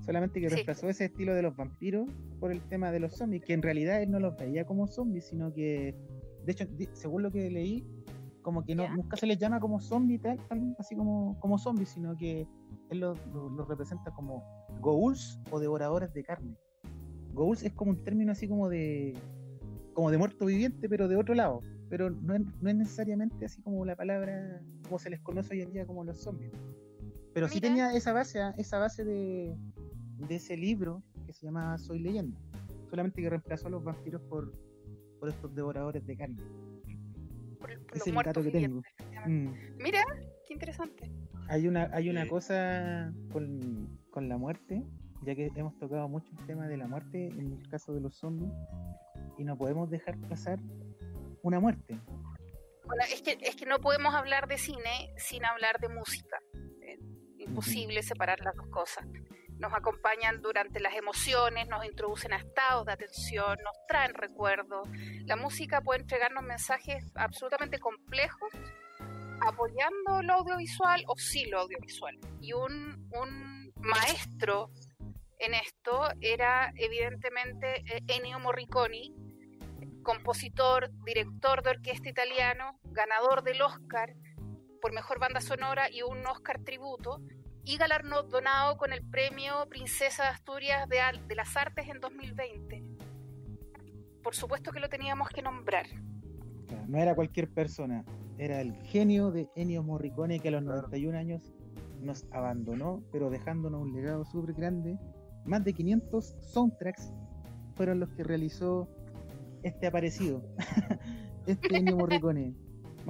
Solamente 0.00 0.40
que 0.40 0.48
Sí. 0.48 0.54
reemplazó 0.54 0.88
ese 0.88 1.06
estilo 1.06 1.34
de 1.34 1.42
los 1.42 1.56
vampiros 1.56 2.08
por 2.38 2.50
el 2.52 2.60
tema 2.62 2.90
de 2.90 3.00
los 3.00 3.16
zombies, 3.16 3.44
que 3.44 3.52
en 3.52 3.62
realidad 3.62 4.02
él 4.02 4.10
no 4.10 4.18
los 4.18 4.36
veía 4.36 4.64
como 4.64 4.86
zombies, 4.86 5.26
sino 5.26 5.52
que, 5.52 5.94
de 6.44 6.52
hecho, 6.52 6.66
según 6.92 7.22
lo 7.22 7.30
que 7.30 7.50
leí, 7.50 7.84
como 8.42 8.64
que 8.64 8.74
no, 8.74 8.88
nunca 8.94 9.16
se 9.16 9.26
les 9.26 9.38
llama 9.38 9.60
como 9.60 9.80
zombie 9.80 10.18
tal, 10.18 10.38
tal, 10.48 10.74
así 10.78 10.96
como, 10.96 11.38
como 11.40 11.58
zombies, 11.58 11.90
sino 11.90 12.16
que 12.16 12.46
él 12.88 13.00
los 13.00 13.18
representa 13.68 14.10
como 14.12 14.42
ghouls 14.80 15.38
o 15.50 15.60
devoradores 15.60 16.12
de 16.14 16.22
carne. 16.24 16.56
Ghouls 17.34 17.62
es 17.62 17.72
como 17.72 17.92
un 17.92 18.02
término 18.02 18.32
así 18.32 18.48
como 18.48 18.68
de 18.68 19.14
como 19.92 20.10
de 20.10 20.18
muerto 20.18 20.46
viviente, 20.46 20.88
pero 20.88 21.08
de 21.08 21.16
otro 21.16 21.34
lado. 21.34 21.60
Pero 21.88 22.10
no 22.10 22.34
es, 22.34 22.42
no 22.60 22.70
es 22.70 22.76
necesariamente 22.76 23.44
así 23.44 23.60
como 23.62 23.84
la 23.84 23.96
palabra 23.96 24.62
como 24.84 24.98
se 24.98 25.10
les 25.10 25.20
conoce 25.20 25.54
hoy 25.54 25.62
en 25.62 25.72
día 25.72 25.86
como 25.86 26.04
los 26.04 26.22
zombies. 26.22 26.52
Pero 27.34 27.48
sí 27.48 27.60
tenía 27.60 27.92
esa 27.92 28.12
base, 28.12 28.40
esa 28.56 28.78
base 28.78 29.04
de, 29.04 29.56
de 30.28 30.36
ese 30.36 30.56
libro 30.56 31.02
que 31.26 31.32
se 31.32 31.46
llama 31.46 31.78
Soy 31.78 31.98
leyenda. 31.98 32.38
Solamente 32.88 33.22
que 33.22 33.30
reemplazó 33.30 33.68
a 33.68 33.70
los 33.70 33.84
vampiros 33.84 34.20
por, 34.22 34.52
por 35.18 35.28
estos 35.28 35.54
devoradores 35.54 36.06
de 36.06 36.16
carne. 36.16 36.42
Por, 37.58 37.70
los 37.70 37.84
es 37.94 38.06
el 38.06 38.14
dato 38.14 38.42
que 38.42 38.50
tengo. 38.50 38.82
Mm. 39.26 39.48
Mira, 39.78 40.04
qué 40.46 40.54
interesante. 40.54 41.10
Hay 41.48 41.68
una, 41.68 41.90
hay 41.92 42.08
una 42.08 42.26
cosa 42.26 43.12
con, 43.32 43.98
con 44.10 44.28
la 44.28 44.36
muerte, 44.36 44.82
ya 45.22 45.34
que 45.34 45.50
hemos 45.54 45.76
tocado 45.78 46.08
mucho 46.08 46.30
el 46.38 46.46
tema 46.46 46.68
de 46.68 46.76
la 46.76 46.86
muerte 46.86 47.26
en 47.26 47.52
el 47.52 47.68
caso 47.68 47.92
de 47.92 48.00
los 48.00 48.16
zombies, 48.16 48.52
y 49.38 49.44
no 49.44 49.56
podemos 49.56 49.90
dejar 49.90 50.16
pasar 50.28 50.58
una 51.42 51.60
muerte. 51.60 51.98
Bueno, 52.84 53.04
es 53.12 53.22
que, 53.22 53.38
es 53.40 53.56
que 53.56 53.66
no 53.66 53.78
podemos 53.78 54.14
hablar 54.14 54.48
de 54.48 54.58
cine 54.58 55.12
sin 55.16 55.44
hablar 55.44 55.78
de 55.80 55.88
música. 55.88 56.38
Eh, 56.82 56.98
imposible 57.38 58.02
separar 58.02 58.40
las 58.40 58.54
dos 58.56 58.66
cosas. 58.66 59.06
Nos 59.60 59.72
acompañan 59.74 60.40
durante 60.40 60.80
las 60.80 60.94
emociones, 60.94 61.68
nos 61.68 61.84
introducen 61.84 62.32
a 62.32 62.38
estados 62.38 62.86
de 62.86 62.92
atención, 62.92 63.58
nos 63.62 63.86
traen 63.86 64.14
recuerdos. 64.14 64.88
La 65.26 65.36
música 65.36 65.80
puede 65.82 66.00
entregarnos 66.00 66.42
mensajes 66.42 67.04
absolutamente 67.14 67.78
complejos 67.78 68.50
apoyando 69.42 70.22
lo 70.22 70.34
audiovisual 70.34 71.02
o 71.06 71.16
sí 71.16 71.44
lo 71.46 71.60
audiovisual. 71.60 72.18
Y 72.40 72.52
un, 72.52 73.08
un 73.12 73.72
maestro 73.76 74.70
en 75.38 75.54
esto 75.54 76.08
era 76.20 76.72
evidentemente 76.76 77.82
eh, 77.86 78.02
Ennio 78.08 78.38
Morricone, 78.38 79.12
compositor, 80.02 80.90
director 81.04 81.62
de 81.62 81.70
orquesta 81.70 82.08
italiano, 82.08 82.78
ganador 82.84 83.42
del 83.42 83.62
Oscar 83.62 84.14
por 84.80 84.92
mejor 84.92 85.18
banda 85.18 85.40
sonora 85.40 85.90
y 85.90 86.02
un 86.02 86.26
Oscar 86.26 86.62
tributo, 86.64 87.20
y 87.64 87.76
galardonado 87.76 88.76
con 88.76 88.92
el 88.92 89.02
premio 89.04 89.66
Princesa 89.68 90.24
de 90.24 90.28
Asturias 90.30 90.88
de, 90.88 91.00
Al- 91.00 91.26
de 91.28 91.34
las 91.34 91.56
Artes 91.56 91.88
en 91.88 92.00
2020. 92.00 92.82
Por 94.22 94.34
supuesto 94.34 94.70
que 94.72 94.80
lo 94.80 94.88
teníamos 94.88 95.28
que 95.28 95.42
nombrar. 95.42 95.86
No 96.88 96.98
era 96.98 97.14
cualquier 97.14 97.50
persona, 97.50 98.04
era 98.38 98.60
el 98.60 98.74
genio 98.84 99.30
de 99.30 99.48
Ennio 99.56 99.82
Morricone 99.82 100.40
que 100.40 100.48
a 100.48 100.52
los 100.52 100.62
Claro. 100.62 100.76
91 100.82 101.18
años 101.18 101.52
nos 102.00 102.26
abandonó, 102.30 103.02
pero 103.12 103.28
dejándonos 103.30 103.82
un 103.82 103.92
legado 103.92 104.24
súper 104.24 104.54
grande. 104.54 104.98
Más 105.44 105.64
de 105.64 105.72
500 105.72 106.36
soundtracks 106.40 107.12
fueron 107.74 108.00
los 108.00 108.10
que 108.10 108.24
realizó 108.24 108.88
este 109.62 109.86
aparecido, 109.86 110.42
este 111.46 111.76
Ennio 111.76 111.96
Morricone. 111.96 112.54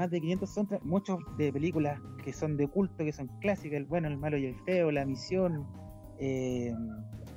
Más 0.00 0.10
de 0.10 0.18
500 0.18 0.48
soundtracks, 0.48 0.82
muchos 0.86 1.18
de 1.36 1.52
películas 1.52 2.00
que 2.24 2.32
son 2.32 2.56
de 2.56 2.66
culto, 2.68 3.04
que 3.04 3.12
son 3.12 3.28
clásicas, 3.42 3.76
El 3.76 3.84
bueno, 3.84 4.08
el 4.08 4.16
malo 4.16 4.38
y 4.38 4.46
el 4.46 4.54
feo, 4.64 4.90
La 4.90 5.04
misión, 5.04 5.66
eh, 6.18 6.72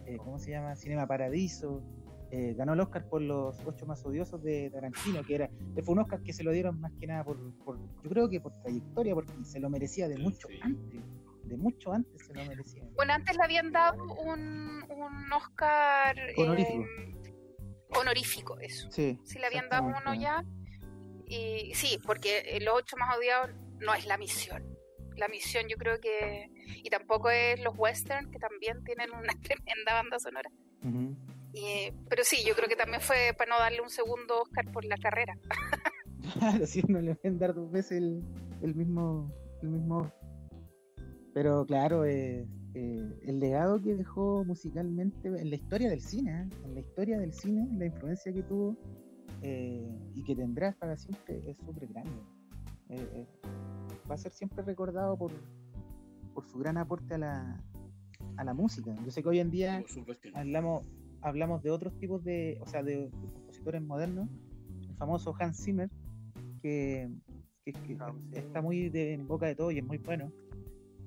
eh, 0.06 0.16
¿cómo 0.20 0.40
se 0.40 0.52
llama? 0.52 0.74
Cinema 0.78 1.06
Paradiso. 1.06 1.84
eh, 2.32 2.54
ganó 2.58 2.72
el 2.74 2.80
Oscar 2.80 3.06
por 3.10 3.22
los 3.22 3.60
ocho 3.66 3.86
más 3.86 4.04
odiosos 4.06 4.42
de 4.42 4.70
Tarantino, 4.72 5.24
que 5.24 5.36
era 5.36 5.50
fue 5.84 5.94
un 5.94 6.00
Oscar 6.00 6.22
que 6.22 6.32
se 6.32 6.42
lo 6.44 6.52
dieron 6.54 6.80
más 6.80 6.94
que 7.02 7.06
nada 7.06 7.26
por, 7.26 7.38
por 7.66 7.78
yo 8.02 8.10
creo 8.10 8.30
que 8.30 8.40
por 8.40 8.54
trayectoria, 8.62 9.14
porque 9.14 9.34
se 9.44 9.60
lo 9.60 9.70
merecía 9.70 10.08
de 10.08 10.18
mucho 10.18 10.48
Sí. 10.48 10.58
antes, 10.64 11.02
de 11.44 11.58
mucho 11.58 11.92
antes 11.92 12.26
se 12.26 12.34
lo 12.34 12.46
merecía. 12.46 12.82
Bueno, 12.96 13.12
antes 13.14 13.36
le 13.36 13.44
habían 13.44 13.74
dado 13.74 14.02
un, 14.22 14.84
un 14.90 15.34
Oscar 15.34 16.18
eh, 16.18 16.34
Honorífico. 16.38 16.86
honorífico, 18.00 18.58
eso. 18.62 18.90
Sí, 18.90 19.20
Sí 19.24 19.38
le 19.38 19.48
habían 19.48 19.68
dado 19.68 19.84
uno 19.84 20.16
ya. 20.16 20.46
Y 21.34 21.74
sí, 21.74 22.00
porque 22.06 22.60
los 22.62 22.76
ocho 22.76 22.96
más 22.98 23.18
odiados 23.18 23.50
no 23.80 23.94
es 23.94 24.06
la 24.06 24.18
misión. 24.18 24.64
La 25.18 25.28
misión 25.28 25.68
yo 25.68 25.78
creo 25.78 26.00
que... 26.00 26.50
Y 26.84 26.90
tampoco 26.90 27.30
es 27.30 27.60
los 27.62 27.74
western, 27.78 28.30
que 28.30 28.40
también 28.40 28.84
tienen 28.84 29.12
una 29.12 29.34
tremenda 29.42 29.94
banda 29.94 30.20
sonora. 30.20 30.50
Y, 31.54 31.92
pero 32.10 32.24
sí, 32.24 32.44
yo 32.46 32.56
creo 32.56 32.68
que 32.68 32.76
también 32.76 33.02
fue 33.02 33.34
para 33.38 33.50
no 33.50 33.60
darle 33.60 33.82
un 33.82 33.90
segundo 33.90 34.42
Oscar 34.42 34.72
por 34.72 34.86
la 34.86 34.98
carrera. 34.98 35.38
Claro, 36.34 36.66
si 36.68 36.84
no 36.84 37.00
le 37.02 37.16
pueden 37.16 37.40
dar 37.40 37.54
dos 37.54 37.72
veces 37.72 38.00
el, 38.00 38.24
el 38.62 38.76
mismo 38.76 39.32
el 39.62 39.70
mismo 39.70 40.12
pero 41.34 41.66
claro 41.66 42.06
eh, 42.06 42.46
eh, 42.76 43.20
el 43.24 43.40
legado 43.40 43.82
que 43.82 43.96
dejó 43.96 44.44
musicalmente 44.46 45.28
en 45.28 45.50
la 45.50 45.56
historia 45.56 45.90
del 45.90 46.02
cine 46.02 46.32
¿eh? 46.32 46.56
en 46.66 46.74
la 46.74 46.80
historia 46.82 47.18
del 47.20 47.34
cine 47.34 47.68
la 47.78 47.86
influencia 47.86 48.34
que 48.34 48.44
tuvo 48.44 48.78
eh, 49.44 49.88
y 50.16 50.24
que 50.24 50.36
tendrá 50.36 50.72
para 50.80 50.98
siempre 50.98 51.42
es 51.50 51.58
súper 51.58 51.88
grande. 51.88 52.12
Eh, 52.90 53.08
eh, 53.14 53.28
va 54.10 54.16
a 54.16 54.18
ser 54.18 54.32
siempre 54.32 54.64
recordado 54.64 55.18
por 55.18 55.32
por 56.34 56.46
su 56.48 56.58
gran 56.58 56.78
aporte 56.78 57.14
a 57.16 57.18
la 57.20 57.64
a 58.38 58.44
la 58.44 58.54
música. 58.54 58.96
Yo 59.06 59.12
sé 59.12 59.22
que 59.22 59.30
hoy 59.30 59.40
en 59.40 59.52
día 59.52 59.84
hablamos 60.34 60.84
hablamos 61.22 61.62
de 61.62 61.70
otros 61.72 61.94
tipos 62.00 62.24
de 62.24 62.58
o 62.62 62.66
sea 62.68 62.82
de, 62.84 63.10
de 63.10 63.32
compositores 63.34 63.82
modernos. 63.82 64.28
El 64.90 64.96
famoso 64.96 65.36
Hans 65.40 65.64
Zimmer 65.64 65.90
que, 66.62 67.10
que- 67.66 67.74
que 67.74 67.98
Hans 68.00 68.22
Zimmer. 68.24 68.40
está 68.46 68.62
muy 68.62 68.90
de- 68.90 69.14
en 69.14 69.28
boca 69.28 69.46
de 69.46 69.56
todo 69.56 69.72
y 69.72 69.78
es 69.80 69.86
muy 69.86 69.98
bueno. 70.00 70.32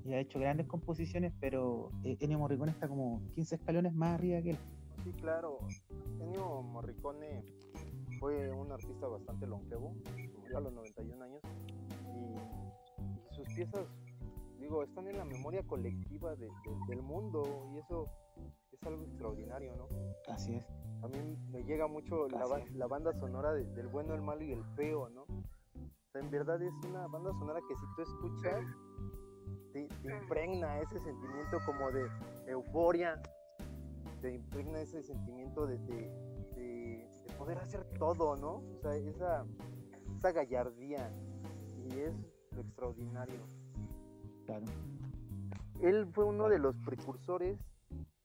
Y 0.04 0.12
ha 0.12 0.20
hecho 0.20 0.38
grandes 0.38 0.66
composiciones 0.68 1.32
pero 1.40 1.90
Ennio 2.04 2.38
Morricone 2.38 2.70
está 2.70 2.86
como 2.86 3.20
15 3.34 3.56
escalones 3.56 3.92
más 3.94 4.14
arriba 4.18 4.40
que 4.42 4.50
él. 4.50 4.58
Sí, 5.04 5.10
claro. 5.20 5.58
Ennio 6.20 6.62
Morricone 6.62 7.42
fue 8.18 8.50
un 8.52 8.70
artista 8.72 9.06
bastante 9.06 9.46
longevo, 9.46 9.94
murió 10.38 10.58
a 10.58 10.60
los 10.60 10.72
91 10.72 11.24
años 11.24 11.40
y, 12.14 12.34
y 13.30 13.34
sus 13.34 13.48
piezas, 13.54 13.86
digo, 14.58 14.82
están 14.82 15.06
en 15.08 15.18
la 15.18 15.24
memoria 15.24 15.62
colectiva 15.66 16.34
de- 16.36 16.46
de- 16.46 16.78
del 16.88 17.02
mundo 17.02 17.42
y 17.72 17.78
eso 17.78 18.06
es 18.72 18.82
algo 18.86 19.02
extraordinario, 19.04 19.74
¿no? 19.76 19.88
así 20.28 20.56
es 20.56 20.64
A 21.02 21.08
mí 21.08 21.38
me 21.52 21.62
llega 21.64 21.86
mucho 21.86 22.26
la, 22.28 22.46
la 22.74 22.86
banda 22.86 23.12
sonora 23.14 23.52
de- 23.52 23.64
del 23.74 23.88
bueno, 23.88 24.14
el 24.14 24.22
malo 24.22 24.42
y 24.42 24.52
el 24.52 24.64
feo, 24.76 25.08
¿no? 25.10 25.22
O 25.22 26.10
sea, 26.12 26.20
en 26.22 26.30
verdad 26.30 26.60
es 26.62 26.72
una 26.88 27.06
banda 27.06 27.30
sonora 27.38 27.60
que 27.68 27.74
si 27.76 27.82
tú 27.94 28.02
escuchas, 28.02 28.64
te, 29.72 29.86
te 30.02 30.08
impregna 30.08 30.80
ese 30.80 30.98
sentimiento 31.00 31.58
como 31.66 31.92
de 31.92 32.08
euforia, 32.46 33.20
te 34.22 34.32
impregna 34.34 34.80
ese 34.80 35.02
sentimiento 35.02 35.66
de 35.66 35.78
poder 37.38 37.58
hacer 37.58 37.84
todo, 37.98 38.36
¿no? 38.36 38.62
O 38.74 38.78
sea, 38.80 38.94
esa, 38.96 39.44
esa 40.16 40.32
gallardía 40.32 41.10
y 41.88 42.00
es 42.00 42.14
lo 42.52 42.60
extraordinario. 42.62 43.38
claro 44.46 44.64
Él 45.82 46.06
fue 46.12 46.24
uno 46.24 46.48
de 46.48 46.58
los 46.58 46.76
precursores 46.78 47.58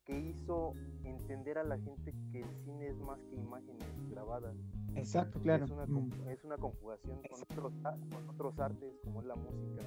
que 0.06 0.18
hizo 0.20 0.74
entender 1.04 1.58
a 1.58 1.64
la 1.64 1.78
gente 1.78 2.14
que 2.32 2.42
el 2.42 2.56
cine 2.64 2.88
es 2.88 2.98
más 3.00 3.20
que 3.26 3.36
imágenes 3.36 3.86
grabadas. 4.10 4.56
exacto 4.96 5.40
claro 5.40 5.66
Es 5.66 5.72
una, 5.72 5.86
Mm. 5.86 6.10
es 6.30 6.44
una 6.44 6.58
conjugación 6.58 7.22
con 7.30 7.42
otros, 7.42 7.74
con 8.12 8.30
otros 8.30 8.60
artes 8.60 9.00
como 9.04 9.22
es 9.22 9.28
la 9.28 9.36
música. 9.36 9.84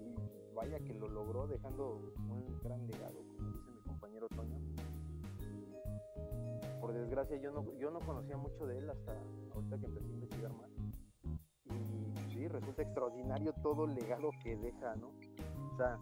Y 0.00 0.54
vaya 0.54 0.78
que 0.80 0.94
lo 0.94 1.08
logró 1.08 1.46
dejando 1.46 2.00
un 2.28 2.58
gran 2.62 2.86
legado, 2.86 3.22
como 3.36 3.50
dice 3.52 3.70
mi 3.72 3.80
compañero 3.82 4.28
Toño. 4.28 4.58
Por 6.80 6.92
desgracia 6.92 7.36
yo 7.40 7.50
no, 7.52 7.64
yo 7.78 7.90
no 7.90 7.98
conocía 8.00 8.36
mucho 8.36 8.66
de 8.66 8.78
él 8.78 8.90
hasta 8.90 9.12
ahorita 9.54 9.78
que 9.78 9.86
empecé 9.86 10.06
a 10.10 10.12
investigar 10.14 10.52
más. 10.52 10.70
Y 11.66 12.32
sí, 12.32 12.48
resulta 12.48 12.82
extraordinario 12.82 13.52
todo 13.62 13.84
el 13.86 13.94
legado 13.94 14.30
que 14.42 14.56
deja, 14.56 14.94
¿no? 14.96 15.08
O 15.72 15.76
sea, 15.76 15.98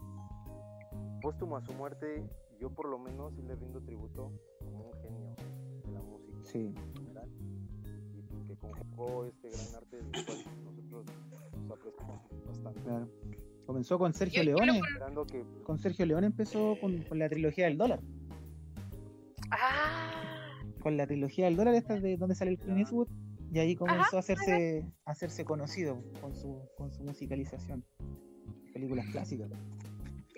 póstumo 1.21 1.55
a 1.57 1.61
su 1.61 1.73
muerte, 1.73 2.23
yo 2.59 2.69
por 2.69 2.87
lo 2.89 2.99
menos 2.99 3.33
sí 3.35 3.41
le 3.41 3.55
rindo 3.55 3.81
tributo 3.81 4.31
como 4.59 4.87
un 4.89 4.93
genio 5.01 5.35
de 5.85 5.91
la 5.93 6.01
música 6.01 6.37
sí 6.43 6.73
en 6.75 6.93
general 6.95 7.29
y 8.13 8.47
que 8.47 8.55
conjugó 8.57 9.25
este 9.25 9.49
gran 9.49 9.75
arte 9.75 9.97
del 9.97 10.11
cual 10.25 10.37
nosotros 10.65 11.05
nos 11.67 11.71
apreciamos 11.79 12.19
bastante. 12.47 12.81
claro 12.81 13.07
comenzó 13.65 13.97
con 13.97 14.13
Sergio 14.13 14.43
Leone 14.43 14.79
con- 15.15 15.25
que 15.27 15.43
con 15.63 15.79
Sergio 15.79 16.05
Leone 16.05 16.27
empezó 16.27 16.75
con, 16.81 17.01
con 17.03 17.17
la 17.19 17.29
trilogía 17.29 17.65
del 17.65 17.77
dólar 17.77 17.99
Ah, 19.61 20.59
con 20.81 20.97
la 20.97 21.07
trilogía 21.07 21.45
del 21.45 21.55
dólar 21.55 21.75
esta 21.75 21.95
de 21.99 22.17
donde 22.17 22.35
sale 22.35 22.51
el 22.51 22.57
Clint 22.57 22.75
Ya. 22.77 22.81
Eastwood 22.81 23.07
Y 23.51 23.59
ahí 23.59 23.75
comenzó 23.75 24.17
a 24.17 24.19
hacerse, 24.19 24.85
a 25.05 25.11
hacerse 25.11 25.45
conocido 25.45 26.01
con 26.21 26.33
su, 26.35 26.67
con 26.77 26.91
su 26.91 27.03
musicalización. 27.03 27.85
Películas 28.73 29.05
clásicas. 29.11 29.49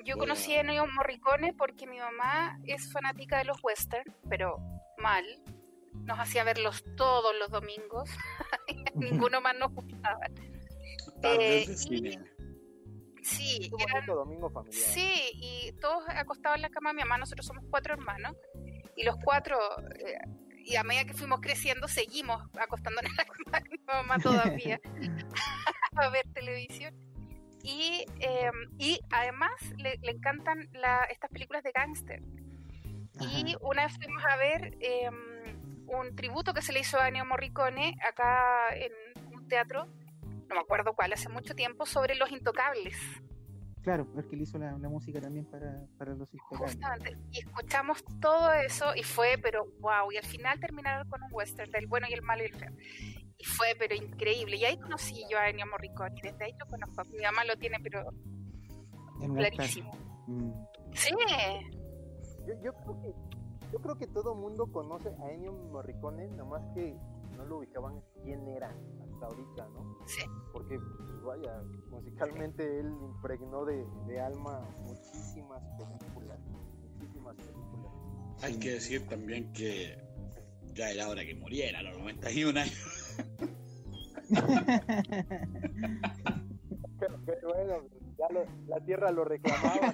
Yo 0.05 0.17
conocí 0.17 0.53
a 0.53 0.59
Ennio 0.61 0.85
Morricone 0.87 1.53
porque 1.53 1.87
mi 1.87 1.97
mamá 1.97 2.59
es 2.65 2.91
fanática 2.91 3.37
de 3.39 3.45
los 3.45 3.63
westerns, 3.63 4.13
pero 4.29 4.57
mal. 5.01 5.23
Nos 6.03 6.19
hacía 6.19 6.43
verlos 6.43 6.83
todos 6.97 7.33
los 7.39 7.49
domingos. 7.49 8.09
Ninguno 8.95 9.39
más 9.41 9.55
nos 9.57 9.73
gustaba. 9.73 10.19
Eh. 11.23 11.65
Sí, 13.23 13.69
Un 13.73 13.81
eran- 13.81 13.93
bonito 14.05 14.15
domingo 14.15 14.49
familiar. 14.51 14.75
sí, 14.79 15.31
y 15.33 15.71
todos 15.81 16.03
acostados 16.09 16.57
en 16.57 16.61
la 16.63 16.69
cama 16.69 16.91
de 16.91 16.95
mi 16.97 17.01
mamá. 17.01 17.17
Nosotros 17.17 17.45
somos 17.47 17.63
cuatro 17.71 17.93
hermanos. 17.93 18.35
Y 18.95 19.03
los 19.03 19.15
cuatro, 19.23 19.57
eh, 19.99 20.17
y 20.63 20.75
a 20.77 20.83
medida 20.83 21.05
que 21.05 21.13
fuimos 21.13 21.41
creciendo, 21.41 21.87
seguimos 21.87 22.41
acostándonos 22.59 23.11
en 23.71 23.79
la 23.87 23.93
mamá 24.01 24.17
todavía 24.19 24.79
a 25.95 26.09
ver 26.09 26.25
televisión. 26.33 26.93
Y, 27.63 28.05
eh, 28.19 28.51
y 28.77 28.99
además 29.11 29.51
le, 29.77 29.97
le 30.01 30.11
encantan 30.11 30.69
la- 30.73 31.05
estas 31.05 31.29
películas 31.31 31.63
de 31.63 31.71
gángster. 31.71 32.21
Y 33.19 33.55
una 33.61 33.85
vez 33.85 33.95
fuimos 33.97 34.23
a 34.25 34.35
ver 34.35 34.77
eh, 34.81 35.09
un 35.87 36.15
tributo 36.15 36.53
que 36.53 36.61
se 36.61 36.73
le 36.73 36.81
hizo 36.81 36.99
a 36.99 37.07
Ennio 37.07 37.25
Morricone 37.25 37.95
acá 38.07 38.75
en 38.75 38.91
un 39.33 39.47
teatro, 39.47 39.85
no 40.47 40.55
me 40.55 40.59
acuerdo 40.59 40.93
cuál, 40.93 41.13
hace 41.13 41.29
mucho 41.29 41.55
tiempo, 41.55 41.85
sobre 41.85 42.15
los 42.15 42.31
intocables. 42.31 42.95
Claro, 43.85 44.07
porque 44.11 44.35
él 44.35 44.41
hizo 44.41 44.57
la, 44.57 44.75
la 44.79 44.89
música 44.89 45.21
también 45.21 45.45
para, 45.45 45.85
para 45.99 46.15
los 46.15 46.33
intocables. 46.33 46.73
Justamente. 46.73 47.17
Y 47.31 47.39
escuchamos 47.39 48.03
todo 48.19 48.51
eso 48.51 48.95
y 48.95 49.03
fue, 49.03 49.37
pero 49.39 49.67
wow. 49.79 50.11
Y 50.11 50.17
al 50.17 50.25
final 50.25 50.59
terminaron 50.59 51.07
con 51.07 51.21
un 51.21 51.29
western 51.31 51.69
del 51.69 51.85
bueno 51.85 52.07
y 52.09 52.13
el 52.13 52.23
malo 52.23 52.41
y 52.41 52.47
el 52.47 52.55
feo. 52.55 52.71
Y 53.37 53.45
fue, 53.45 53.67
pero 53.77 53.93
increíble. 53.93 54.57
Y 54.57 54.65
ahí 54.65 54.79
conocí 54.79 55.23
yo 55.29 55.37
a 55.37 55.49
Ennio 55.49 55.67
Morricone. 55.67 56.15
Y 56.17 56.21
desde 56.31 56.45
ahí 56.45 56.53
lo 56.59 56.65
conozco. 56.65 57.03
Mi 57.11 57.21
mamá 57.21 57.45
lo 57.45 57.55
tiene, 57.57 57.77
pero 57.79 58.09
En 59.21 59.35
clarísimo. 59.35 59.91
Mm. 60.25 60.51
Sí. 60.93 61.13
Yo, 62.47 62.53
yo 62.63 62.73
creo 62.73 63.01
que 63.01 63.13
yo 63.71 63.79
creo 63.81 63.97
que 63.97 64.07
todo 64.07 64.33
mundo 64.33 64.65
conoce 64.71 65.09
a 65.09 65.31
Ennio 65.31 65.53
Morricone, 65.53 66.27
nada 66.29 66.45
más 66.45 66.63
que 66.73 66.97
no 67.37 67.45
lo 67.45 67.59
ubicaban 67.59 68.01
quién 68.23 68.47
era 68.47 68.75
hasta 69.25 69.41
ahorita, 69.41 69.67
¿no? 69.69 69.97
Sí. 70.07 70.21
Porque, 70.51 70.79
pues, 70.79 71.21
vaya, 71.23 71.61
musicalmente 71.89 72.79
él 72.79 72.87
impregnó 73.01 73.65
de, 73.65 73.85
de 74.07 74.19
alma 74.19 74.61
muchísimas 74.83 75.61
películas, 75.77 76.39
muchísimas 76.99 77.35
películas. 77.35 77.91
Hay 78.41 78.59
que 78.59 78.71
decir 78.71 79.07
también 79.07 79.51
que 79.53 79.97
ya 80.73 80.91
era 80.91 81.07
hora 81.09 81.25
que 81.25 81.35
muriera 81.35 81.79
a 81.79 81.83
los 81.83 81.97
91 81.99 82.59
años. 82.59 83.17
Pero, 86.99 87.19
pero 87.25 87.49
bueno, 87.53 87.89
ya 88.17 88.29
lo- 88.31 88.45
la 88.67 88.79
tierra 88.85 89.11
lo 89.11 89.25
reclamaba. 89.25 89.93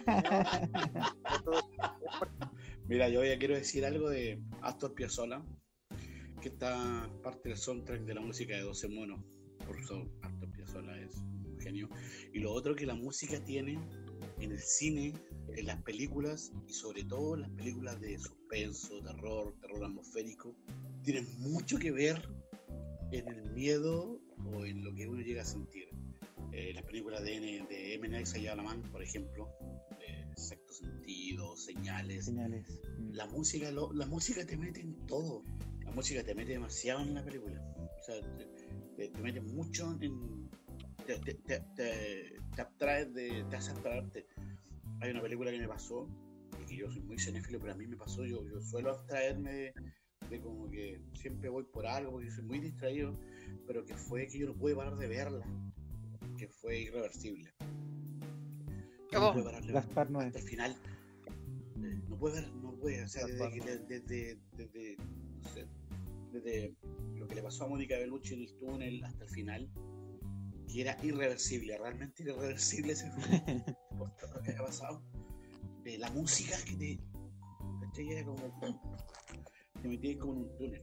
Entonces, 1.38 1.64
Mira, 2.88 3.10
yo 3.10 3.24
ya 3.24 3.38
quiero 3.40 3.56
decir 3.56 3.86
algo 3.86 4.10
de 4.10 4.42
Astor 4.62 4.94
Piazzolla, 4.94 5.42
que 6.42 6.50
está 6.50 7.10
parte 7.24 7.50
del 7.50 7.58
soundtrack 7.58 8.02
de 8.04 8.14
la 8.16 8.22
música 8.22 8.56
de 8.56 8.62
12 8.64 8.88
monos. 8.90 9.20
Por 9.66 9.78
eso 9.80 10.10
Astor 10.22 10.52
Piazzolla 10.52 11.00
es 11.00 11.16
un 11.18 11.58
genio. 11.60 11.90
Y 12.34 12.40
lo 12.40 12.52
otro 12.52 12.76
que 12.76 12.86
la 12.86 12.96
música 12.96 13.40
tiene 13.44 13.80
en 14.40 14.52
el 14.52 14.60
cine, 14.60 15.14
en 15.56 15.66
las 15.68 15.82
películas 15.84 16.52
y 16.68 16.74
sobre 16.74 17.04
todo 17.04 17.36
en 17.36 17.42
las 17.42 17.52
películas 17.52 18.00
de 18.02 18.18
suspenso, 18.18 19.00
terror, 19.02 19.54
terror 19.62 19.86
atmosférico, 19.86 20.56
tiene 21.04 21.22
mucho 21.40 21.78
que 21.78 21.92
ver 21.92 22.22
en 23.12 23.28
el 23.28 23.52
miedo 23.52 24.20
o 24.54 24.66
en 24.66 24.84
lo 24.84 24.94
que 24.96 25.08
uno 25.08 25.22
llega 25.22 25.44
a 25.44 25.46
sentir. 25.46 25.90
Eh, 26.54 26.74
las 26.74 26.84
películas 26.84 27.24
de, 27.24 27.36
N- 27.36 27.68
de 27.70 27.94
M. 27.94 28.10
Night 28.10 28.26
Shyamalan, 28.28 28.82
por 28.92 29.02
ejemplo, 29.04 29.48
eh, 30.06 30.26
Sexto 30.36 30.74
Sentido, 30.74 31.56
Señales, 31.56 32.26
Señales. 32.26 32.80
La 33.12 33.26
música 33.28 33.72
lo- 33.72 33.94
la 33.94 34.06
música 34.08 34.46
te 34.46 34.58
mete 34.58 34.82
en 34.82 35.06
todo 35.06 35.44
la 35.92 35.96
música 35.96 36.24
te 36.24 36.34
mete 36.34 36.54
demasiado 36.54 37.02
en 37.02 37.14
la 37.14 37.24
película 37.24 37.62
o 37.76 38.04
sea 38.04 38.16
te, 38.38 38.46
te- 38.96 39.10
te 39.10 39.22
mete 39.22 39.42
mucho 39.42 39.92
en 40.02 40.50
te, 41.06 41.18
te, 41.20 41.34
te, 41.34 41.60
te- 41.76 42.40
te 42.56 42.62
abstrae 42.62 43.06
de 43.08 43.44
te 43.50 43.56
hace 43.58 43.72
abstraerte 43.72 44.26
hay 45.02 45.12
una 45.12 45.22
película 45.22 45.52
que 45.52 45.60
me 45.60 45.68
pasó 45.68 46.08
y 46.62 46.66
que 46.66 46.78
yo 46.78 46.90
soy 46.90 47.02
muy 47.02 47.20
cinéfilo 47.20 47.60
pero 47.60 47.74
a 47.74 47.76
mí 47.76 47.88
me 47.88 47.98
pasó 47.98 48.26
yo, 48.26 48.48
yo 48.48 48.62
suelo 48.62 48.92
abstraerme 48.92 49.52
de, 49.52 49.74
de 50.30 50.42
como 50.42 50.70
que 50.70 51.02
siempre 51.14 51.50
voy 51.50 51.64
por 51.66 51.86
algo 51.86 52.12
porque 52.14 52.32
soy 52.32 52.44
muy 52.46 52.60
distraído 52.60 53.18
pero 53.68 53.84
que 53.86 53.96
fue 53.96 54.28
que 54.28 54.40
yo 54.40 54.48
no 54.48 54.56
pude 54.56 54.76
parar 54.76 54.96
de 54.96 55.08
verla 55.08 55.46
que 56.38 56.48
fue 56.48 56.80
irreversible 56.80 57.52
no 59.12 59.30
Oh. 59.30 59.34
pude 59.34 59.44
parar 59.44 59.62
de 59.66 59.74
Gaspar 59.74 60.10
Noé. 60.10 60.28
hasta 60.28 60.40
el 60.40 60.46
final. 60.46 60.72
Eh, 61.84 62.02
no 62.08 62.18
puede 62.18 62.40
ver, 62.42 62.54
no 62.54 62.72
puede, 62.76 63.04
o 63.04 63.08
sea, 63.10 63.26
desde, 63.26 63.78
desde, 63.80 64.40
desde, 64.56 64.96
no 64.98 65.50
sé, 65.50 65.68
desde 66.32 66.76
lo 67.16 67.28
que 67.28 67.36
le 67.36 67.44
pasó 67.44 67.66
a 67.66 67.68
Mónica 67.68 67.98
Bellucci 67.98 68.34
en 68.34 68.42
el 68.42 68.58
túnel 68.58 69.04
hasta 69.04 69.24
el 69.24 69.30
final, 69.30 69.70
que 70.68 70.82
era 70.82 70.98
irreversible, 71.04 71.78
realmente 71.78 72.24
irreversible 72.24 72.94
ese 72.94 73.12
por 73.98 74.16
todo 74.16 74.34
lo 74.36 74.42
que 74.42 74.52
había 74.52 74.66
pasado. 74.66 75.02
De 75.84 75.98
la 75.98 76.10
música 76.12 76.56
que 76.66 76.76
te, 76.76 77.00
¿cachai? 77.82 78.10
Era 78.10 78.26
como, 78.26 78.38
te 79.82 79.88
metías 79.88 80.18
como 80.18 80.34
en 80.34 80.40
un 80.40 80.58
túnel, 80.58 80.82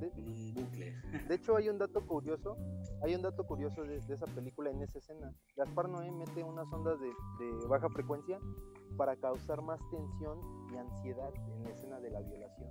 en 0.00 0.28
un 0.28 0.54
bucle. 0.54 0.96
De 1.28 1.34
hecho, 1.34 1.56
hay 1.56 1.68
un 1.68 1.78
dato 1.78 2.04
curioso, 2.06 2.56
hay 3.02 3.14
un 3.14 3.22
dato 3.22 3.44
curioso 3.44 3.82
de, 3.82 4.00
de 4.00 4.14
esa 4.14 4.26
película 4.26 4.70
en 4.70 4.82
esa 4.82 4.98
escena. 4.98 5.32
Gaspar 5.56 5.88
Noé 5.88 6.10
mete 6.10 6.42
unas 6.42 6.66
ondas 6.72 6.98
de, 6.98 7.08
de 7.08 7.66
baja 7.68 7.88
frecuencia 7.90 8.38
para 8.96 9.16
causar 9.16 9.62
más 9.62 9.80
tensión 9.90 10.40
y 10.72 10.76
ansiedad 10.76 11.32
en 11.34 11.64
la 11.64 11.70
escena 11.70 12.00
de 12.00 12.10
la 12.10 12.20
violación. 12.20 12.70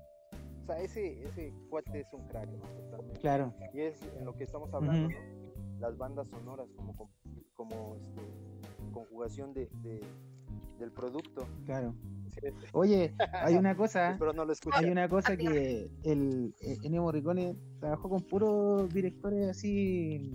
O 0.61 0.65
sea, 0.65 0.79
ese, 0.81 1.23
ese 1.23 1.53
cuate 1.69 2.01
es 2.01 2.07
un 2.13 2.27
crack, 2.27 2.49
¿no? 2.49 2.59
Totalmente. 2.83 3.19
Claro. 3.19 3.53
Y 3.73 3.81
es 3.81 4.01
en 4.17 4.25
lo 4.25 4.35
que 4.35 4.43
estamos 4.43 4.73
hablando. 4.73 5.09
¿no? 5.09 5.15
Las 5.79 5.97
bandas 5.97 6.27
sonoras 6.29 6.67
como, 6.75 6.93
como, 6.95 7.09
como, 7.55 7.95
este, 7.95 8.21
conjugación 8.91 9.53
de, 9.53 9.67
de- 9.83 10.03
del 10.77 10.91
producto. 10.91 11.47
Claro. 11.65 11.95
Oye, 12.73 13.13
hay 13.33 13.55
una 13.55 13.75
cosa, 13.75 14.11
Espero 14.13 14.33
no 14.33 14.45
lo 14.45 14.53
hay 14.73 14.89
una 14.89 15.09
cosa 15.09 15.35
que 15.35 15.91
el 16.03 16.55
Ennio 16.61 17.01
Morricone 17.03 17.55
trabajó 17.79 18.09
con 18.09 18.21
puros 18.21 18.91
directores 18.93 19.49
así 19.49 20.31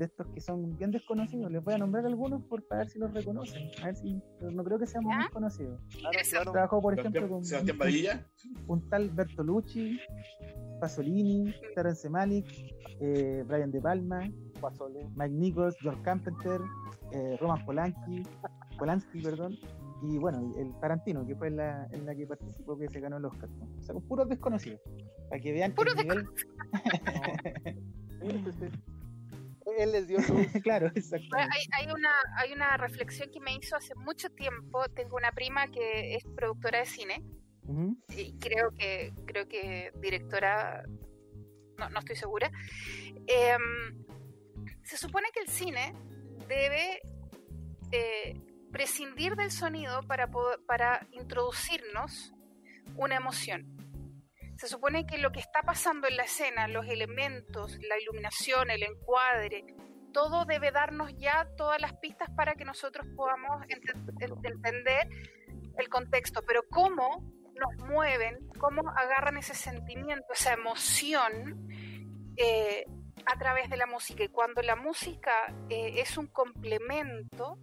de 0.00 0.06
estos 0.06 0.26
que 0.28 0.40
son 0.40 0.76
bien 0.78 0.90
desconocidos. 0.90 1.52
Les 1.52 1.62
voy 1.62 1.74
a 1.74 1.78
nombrar 1.78 2.06
algunos 2.06 2.42
por 2.44 2.66
para 2.66 2.80
ver 2.80 2.90
si 2.90 2.98
los 2.98 3.12
reconocen. 3.12 3.70
A 3.82 3.86
ver 3.86 3.96
si, 3.96 4.20
pero 4.38 4.50
no 4.50 4.64
creo 4.64 4.78
que 4.78 4.86
sean 4.86 5.04
muy 5.04 5.14
claro. 5.14 6.52
Trabajó, 6.52 6.80
por 6.80 6.98
ejemplo, 6.98 7.28
con 7.28 7.44
Sebastián 7.44 7.76
Padilla, 7.78 8.26
un 8.66 8.88
tal 8.88 9.10
Bertolucci, 9.10 10.00
Pasolini, 10.80 11.54
Terence 11.74 12.08
Malick, 12.08 12.46
eh, 13.00 13.44
Brian 13.46 13.70
De 13.70 13.80
Palma. 13.80 14.28
Mike 15.16 15.34
Nichols, 15.34 15.76
George 15.80 16.02
Carpenter, 16.02 16.60
eh, 17.12 17.38
Roman 17.40 17.64
Polanski, 17.64 18.22
Polanski, 18.78 19.22
perdón, 19.22 19.56
y 20.02 20.18
bueno, 20.18 20.54
el 20.58 20.78
Tarantino, 20.80 21.26
que 21.26 21.34
fue 21.34 21.48
en 21.48 21.56
la, 21.56 21.88
en 21.92 22.04
la 22.04 22.14
que 22.14 22.26
participó 22.26 22.78
que 22.78 22.88
se 22.88 23.00
ganó 23.00 23.16
el 23.16 23.24
Oscar. 23.24 23.48
¿no? 23.48 23.64
O 23.78 23.82
sea, 23.82 23.94
con 23.94 24.02
puros 24.02 24.28
desconocidos, 24.28 24.80
para 25.30 25.40
que 25.40 25.52
vean 25.52 25.74
que 25.74 25.82
el 25.82 25.96
nivel... 25.96 26.26
Él 29.78 29.92
les 29.92 30.06
dio 30.08 30.18
luz. 30.28 30.46
claro, 30.62 30.86
Bueno, 30.86 30.92
exactamente. 30.96 31.54
Hay, 31.56 31.86
hay, 31.86 31.92
una, 31.92 32.10
hay 32.36 32.52
una 32.52 32.76
reflexión 32.76 33.30
que 33.30 33.40
me 33.40 33.54
hizo 33.54 33.76
hace 33.76 33.94
mucho 33.94 34.30
tiempo. 34.30 34.84
Tengo 34.94 35.16
una 35.16 35.32
prima 35.32 35.68
que 35.68 36.14
es 36.16 36.24
productora 36.36 36.80
de 36.80 36.86
cine 36.86 37.22
y 38.16 38.36
creo 38.38 38.70
que, 38.76 39.12
creo 39.26 39.46
que 39.46 39.92
directora, 40.00 40.82
no, 41.78 41.88
no 41.90 41.98
estoy 42.00 42.16
segura. 42.16 42.50
Em, 43.26 44.04
se 44.82 44.96
supone 44.96 45.28
que 45.32 45.40
el 45.40 45.48
cine 45.48 45.94
debe 46.48 47.00
eh, 47.92 48.34
prescindir 48.72 49.36
del 49.36 49.50
sonido 49.52 50.02
para, 50.02 50.28
poder- 50.28 50.58
para 50.66 51.06
introducirnos 51.12 52.32
una 52.96 53.16
emoción. 53.16 53.76
Se 54.60 54.68
supone 54.68 55.06
que 55.06 55.16
lo 55.16 55.32
que 55.32 55.40
está 55.40 55.62
pasando 55.62 56.06
en 56.06 56.18
la 56.18 56.24
escena, 56.24 56.68
los 56.68 56.86
elementos, 56.86 57.78
la 57.88 57.98
iluminación, 57.98 58.70
el 58.70 58.82
encuadre, 58.82 59.64
todo 60.12 60.44
debe 60.44 60.70
darnos 60.70 61.16
ya 61.16 61.48
todas 61.56 61.80
las 61.80 61.94
pistas 61.94 62.28
para 62.36 62.52
que 62.54 62.66
nosotros 62.66 63.06
podamos 63.16 63.62
ente- 63.68 63.94
en- 64.20 64.44
entender 64.44 65.08
el 65.78 65.88
contexto. 65.88 66.42
Pero 66.46 66.60
cómo 66.68 67.24
nos 67.54 67.88
mueven, 67.88 68.36
cómo 68.58 68.82
agarran 68.90 69.38
ese 69.38 69.54
sentimiento, 69.54 70.26
esa 70.34 70.52
emoción 70.52 71.66
eh, 72.36 72.84
a 73.24 73.38
través 73.38 73.70
de 73.70 73.78
la 73.78 73.86
música. 73.86 74.24
Y 74.24 74.28
cuando 74.28 74.60
la 74.60 74.76
música 74.76 75.32
eh, 75.70 76.00
es 76.02 76.18
un 76.18 76.26
complemento, 76.26 77.58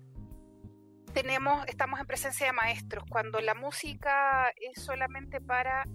tenemos, 1.13 1.63
estamos 1.67 1.99
en 1.99 2.07
presencia 2.07 2.47
de 2.47 2.53
maestros. 2.53 3.03
Cuando 3.07 3.39
la 3.39 3.53
música 3.53 4.51
es 4.55 4.83
solamente 4.83 5.39
para 5.41 5.85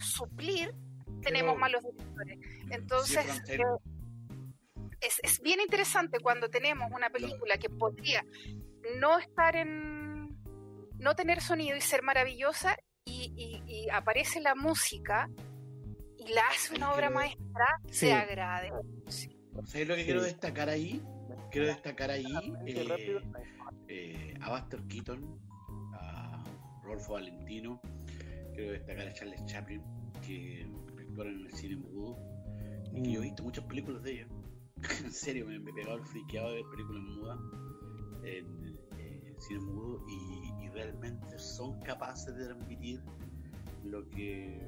suplir, 0.00 0.74
tenemos 1.22 1.52
Pero- 1.54 1.60
malos 1.60 1.82
directores. 1.82 2.38
Entonces, 2.70 3.42
Sí, 3.46 3.52
eh, 3.54 3.58
es, 5.00 5.20
es 5.22 5.40
bien 5.40 5.60
interesante 5.60 6.18
cuando 6.20 6.48
tenemos 6.50 6.90
una 6.92 7.10
película 7.10 7.56
que 7.58 7.68
podría 7.70 8.24
no 8.98 9.18
estar 9.18 9.56
en. 9.56 10.36
no 10.98 11.14
tener 11.16 11.40
sonido 11.40 11.76
y 11.76 11.80
ser 11.80 12.02
maravillosa, 12.02 12.76
y, 13.06 13.32
y- 13.66 13.72
y 13.84 13.88
aparece 13.88 14.38
la 14.40 14.54
música 14.54 15.30
y 16.18 16.28
la 16.34 16.42
hace 16.48 16.74
una 16.76 16.92
obra 16.92 17.08
maestra, 17.08 17.64
Sí. 17.86 18.06
se 18.08 18.12
agrade. 18.12 18.70
¿Sabes 19.64 19.88
lo 19.88 19.94
que 19.94 20.00
Sí. 20.00 20.04
quiero 20.04 20.22
destacar 20.22 20.68
ahí? 20.68 21.02
Quiero 21.50 21.66
destacar 21.68 22.10
ahí 22.10 22.26
eh, 22.66 23.20
eh, 23.88 24.34
a 24.42 24.50
Buster 24.50 24.82
Keaton, 24.88 25.40
a 25.94 26.44
Rolfo 26.84 27.14
Valentino, 27.14 27.80
quiero 28.54 28.72
destacar 28.72 29.08
a 29.08 29.12
Charles 29.12 29.44
Chaplin, 29.46 29.82
que 30.26 30.66
actuaron 30.98 31.40
en 31.40 31.46
el 31.46 31.52
cine 31.52 31.76
mudo, 31.76 32.18
y 32.92 33.02
que 33.02 33.12
yo 33.12 33.20
he 33.20 33.24
visto 33.24 33.42
muchas 33.42 33.64
películas 33.64 34.02
de 34.02 34.12
ellos. 34.12 34.28
en 35.04 35.12
serio, 35.12 35.46
me, 35.46 35.58
me 35.58 35.70
he 35.70 35.74
pegado 35.74 35.98
el 35.98 36.04
friqueado 36.04 36.48
de 36.50 36.54
ver 36.56 36.64
películas 36.70 37.02
mudas 37.02 37.38
en 38.24 38.78
eh, 38.98 39.34
cine 39.38 39.60
mudo 39.60 40.04
y, 40.08 40.64
y 40.64 40.68
realmente 40.70 41.38
son 41.38 41.80
capaces 41.80 42.34
de 42.36 42.46
transmitir 42.46 43.00
lo 43.84 44.08
que, 44.10 44.60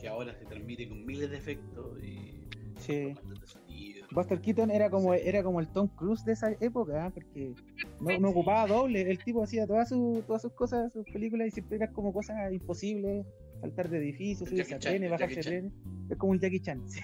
que 0.00 0.08
ahora 0.08 0.34
se 0.34 0.46
transmite 0.46 0.88
con 0.88 1.04
miles 1.04 1.30
de 1.30 1.36
efectos 1.36 2.02
y 2.02 2.35
Sí. 2.78 3.14
sonido. 3.44 4.06
Buster 4.12 4.40
Keaton 4.40 4.70
era 4.70 4.90
como 4.90 5.14
era 5.14 5.42
como 5.42 5.60
el 5.60 5.68
Tom 5.68 5.88
Cruise 5.88 6.24
de 6.24 6.32
esa 6.32 6.50
época, 6.60 7.06
¿eh? 7.06 7.10
porque 7.12 7.54
no, 8.00 8.18
no 8.20 8.28
ocupaba 8.30 8.66
doble, 8.66 9.02
el 9.10 9.22
tipo 9.22 9.42
hacía 9.42 9.66
todas 9.66 9.88
sus 9.88 10.24
todas 10.26 10.42
sus 10.42 10.52
cosas, 10.52 10.92
sus 10.92 11.04
películas 11.10 11.48
y 11.48 11.50
siempre 11.50 11.76
eran 11.76 11.92
como 11.92 12.12
cosas 12.12 12.52
imposibles, 12.52 13.26
saltar 13.60 13.88
de 13.88 13.98
edificios, 13.98 14.48
subirse 14.48 14.74
a 14.74 14.78
trenes, 14.78 15.10
bajarse 15.10 15.40
Chan. 15.40 15.42
trenes, 15.42 15.72
es 16.10 16.16
como 16.18 16.34
el 16.34 16.40
Jackie 16.40 16.60
Chan, 16.60 16.82
sí. 16.88 17.00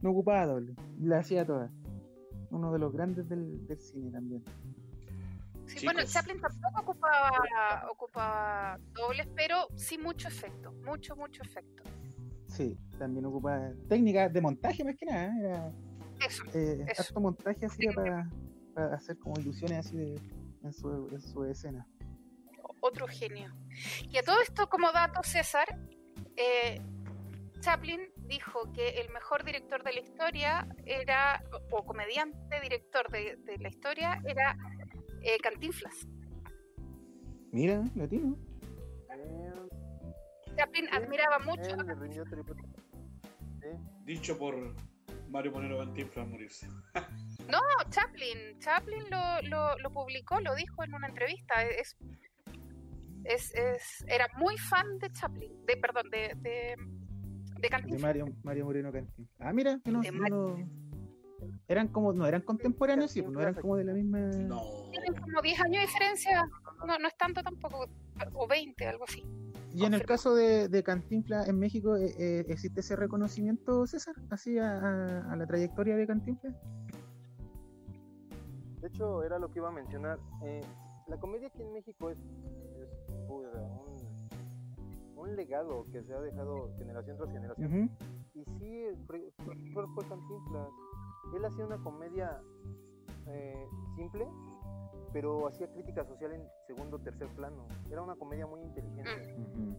no 0.00 0.10
ocupaba 0.10 0.46
doble, 0.46 0.74
la 1.00 1.18
hacía 1.18 1.44
todas. 1.44 1.70
Uno 2.50 2.72
de 2.72 2.78
los 2.78 2.92
grandes 2.92 3.28
del, 3.28 3.66
del 3.66 3.80
cine 3.80 4.10
también. 4.10 4.42
Sí, 5.66 5.78
Chicos. 5.78 5.94
bueno, 5.94 6.00
Chaplin 6.04 6.40
tampoco 6.40 6.80
ocupaba, 6.82 7.88
ocupaba 7.90 8.78
dobles, 8.94 9.26
pero 9.34 9.68
sí 9.74 9.96
mucho 9.96 10.28
efecto, 10.28 10.72
mucho, 10.84 11.16
mucho 11.16 11.42
efecto. 11.42 11.82
Sí, 12.52 12.76
también 12.98 13.24
ocupaba 13.26 13.70
técnicas 13.88 14.32
de 14.32 14.40
montaje 14.40 14.84
más 14.84 14.94
que 14.96 15.06
nada, 15.06 15.26
¿eh? 15.26 15.40
era 15.40 15.72
Eso. 16.26 16.44
eh, 16.54 16.84
Eso. 16.88 17.02
harto 17.02 17.20
montaje 17.20 17.66
hacía 17.66 17.92
para, 17.92 18.30
para 18.74 18.94
hacer 18.94 19.18
como 19.18 19.38
ilusiones 19.40 19.78
así 19.86 19.96
de 19.96 20.20
en 20.62 20.72
su, 20.72 21.08
en 21.10 21.20
su 21.20 21.44
escena. 21.44 21.86
otro 22.80 23.06
genio. 23.08 23.52
Y 24.10 24.16
a 24.18 24.22
todo 24.22 24.40
esto, 24.40 24.68
como 24.68 24.92
dato, 24.92 25.22
César, 25.22 25.66
eh, 26.36 26.80
Chaplin 27.60 28.00
dijo 28.28 28.72
que 28.72 29.00
el 29.00 29.08
mejor 29.12 29.44
director 29.44 29.82
de 29.84 29.92
la 29.92 30.00
historia 30.00 30.68
era, 30.84 31.42
o, 31.72 31.78
o 31.78 31.84
comediante 31.84 32.60
director 32.60 33.10
de, 33.10 33.36
de 33.44 33.58
la 33.58 33.68
historia, 33.68 34.20
era 34.26 34.56
eh, 35.22 35.38
Cantinflas. 35.42 36.06
Mira, 37.52 37.84
latino. 37.94 38.36
Chaplin 40.56 40.86
Sí, 40.86 40.96
admiraba 40.96 41.38
mucho 41.40 41.62
él 41.70 41.80
a 41.80 41.82
le 41.84 41.94
rindió 41.94 42.24
tributo. 42.24 42.62
Sí. 43.60 43.68
Dicho 44.04 44.36
por 44.38 44.74
Mario 45.28 45.52
Ponero 45.52 45.78
Cantinflas 45.78 46.28
morirse. 46.28 46.66
No, 47.48 47.58
Chaplin, 47.90 48.58
Chaplin 48.60 49.02
lo, 49.10 49.42
lo, 49.48 49.76
lo 49.78 49.90
publicó, 49.90 50.40
lo 50.40 50.54
dijo 50.54 50.84
en 50.84 50.94
una 50.94 51.08
entrevista. 51.08 51.62
Es, 51.64 51.96
es, 53.24 53.52
es- 53.54 54.04
era 54.06 54.28
muy 54.38 54.56
fan 54.58 54.98
de 55.00 55.10
Chaplin, 55.10 55.66
de 55.66 55.76
perdón, 55.76 56.08
de, 56.10 56.34
de, 56.36 56.40
de 56.40 56.76
De 57.60 57.68
Cantinflas. 57.68 58.00
Mario, 58.02 58.26
Mario 58.44 58.64
Moreno 58.66 58.92
Cantín. 58.92 59.28
Ah, 59.40 59.52
mira, 59.52 59.80
que 59.84 59.90
no, 59.90 60.00
eran 61.66 61.88
como, 61.88 62.12
no 62.12 62.26
eran 62.26 62.42
contemporáneos, 62.42 63.10
sí, 63.10 63.22
pues 63.22 63.32
no 63.32 63.40
eran 63.40 63.54
como 63.54 63.76
de 63.76 63.84
la 63.84 63.92
misma. 63.92 64.18
No. 64.20 64.60
Tienen 64.92 65.14
como 65.20 65.42
10 65.42 65.60
años 65.60 65.80
de 65.80 65.86
diferencia, 65.86 66.44
no, 66.86 66.98
no 66.98 67.08
es 67.08 67.16
tanto 67.16 67.42
tampoco, 67.42 67.86
o 68.34 68.46
20, 68.46 68.86
algo 68.86 69.04
así. 69.04 69.22
Y 69.74 69.84
en 69.84 69.94
el 69.94 70.04
caso 70.04 70.34
de, 70.34 70.68
de 70.68 70.82
Cantinflas 70.82 71.48
en 71.48 71.58
México, 71.58 71.96
eh, 71.96 72.14
eh, 72.18 72.44
¿existe 72.48 72.80
ese 72.80 72.94
reconocimiento, 72.96 73.86
César? 73.86 74.14
Así 74.30 74.58
a, 74.58 74.78
a- 74.78 75.32
a 75.32 75.36
la 75.36 75.46
trayectoria 75.46 75.96
de 75.96 76.06
Cantinflas. 76.06 76.54
De 78.80 78.88
hecho, 78.88 79.22
era 79.22 79.38
lo 79.38 79.50
que 79.50 79.60
iba 79.60 79.68
a 79.68 79.72
mencionar. 79.72 80.18
Eh, 80.44 80.60
la 81.08 81.16
comedia 81.18 81.48
aquí 81.48 81.62
en 81.62 81.72
México 81.72 82.10
es, 82.10 82.18
es 82.18 82.88
puta, 83.28 83.48
un, 85.16 85.18
un 85.28 85.36
legado 85.36 85.86
que 85.92 86.02
se 86.02 86.12
ha 86.12 86.20
dejado 86.20 86.70
generación 86.76 87.16
tras 87.16 87.30
generación. 87.30 87.90
Y 88.34 88.44
sí, 88.58 88.84
fue 89.06 90.08
Cantinflas. 90.08 90.68
Él 91.34 91.44
hacía 91.44 91.64
una 91.64 91.78
comedia 91.78 92.40
eh, 93.26 93.66
simple, 93.96 94.26
pero 95.12 95.46
hacía 95.46 95.66
crítica 95.68 96.04
social 96.04 96.32
en 96.32 96.42
segundo 96.66 96.96
o 96.96 97.00
tercer 97.00 97.28
plano. 97.28 97.66
Era 97.90 98.02
una 98.02 98.14
comedia 98.16 98.46
muy 98.46 98.62
inteligente. 98.62 99.36
Ujú. 99.38 99.76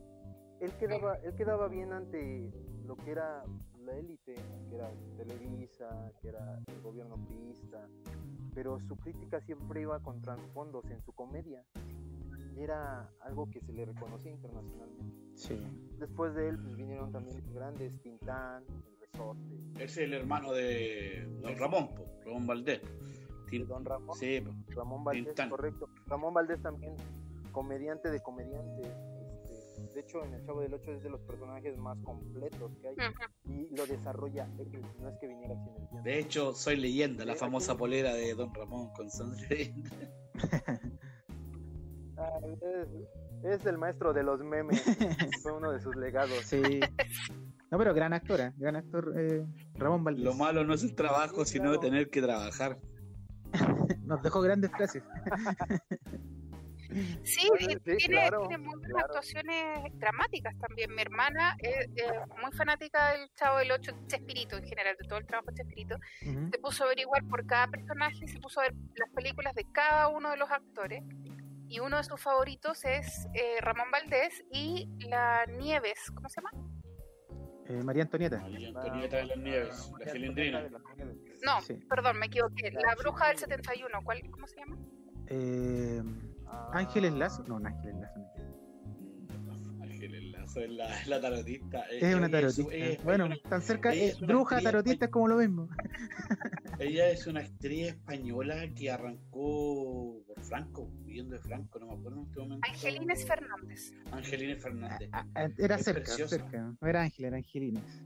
Él 0.60 0.72
quedaba, 0.78 1.16
él 1.16 1.36
quedaba 1.36 1.68
bien 1.68 1.92
ante 1.92 2.52
lo 2.86 2.96
que 2.96 3.12
era 3.12 3.44
la 3.84 3.98
élite, 3.98 4.36
que 4.70 4.76
era 4.76 4.92
Televisa, 5.18 6.12
que 6.22 6.30
era 6.30 6.62
el 6.68 6.82
gobierno 6.82 7.16
priista, 7.28 7.88
pero 8.54 8.80
su 8.80 8.96
crítica 8.96 9.42
siempre 9.42 9.82
iba 9.82 10.00
con 10.00 10.22
trasfondos 10.22 10.86
en 10.90 11.02
su 11.02 11.12
comedia. 11.14 11.64
Y 12.56 12.62
era 12.62 13.10
algo 13.22 13.50
que 13.50 13.60
se 13.62 13.74
le 13.74 13.86
reconocía 13.86 14.32
internacionalmente. 14.32 15.18
Sí. 15.34 15.60
Después 16.00 16.36
de 16.36 16.50
él 16.50 16.60
pues, 16.60 16.78
vinieron 16.78 17.12
también 17.12 17.42
grandes, 17.54 18.00
Tintán, 18.02 18.64
El 18.88 19.00
Resorte, 19.00 19.54
es 19.80 19.98
el 19.98 20.14
hermano 20.14 20.54
de 20.54 21.28
Don 21.42 21.58
Ramón, 21.58 21.90
Ramón 22.24 22.46
Valdés. 22.46 22.82
Don 23.60 23.86
Ramón. 23.86 24.16
Sí, 24.18 24.42
po. 24.42 24.52
Ramón 24.76 25.04
Valdés, 25.04 25.34
correcto. 25.50 25.88
Ramón 26.08 26.34
Valdés 26.34 26.62
también, 26.62 26.96
comediante 27.52 28.10
de 28.10 28.22
comediantes. 28.22 28.88
este, 28.88 29.94
de 29.94 30.00
hecho, 30.02 30.24
en 30.24 30.34
El 30.34 30.46
Chavo 30.46 30.62
del 30.62 30.74
Ocho 30.74 30.92
es 30.92 31.04
de 31.04 31.10
los 31.10 31.22
personajes 31.22 31.78
más 31.78 31.98
completos 32.04 32.72
que 32.82 32.88
hay 32.90 32.96
y 33.46 33.76
lo 33.76 33.86
desarrolla 33.86 34.48
él, 34.58 34.70
no 35.00 35.10
es 35.10 35.18
que 35.20 35.28
viniera 35.28 35.54
sin 35.56 35.70
el 35.70 35.88
tiempo. 35.90 36.02
De 36.04 36.20
hecho, 36.20 36.54
soy 36.54 36.78
leyenda, 36.78 37.26
la 37.26 37.36
famosa 37.36 37.74
aquí- 37.74 37.80
polera 37.80 38.14
de 38.14 38.34
Don 38.34 38.54
Ramón 38.54 38.92
con 38.94 39.10
Sandra. 39.10 39.48
Ah, 42.16 42.40
es, 42.62 43.60
es 43.60 43.66
el 43.66 43.78
maestro 43.80 44.14
de 44.14 44.24
los 44.24 44.40
memes, 44.44 44.82
fue 45.44 45.52
uno 45.52 45.72
de 45.72 45.80
sus 45.82 45.96
legados. 45.96 46.38
Sí. 46.46 46.62
No, 47.72 47.78
pero 47.80 47.94
gran 47.94 48.14
actora, 48.14 48.54
gran 48.58 48.76
actor 48.76 49.14
eh, 49.18 49.44
Ramón 49.74 50.04
Valdés. 50.04 50.24
Lo 50.24 50.36
malo 50.36 50.64
no 50.64 50.76
es 50.76 50.84
el 50.84 50.94
trabajo, 50.94 51.44
Sí, 51.44 51.54
sino 51.54 51.80
tener 51.80 52.10
que 52.12 52.22
trabajar. 52.22 52.78
Nos 54.06 54.22
dejó 54.22 54.42
grandes 54.42 54.72
frases. 54.72 55.04
Sí, 57.24 57.50
tiene, 57.58 57.80
claro, 57.80 58.48
tiene 58.48 58.58
muy 58.60 58.78
buenas 58.78 58.92
claro. 58.92 59.06
actuaciones 59.08 60.00
dramáticas 60.00 60.54
también. 60.60 60.94
Mi 60.94 61.02
hermana 61.02 61.56
es, 61.60 61.88
es 61.96 62.12
muy 62.42 62.52
fanática 62.56 63.14
del 63.14 63.30
Chavo 63.36 63.58
del 63.58 63.72
Ocho, 63.72 63.94
Chespirito 64.08 64.58
en 64.58 64.66
general, 64.66 64.96
de 65.02 65.08
todo 65.08 65.20
el 65.20 65.26
trabajo 65.26 65.50
de 65.52 65.56
Chespirito. 65.56 65.98
Se 66.22 66.60
puso 66.60 66.84
a 66.84 66.88
averiguar 66.88 67.24
por 67.28 67.46
cada 67.48 67.68
personaje, 67.68 68.28
se 68.28 68.40
puso 68.40 68.60
a 68.60 68.64
ver 68.64 68.74
las 68.96 69.10
películas 69.10 69.56
de 69.56 69.66
cada 69.72 70.10
uno 70.10 70.30
de 70.30 70.38
los 70.38 70.52
actores. 70.52 71.04
Y 71.68 71.80
uno 71.80 71.98
de 71.98 72.04
sus 72.04 72.22
favoritos 72.22 72.86
es 72.86 73.28
eh, 73.34 73.60
Ramón 73.62 73.90
Valdés 73.92 74.44
y 74.52 74.88
la 75.08 75.46
Nieves, 75.48 76.12
¿cómo 76.14 76.30
se 76.30 76.42
llama? 76.42 76.52
Eh, 77.68 77.82
María 77.84 78.04
Antonieta. 78.04 78.40
María 78.40 78.68
Antonieta 78.68 79.18
de 79.18 79.26
las 79.26 79.38
Nieves, 79.38 79.92
la 80.00 80.12
cilindrina. 80.12 80.62
de 80.62 80.70
las 80.70 80.82
Nieves. 80.96 81.33
No, 81.44 81.62
Sí. 81.62 81.76
perdón, 81.90 82.20
me 82.20 82.28
equivoqué. 82.28 82.72
La 82.72 82.82
La 82.82 82.96
bruja 82.96 83.28
del 83.28 83.38
Chilindrina. 83.38 83.64
71, 83.64 84.00
¿cuál, 84.04 84.22
¿cómo 84.32 84.48
se 84.48 84.56
llama? 84.60 84.78
Eh, 85.28 86.02
Ah, 86.48 86.70
Ángeles 86.74 87.14
Lazo. 87.14 87.44
No, 87.48 87.60
no, 87.60 87.68
Ángeles 87.68 87.96
Lazo. 87.96 88.20
no. 88.20 89.84
Ángeles 89.84 90.24
Lazo 90.32 90.60
es 90.60 90.70
la, 91.08 91.20
tarotista. 91.22 91.82
Es 91.90 92.14
una 92.16 92.30
tarotista. 92.30 92.74
es- 92.76 93.04
bueno, 93.04 93.30
tan 93.50 93.62
cerca. 93.62 93.94
eh, 93.94 94.08
es 94.10 94.20
bruja, 94.20 94.62
tarotista 94.62 95.06
es 95.06 95.12
como 95.12 95.28
lo 95.30 95.38
mismo. 95.38 95.68
Ella 96.80 97.10
es 97.10 97.26
una 97.28 97.40
actriz 97.40 97.88
española 97.88 98.68
que 98.76 98.92
arrancó 98.92 100.22
por 100.28 100.42
Franco, 100.42 100.90
viviendo 101.06 101.36
de 101.36 101.42
Franco, 101.42 101.80
no 101.80 101.88
me 101.88 101.94
acuerdo 101.94 102.20
en 102.22 102.28
este 102.28 102.40
momento. 102.40 102.68
Angelines 102.70 103.26
Fernández. 103.28 103.92
Angelina 104.12 104.56
Fernández. 104.60 105.10
Ah, 105.14 105.26
ah, 105.36 105.48
Era 105.58 105.78
cerca, 105.78 106.12
cerca. 106.12 106.76
No 106.80 106.88
era 106.88 107.02
Ángel, 107.02 107.26
era 107.26 107.38
Angelines. 107.38 108.04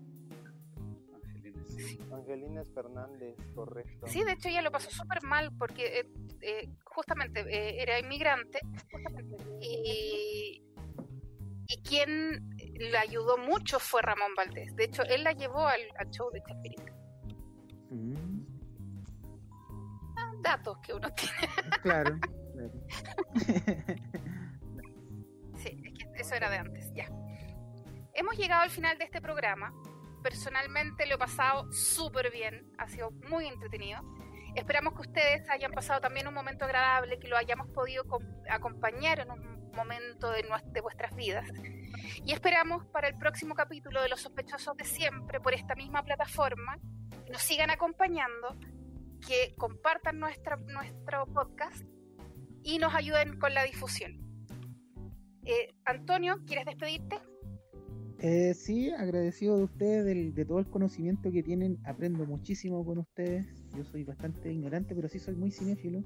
Angelina. 1.78 2.16
Angelines 2.16 2.74
Fernández, 2.74 3.36
correcto. 3.54 4.08
Sí, 4.08 4.24
de 4.24 4.32
hecho 4.34 4.50
ella 4.50 4.62
lo 4.62 4.72
pasó 4.72 4.90
súper 4.90 5.24
mal 5.24 5.52
porque 5.58 6.00
eh, 6.00 6.10
eh, 6.42 6.70
justamente 6.86 7.42
eh, 7.42 7.82
era 7.82 8.00
inmigrante 8.00 8.60
y, 9.62 10.64
y 11.68 11.82
quien 11.84 12.48
la 12.92 13.02
ayudó 13.02 13.38
mucho 13.38 13.80
fue 13.80 14.02
Ramón 14.02 14.34
Valdés. 14.36 14.76
De 14.76 14.86
hecho, 14.86 15.04
él 15.04 15.24
la 15.24 15.34
llevó 15.34 15.66
al, 15.66 15.82
al 15.98 16.10
show 16.10 16.30
de 16.32 16.42
Chespirito. 16.44 16.94
Mm, 17.90 18.46
Datos 20.42 20.78
que 20.80 20.94
uno 20.94 21.10
tiene. 21.14 21.36
claro. 21.82 22.20
claro. 22.54 22.74
Sí, 25.58 25.82
es 25.84 25.94
que 25.94 26.22
eso 26.22 26.36
era 26.36 26.50
de 26.50 26.58
antes, 26.58 26.94
ya. 26.94 27.10
hemos 28.14 28.38
llegado 28.38 28.62
al 28.62 28.70
final 28.70 28.98
de 28.98 29.06
este 29.06 29.22
programa. 29.22 29.74
Personalmente 30.28 31.06
lo 31.06 31.16
he 31.16 31.18
pasado 31.18 31.72
súper 31.72 32.30
bien, 32.34 32.70
ha 32.78 32.90
sido 32.90 33.12
muy 33.30 33.48
entretenido. 33.48 34.02
Esperamos 34.56 34.94
que 34.94 35.08
ustedes 35.08 35.50
hayan 35.50 35.72
pasado 35.72 36.02
también 36.02 36.28
un 36.28 36.34
momento 36.34 36.66
agradable, 36.66 37.18
que 37.18 37.30
lo 37.30 37.38
hayamos 37.38 37.70
podido 37.70 38.04
acompañar 38.50 39.22
en 39.22 39.32
un 39.32 39.72
momento 39.72 40.30
de, 40.32 40.82
vuestras 40.82 41.16
vidas. 41.16 41.50
Y 42.26 42.34
esperamos 42.34 42.86
para 42.88 43.08
el 43.08 43.18
próximo 43.18 43.56
capítulo 43.56 44.02
de 44.02 44.10
Los 44.10 44.20
Sospechosos 44.20 44.76
de 44.76 44.84
Siempre 44.84 45.40
por 45.40 45.54
esta 45.54 45.76
misma 45.76 46.04
plataforma, 46.04 46.78
nos 47.32 47.42
sigan 47.42 47.70
acompañando, 47.70 48.54
que 49.26 49.56
compartan 49.58 50.20
nuestra, 50.20 50.58
nuestro 50.58 51.26
podcast 51.28 51.86
y 52.64 52.80
nos 52.80 52.94
ayuden 52.94 53.40
con 53.40 53.54
la 53.54 53.64
difusión. 53.64 54.20
Eh, 55.46 55.74
Antonio, 55.86 56.40
¿quieres 56.46 56.66
despedirte? 56.66 57.18
Eh, 58.20 58.54
sí, 58.56 58.90
agradecido 58.92 59.58
de 59.58 59.64
ustedes, 59.66 60.36
de, 60.36 60.46
todo 60.46 60.60
el 60.60 60.68
conocimiento 60.68 61.32
que 61.32 61.44
tienen. 61.44 61.78
Aprendo 61.86 62.26
muchísimo 62.26 62.84
con 62.86 63.00
ustedes. 63.00 63.46
Yo 63.76 63.84
soy 63.84 64.04
bastante 64.04 64.52
ignorante, 64.52 64.96
pero 64.96 65.08
sí 65.08 65.20
soy 65.20 65.36
muy 65.36 65.52
cinéfilo. 65.52 66.04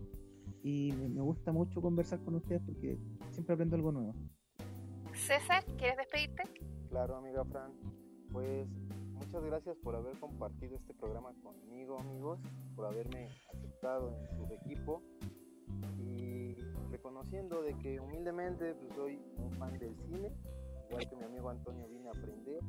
Y 0.63 0.91
me, 0.93 1.07
me 1.07 1.21
gusta 1.21 1.51
mucho 1.51 1.81
conversar 1.81 2.19
con 2.19 2.35
ustedes 2.35 2.61
porque 2.65 2.97
siempre 3.31 3.53
aprendo 3.53 3.75
algo 3.75 3.91
nuevo. 3.91 4.13
César, 5.13 5.63
¿quieres 5.77 5.97
despedirte? 5.97 6.43
Claro, 6.89 7.15
amiga 7.15 7.43
Fran. 7.45 7.71
Pues 8.31 8.67
muchas 9.13 9.43
gracias 9.43 9.77
por 9.77 9.95
haber 9.95 10.17
compartido 10.19 10.75
este 10.75 10.93
programa 10.93 11.33
conmigo, 11.43 11.99
amigos, 11.99 12.39
por 12.75 12.85
haberme 12.85 13.29
aceptado 13.53 14.13
en 14.17 14.37
su 14.37 14.53
equipo 14.53 15.01
y 15.99 16.55
reconociendo 16.89 17.61
de 17.61 17.77
que 17.77 17.99
humildemente 17.99 18.73
pues, 18.73 18.93
soy 18.95 19.19
un 19.37 19.51
fan 19.51 19.77
del 19.79 19.95
cine, 20.07 20.31
igual 20.91 21.09
que 21.09 21.15
mi 21.15 21.23
amigo 21.23 21.49
Antonio 21.49 21.87
vine 21.87 22.09
a 22.09 22.11
aprender 22.11 22.59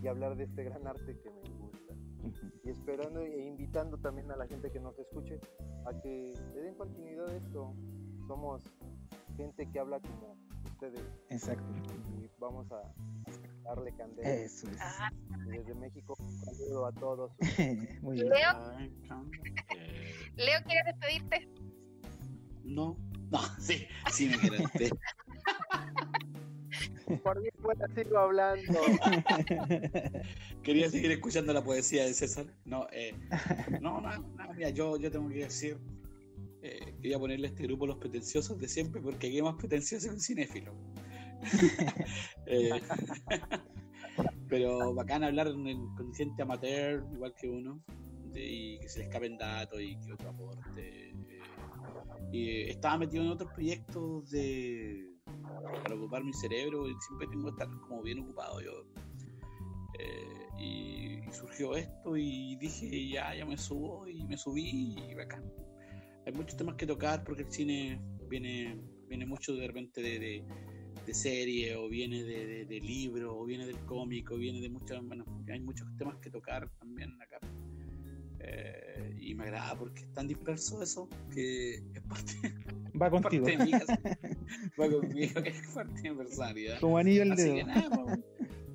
y 0.00 0.06
hablar 0.06 0.36
de 0.36 0.44
este 0.44 0.64
gran 0.64 0.86
arte 0.86 1.18
que 1.20 1.30
me 1.30 1.40
gusta. 1.58 1.94
Y 2.64 2.70
esperando 2.70 3.20
e 3.20 3.46
invitando 3.46 3.98
también 3.98 4.30
a 4.30 4.36
la 4.36 4.46
gente 4.46 4.70
que 4.70 4.78
nos 4.78 4.98
escuche 4.98 5.40
a 5.84 6.00
que 6.00 6.34
le 6.54 6.60
den 6.60 6.74
continuidad 6.76 7.28
a 7.28 7.36
esto. 7.36 7.74
Somos 8.28 8.62
gente 9.36 9.68
que 9.70 9.78
habla 9.78 10.00
como 10.00 10.36
ustedes. 10.64 11.02
Exacto. 11.30 11.64
Y 12.16 12.30
vamos 12.38 12.70
a 12.70 12.82
darle 13.64 13.92
candela. 13.96 14.30
Eso 14.30 14.68
es. 14.68 14.78
Desde 15.46 15.74
México, 15.74 16.14
un 16.18 16.38
saludo 16.44 16.86
a 16.86 16.92
todos. 16.92 17.32
Muy 18.02 18.20
bien. 18.20 18.28
Leo, 18.28 18.52
Leo, 20.36 20.62
¿quieres 20.64 20.84
despedirte? 20.86 21.48
No, 22.62 22.96
no, 23.30 23.38
sí, 23.58 23.86
sí 24.10 24.28
me 24.28 24.38
quiero 24.38 24.56
despedir. 24.58 24.92
Por 27.22 27.40
mí 27.40 27.48
fuera 27.60 27.86
sigo 27.94 28.18
hablando. 28.18 28.80
Quería 30.62 30.88
seguir 30.88 31.12
escuchando 31.12 31.52
la 31.52 31.62
poesía 31.62 32.04
de 32.04 32.14
César. 32.14 32.46
No, 32.64 32.86
eh, 32.92 33.14
no, 33.80 34.00
no, 34.00 34.10
no, 34.18 34.54
mira, 34.54 34.70
yo, 34.70 34.96
yo 34.96 35.10
tengo 35.10 35.28
que 35.28 35.44
decir, 35.44 35.78
eh, 36.62 36.94
quería 37.02 37.18
ponerle 37.18 37.48
a 37.48 37.50
este 37.50 37.64
grupo 37.64 37.86
los 37.86 37.98
pretenciosos 37.98 38.58
de 38.58 38.68
siempre, 38.68 39.02
porque 39.02 39.26
aquí 39.26 39.42
más 39.42 39.54
pretencioso 39.56 40.06
es 40.06 40.14
un 40.14 40.20
cinéfilo. 40.20 40.74
eh, 42.46 42.80
pero 44.48 44.94
bacán 44.94 45.24
hablar 45.24 45.48
en 45.48 45.66
el 45.66 46.40
amateur, 46.40 47.04
igual 47.12 47.34
que 47.34 47.48
uno, 47.48 47.82
y 48.34 48.78
que 48.78 48.88
se 48.88 49.00
le 49.00 49.04
escapen 49.06 49.36
datos 49.36 49.80
y 49.80 49.96
que 50.00 50.12
otro 50.12 50.30
aporte. 50.30 51.10
eh, 51.10 51.42
y 52.32 52.62
estaba 52.70 52.98
metido 52.98 53.22
en 53.22 53.30
otros 53.30 53.52
proyectos 53.52 54.30
de 54.30 55.13
para 55.82 55.94
ocupar 55.94 56.24
mi 56.24 56.32
cerebro 56.32 56.88
y 56.88 56.94
siempre 57.00 57.26
tengo 57.28 57.44
que 57.44 57.50
estar 57.50 57.80
como 57.80 58.02
bien 58.02 58.20
ocupado 58.20 58.60
yo. 58.60 58.72
Eh, 59.98 60.48
y, 60.58 61.32
surgió 61.32 61.74
esto 61.74 62.16
y 62.16 62.56
dije 62.56 63.08
ya, 63.08 63.34
ya 63.34 63.44
me 63.44 63.58
subo 63.58 64.06
y 64.06 64.24
me 64.24 64.36
subí 64.36 64.94
y 64.96 65.14
bacán. 65.14 65.42
Hay 66.26 66.32
muchos 66.32 66.56
temas 66.56 66.76
que 66.76 66.86
tocar 66.86 67.24
porque 67.24 67.42
el 67.42 67.50
cine 67.50 68.00
viene, 68.28 68.78
viene 69.08 69.26
mucho 69.26 69.54
de 69.54 69.66
repente 69.66 70.00
de, 70.00 70.18
de, 70.18 70.44
de 71.04 71.14
serie 71.14 71.74
o 71.76 71.88
viene 71.88 72.22
de, 72.22 72.46
de, 72.46 72.64
de 72.66 72.80
libro 72.80 73.36
o 73.36 73.44
viene 73.44 73.66
del 73.66 73.78
cómic 73.84 74.30
o 74.30 74.36
viene 74.36 74.60
de 74.60 74.68
muchas, 74.70 75.04
bueno, 75.04 75.24
hay 75.50 75.60
muchos 75.60 75.88
temas 75.96 76.16
que 76.18 76.30
tocar 76.30 76.70
también 76.78 77.20
acá. 77.20 77.40
Eh, 78.46 79.16
y 79.20 79.34
me 79.34 79.44
agrada 79.44 79.74
porque 79.78 80.02
es 80.02 80.12
tan 80.12 80.28
disperso 80.28 80.82
eso 80.82 81.08
que 81.32 81.76
es 81.76 82.02
parte, 82.08 82.32
Va 83.00 83.10
contigo. 83.10 83.44
parte 83.46 83.56
de 83.58 83.64
mi. 83.64 83.72
Va 83.72 84.90
conmigo, 84.90 85.40
es 85.44 85.68
parte 85.74 86.02
de 86.02 86.10
mi 86.10 86.16
personalidad. 86.16 86.80
Como 86.80 86.98
anillo 86.98 87.22
al 87.22 87.36
dedo. 87.36 87.54
que 87.54 87.64
nada, 87.64 88.04
pues, 88.04 88.18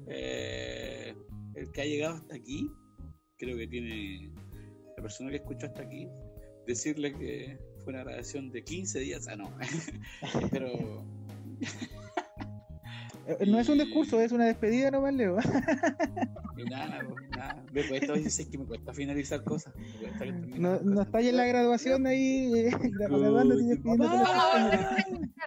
eh, 0.07 1.15
el 1.53 1.72
que 1.72 1.82
ha 1.82 1.86
llegado 1.86 2.15
hasta 2.15 2.36
aquí, 2.36 2.72
creo 3.38 3.57
que 3.57 3.67
tiene 3.67 4.34
la 4.97 5.03
persona 5.03 5.30
que 5.30 5.38
escuchó 5.38 5.67
hasta 5.67 5.84
aquí, 5.84 6.07
decirle 6.65 7.13
que 7.13 7.57
fue 7.84 7.93
una 7.93 8.03
grabación 8.03 8.49
de 8.51 8.63
15 8.63 8.99
días, 8.99 9.28
ah 9.28 9.36
no, 9.36 9.55
pero 10.51 11.05
Eh, 13.30 13.45
No 13.47 13.59
es 13.59 13.69
un 13.69 13.77
discurso, 13.77 14.19
es 14.19 14.32
una 14.32 14.45
despedida 14.45 14.89
nomás, 14.91 15.13
Leo. 15.13 15.38
nada, 16.69 17.01
pues, 17.07 17.30
nada, 17.38 17.63
me 17.71 17.88
cuesta, 17.88 18.13
oye, 18.13 18.27
es 18.27 18.45
que 18.45 18.57
me 18.57 18.65
cuesta 18.65 18.93
finalizar 18.93 19.43
cosas, 19.43 19.73
me 19.75 19.88
cuesta 19.99 20.25
que 20.25 20.32
No, 20.59 20.80
no 20.82 21.01
está 21.01 21.19
ahí 21.19 21.30
en 21.30 21.38
la 21.38 21.45
graduación 21.45 22.05
ahí 22.07 22.51
eh, 22.53 22.71
graduándote 22.99 23.63
y 23.63 23.67
despidiéndote 23.67 24.07
Nos 24.09 24.21
vamos 24.21 24.34
a 24.34 24.49
volver 24.59 24.97
a 24.97 24.99
encontrar. 24.99 25.38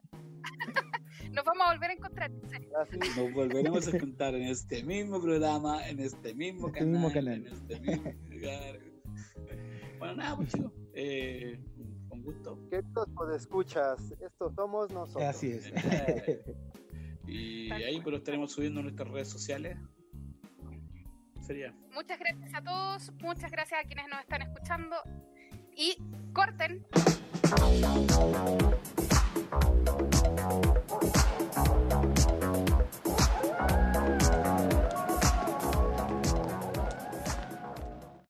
Nos 1.33 1.45
vamos 1.45 1.62
a 1.66 1.72
volver 1.72 1.91
a 1.91 1.93
encontrar. 1.93 2.30
en 2.30 2.51
serio. 2.51 2.70
Así, 2.80 2.99
Nos 3.20 3.33
volveremos 3.33 3.89
a 3.89 3.99
contar 3.99 4.35
en 4.35 4.43
este 4.43 4.83
mismo 4.85 5.20
programa, 5.20 5.87
en 5.89 6.01
este 6.01 6.35
mismo, 6.35 6.68
Este 6.68 6.78
canal, 6.80 6.93
mismo 6.93 7.12
canal. 7.12 7.35
en 7.35 7.47
este 7.53 7.80
mismo 7.80 8.12
lugar. 8.30 8.78
Bueno, 9.99 10.14
nada, 10.16 10.37
pues 10.37 10.53
chicos, 10.53 10.72
eh, 10.95 11.59
con 12.09 12.22
gusto. 12.22 12.59
queridos 12.70 13.09
escuchas, 13.37 14.12
estos 14.20 14.55
somos 14.55 14.91
nosotros. 14.91 15.24
Así 15.24 15.53
es. 15.53 15.72
Y 17.27 17.70
ahí 17.70 18.01
pues 18.01 18.12
lo 18.12 18.18
estaremos 18.18 18.53
subiendo 18.53 18.81
en 18.81 18.87
nuestras 18.87 19.09
redes 19.09 19.29
sociales. 19.29 19.79
Sería. 21.41 21.75
Muchas 21.93 22.18
gracias 22.18 22.55
a 22.55 22.62
todos, 22.62 23.12
muchas 23.20 23.51
gracias 23.51 23.85
a 23.85 23.87
quienes 23.87 24.09
nos 24.09 24.20
están 24.20 24.43
escuchando 24.43 24.97
y 25.77 25.97
corten. 26.33 26.87